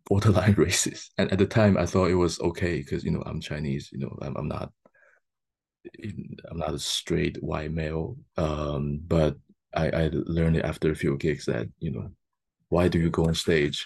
borderline 0.06 0.54
racist. 0.66 1.10
And 1.18 1.30
at 1.32 1.38
the 1.38 1.46
time, 1.46 1.76
I 1.76 1.86
thought 1.86 2.10
it 2.10 2.14
was 2.14 2.40
okay 2.40 2.78
because 2.78 3.04
you 3.04 3.10
know 3.10 3.22
I'm 3.26 3.40
Chinese. 3.40 3.90
You 3.92 3.98
know, 4.00 4.18
I'm, 4.22 4.36
I'm 4.36 4.48
not 4.48 4.72
I'm 6.50 6.58
not 6.58 6.74
a 6.74 6.78
straight 6.78 7.42
white 7.42 7.72
male. 7.72 8.16
Um, 8.36 9.00
but 9.06 9.36
I, 9.74 9.88
I 9.90 10.10
learned 10.12 10.56
it 10.56 10.64
after 10.64 10.90
a 10.90 10.96
few 10.96 11.16
gigs 11.18 11.46
that 11.46 11.68
you 11.78 11.92
know, 11.92 12.10
why 12.68 12.88
do 12.88 12.98
you 12.98 13.10
go 13.10 13.26
on 13.26 13.34
stage, 13.34 13.84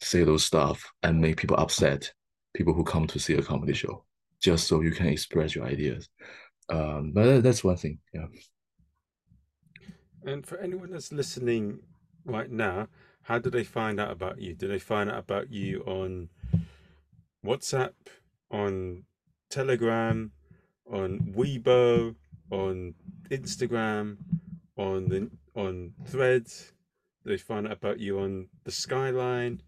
say 0.00 0.24
those 0.24 0.44
stuff, 0.44 0.82
and 1.02 1.20
make 1.20 1.36
people 1.36 1.56
upset? 1.56 2.12
People 2.54 2.72
who 2.72 2.84
come 2.84 3.06
to 3.08 3.18
see 3.18 3.34
a 3.34 3.42
comedy 3.42 3.74
show 3.74 4.04
just 4.42 4.66
so 4.66 4.80
you 4.80 4.90
can 4.90 5.08
express 5.08 5.54
your 5.54 5.66
ideas. 5.66 6.08
Um, 6.70 7.12
but 7.12 7.42
that's 7.42 7.62
one 7.62 7.76
thing. 7.76 7.98
Yeah. 8.14 8.26
And 10.24 10.44
for 10.46 10.58
anyone 10.58 10.90
that's 10.90 11.12
listening 11.12 11.80
right 12.24 12.50
now, 12.50 12.88
how 13.26 13.40
do 13.40 13.50
they 13.50 13.64
find 13.64 13.98
out 13.98 14.12
about 14.12 14.40
you? 14.40 14.54
Do 14.54 14.68
they 14.68 14.78
find 14.78 15.10
out 15.10 15.18
about 15.18 15.50
you 15.52 15.80
on 15.80 16.28
WhatsApp, 17.44 17.94
on 18.52 19.02
Telegram, 19.50 20.30
on 20.88 21.34
Weibo, 21.36 22.14
on 22.52 22.94
Instagram, 23.28 24.18
on 24.76 25.08
the 25.08 25.28
on 25.56 25.94
Threads? 26.06 26.72
Do 27.24 27.30
they 27.30 27.36
find 27.36 27.66
out 27.66 27.72
about 27.72 27.98
you 27.98 28.20
on 28.20 28.46
the 28.62 28.70
Skyline? 28.70 29.60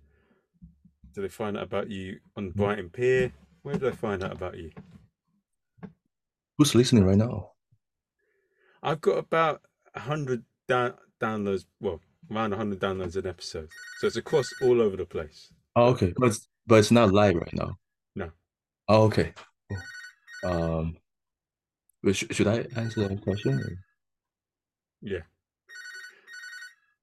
Do 1.12 1.22
they 1.22 1.28
find 1.28 1.56
out 1.56 1.64
about 1.64 1.90
you 1.90 2.20
on 2.36 2.50
Brighton 2.50 2.90
Pier? 2.90 3.32
Where 3.62 3.74
do 3.74 3.90
they 3.90 3.96
find 3.96 4.22
out 4.22 4.32
about 4.32 4.56
you? 4.56 4.70
Who's 6.56 6.76
listening 6.76 7.04
right 7.04 7.18
now? 7.18 7.50
I've 8.84 9.00
got 9.00 9.18
about 9.18 9.62
a 9.96 10.00
hundred 10.00 10.44
down, 10.68 10.94
downloads. 11.20 11.64
Well, 11.80 12.00
around 12.30 12.52
hundred 12.52 12.80
downloads 12.80 13.16
an 13.16 13.26
episode, 13.26 13.68
so 13.98 14.06
it's 14.06 14.16
across 14.16 14.50
all 14.62 14.80
over 14.80 14.96
the 14.96 15.04
place. 15.06 15.52
Oh, 15.76 15.86
okay, 15.88 16.12
but 16.16 16.28
it's, 16.28 16.48
but 16.66 16.76
it's 16.80 16.90
not 16.90 17.12
live 17.12 17.36
right 17.36 17.54
now. 17.54 17.78
No. 18.14 18.30
Oh, 18.88 19.02
okay. 19.04 19.32
Um, 20.44 20.96
sh 22.12 22.24
should 22.30 22.46
I 22.46 22.66
answer 22.76 23.06
that 23.08 23.20
question? 23.22 23.54
or- 23.60 23.78
Yeah. 25.02 25.22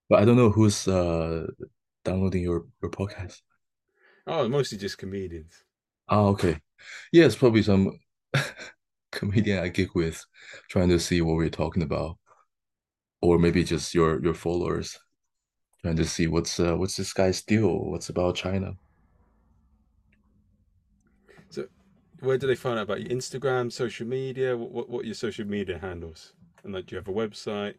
But 0.10 0.20
I 0.22 0.26
don't 0.26 0.38
know 0.38 0.52
who's 0.52 0.88
uh 0.88 1.48
downloading 2.04 2.44
your 2.44 2.66
your 2.82 2.92
podcast. 2.92 3.42
Oh, 4.28 4.48
mostly 4.50 4.78
just 4.78 4.98
comedians. 4.98 5.54
Oh, 6.10 6.28
okay. 6.30 6.60
Yeah, 7.12 7.26
it's 7.26 7.36
probably 7.36 7.64
some 7.64 8.00
comedian 9.12 9.64
I 9.64 9.70
gig 9.70 9.90
with, 9.96 10.24
trying 10.70 10.90
to 10.90 11.00
see 11.00 11.22
what 11.22 11.36
we're 11.36 11.50
talking 11.50 11.84
about, 11.84 12.18
or 13.22 13.40
maybe 13.40 13.64
just 13.64 13.94
your 13.94 14.22
your 14.24 14.34
followers, 14.36 14.98
trying 15.86 15.96
to 15.96 16.06
see 16.06 16.26
what's 16.26 16.60
uh, 16.60 16.76
what's 16.76 16.98
this 16.98 17.14
guy's 17.14 17.44
deal, 17.44 17.78
what's 17.92 18.10
about 18.10 18.34
China. 18.34 18.76
So, 21.52 21.68
where 22.22 22.40
do 22.40 22.48
they 22.48 22.56
find 22.56 22.80
out 22.80 22.84
about 22.84 23.02
you? 23.02 23.10
Instagram, 23.10 23.72
social 23.72 24.08
media. 24.08 24.58
What 24.58 24.72
what, 24.72 24.90
what 24.90 25.04
are 25.04 25.06
your 25.06 25.14
social 25.14 25.46
media 25.46 25.78
handles? 25.78 26.34
And 26.64 26.74
like, 26.74 26.88
do 26.88 26.96
you 26.96 26.98
have 26.98 27.08
a 27.08 27.14
website? 27.14 27.76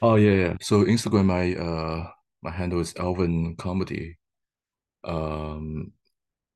Oh 0.00 0.14
yeah, 0.14 0.32
yeah. 0.32 0.54
So 0.62 0.84
Instagram, 0.86 1.26
my 1.26 1.54
uh 1.54 2.08
my 2.40 2.50
handle 2.50 2.80
is 2.80 2.94
Alvin 2.96 3.54
Comedy. 3.56 4.16
Um, 5.04 5.92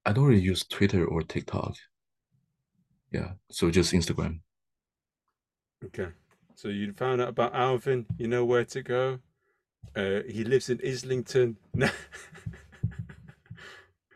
I 0.07 0.15
don't 0.15 0.25
really 0.25 0.41
use 0.41 0.65
Twitter 0.65 1.05
or 1.05 1.23
TikTok. 1.23 1.75
Yeah, 3.13 3.33
so 3.51 3.71
just 3.71 3.93
Instagram. 3.93 4.41
Okay. 5.85 6.09
So 6.55 6.69
you 6.69 6.95
found 6.95 7.21
out 7.21 7.29
about 7.29 7.55
Alvin. 7.55 8.07
You 8.17 8.29
know 8.29 8.47
where 8.47 8.65
to 8.65 8.83
go. 8.83 9.19
Uh, 9.95 10.21
he 10.29 10.45
lives 10.45 10.71
in 10.71 10.81
Islington. 10.85 11.57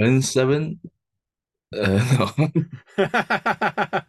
N 0.00 0.22
seven. 0.22 0.80
Uh, 1.76 2.30
no. 2.38 2.50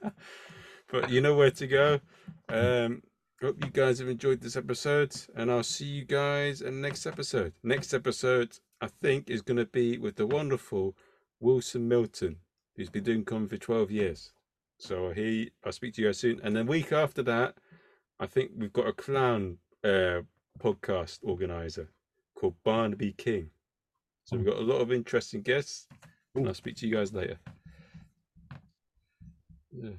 but 0.92 1.10
you 1.10 1.22
know 1.22 1.36
where 1.36 1.52
to 1.52 1.68
go. 1.68 2.00
Um, 2.50 3.02
hope 3.42 3.64
you 3.64 3.72
guys 3.72 4.00
have 4.00 4.08
enjoyed 4.08 4.42
this 4.42 4.56
episode, 4.56 5.16
and 5.36 5.52
I'll 5.52 5.64
see 5.64 5.86
you 5.86 6.06
guys 6.06 6.62
in 6.62 6.76
the 6.76 6.88
next 6.88 7.06
episode. 7.06 7.54
Next 7.64 7.94
episode, 7.94 8.58
I 8.82 8.88
think, 8.88 9.30
is 9.30 9.42
going 9.42 9.58
to 9.58 9.66
be 9.66 9.98
with 9.98 10.16
the 10.16 10.28
wonderful 10.28 10.96
Wilson 11.40 11.88
Milton, 11.88 12.38
who's 12.76 12.90
been 12.90 13.04
doing 13.04 13.24
comedy 13.26 13.58
for 13.58 13.62
12 13.62 13.92
years. 13.92 14.32
So 14.78 15.12
he, 15.12 15.52
I'll 15.64 15.72
speak 15.72 15.94
to 15.96 16.02
you 16.02 16.08
guys 16.08 16.20
soon. 16.20 16.40
And 16.44 16.56
then 16.56 16.66
week 16.68 16.92
after 16.92 17.24
that, 17.24 17.56
I 18.20 18.26
think 18.26 18.52
we've 18.58 18.74
got 18.74 18.88
a 18.88 18.94
clown 18.94 19.58
uh, 19.84 20.22
podcast 20.60 21.20
organizer 21.24 21.90
called 22.36 22.56
Barnaby 22.64 23.14
King. 23.18 23.50
So 24.26 24.38
we've 24.38 24.46
hmm. 24.46 24.52
got 24.52 24.60
a 24.60 24.64
lot 24.64 24.82
of 24.82 24.92
interesting 24.92 25.42
guests, 25.42 25.88
and 26.36 26.48
I'll 26.48 26.54
speak 26.54 26.76
to 26.78 26.88
you 26.88 26.96
guys 26.96 27.14
later. 27.14 27.38
Yeah. 29.72 29.92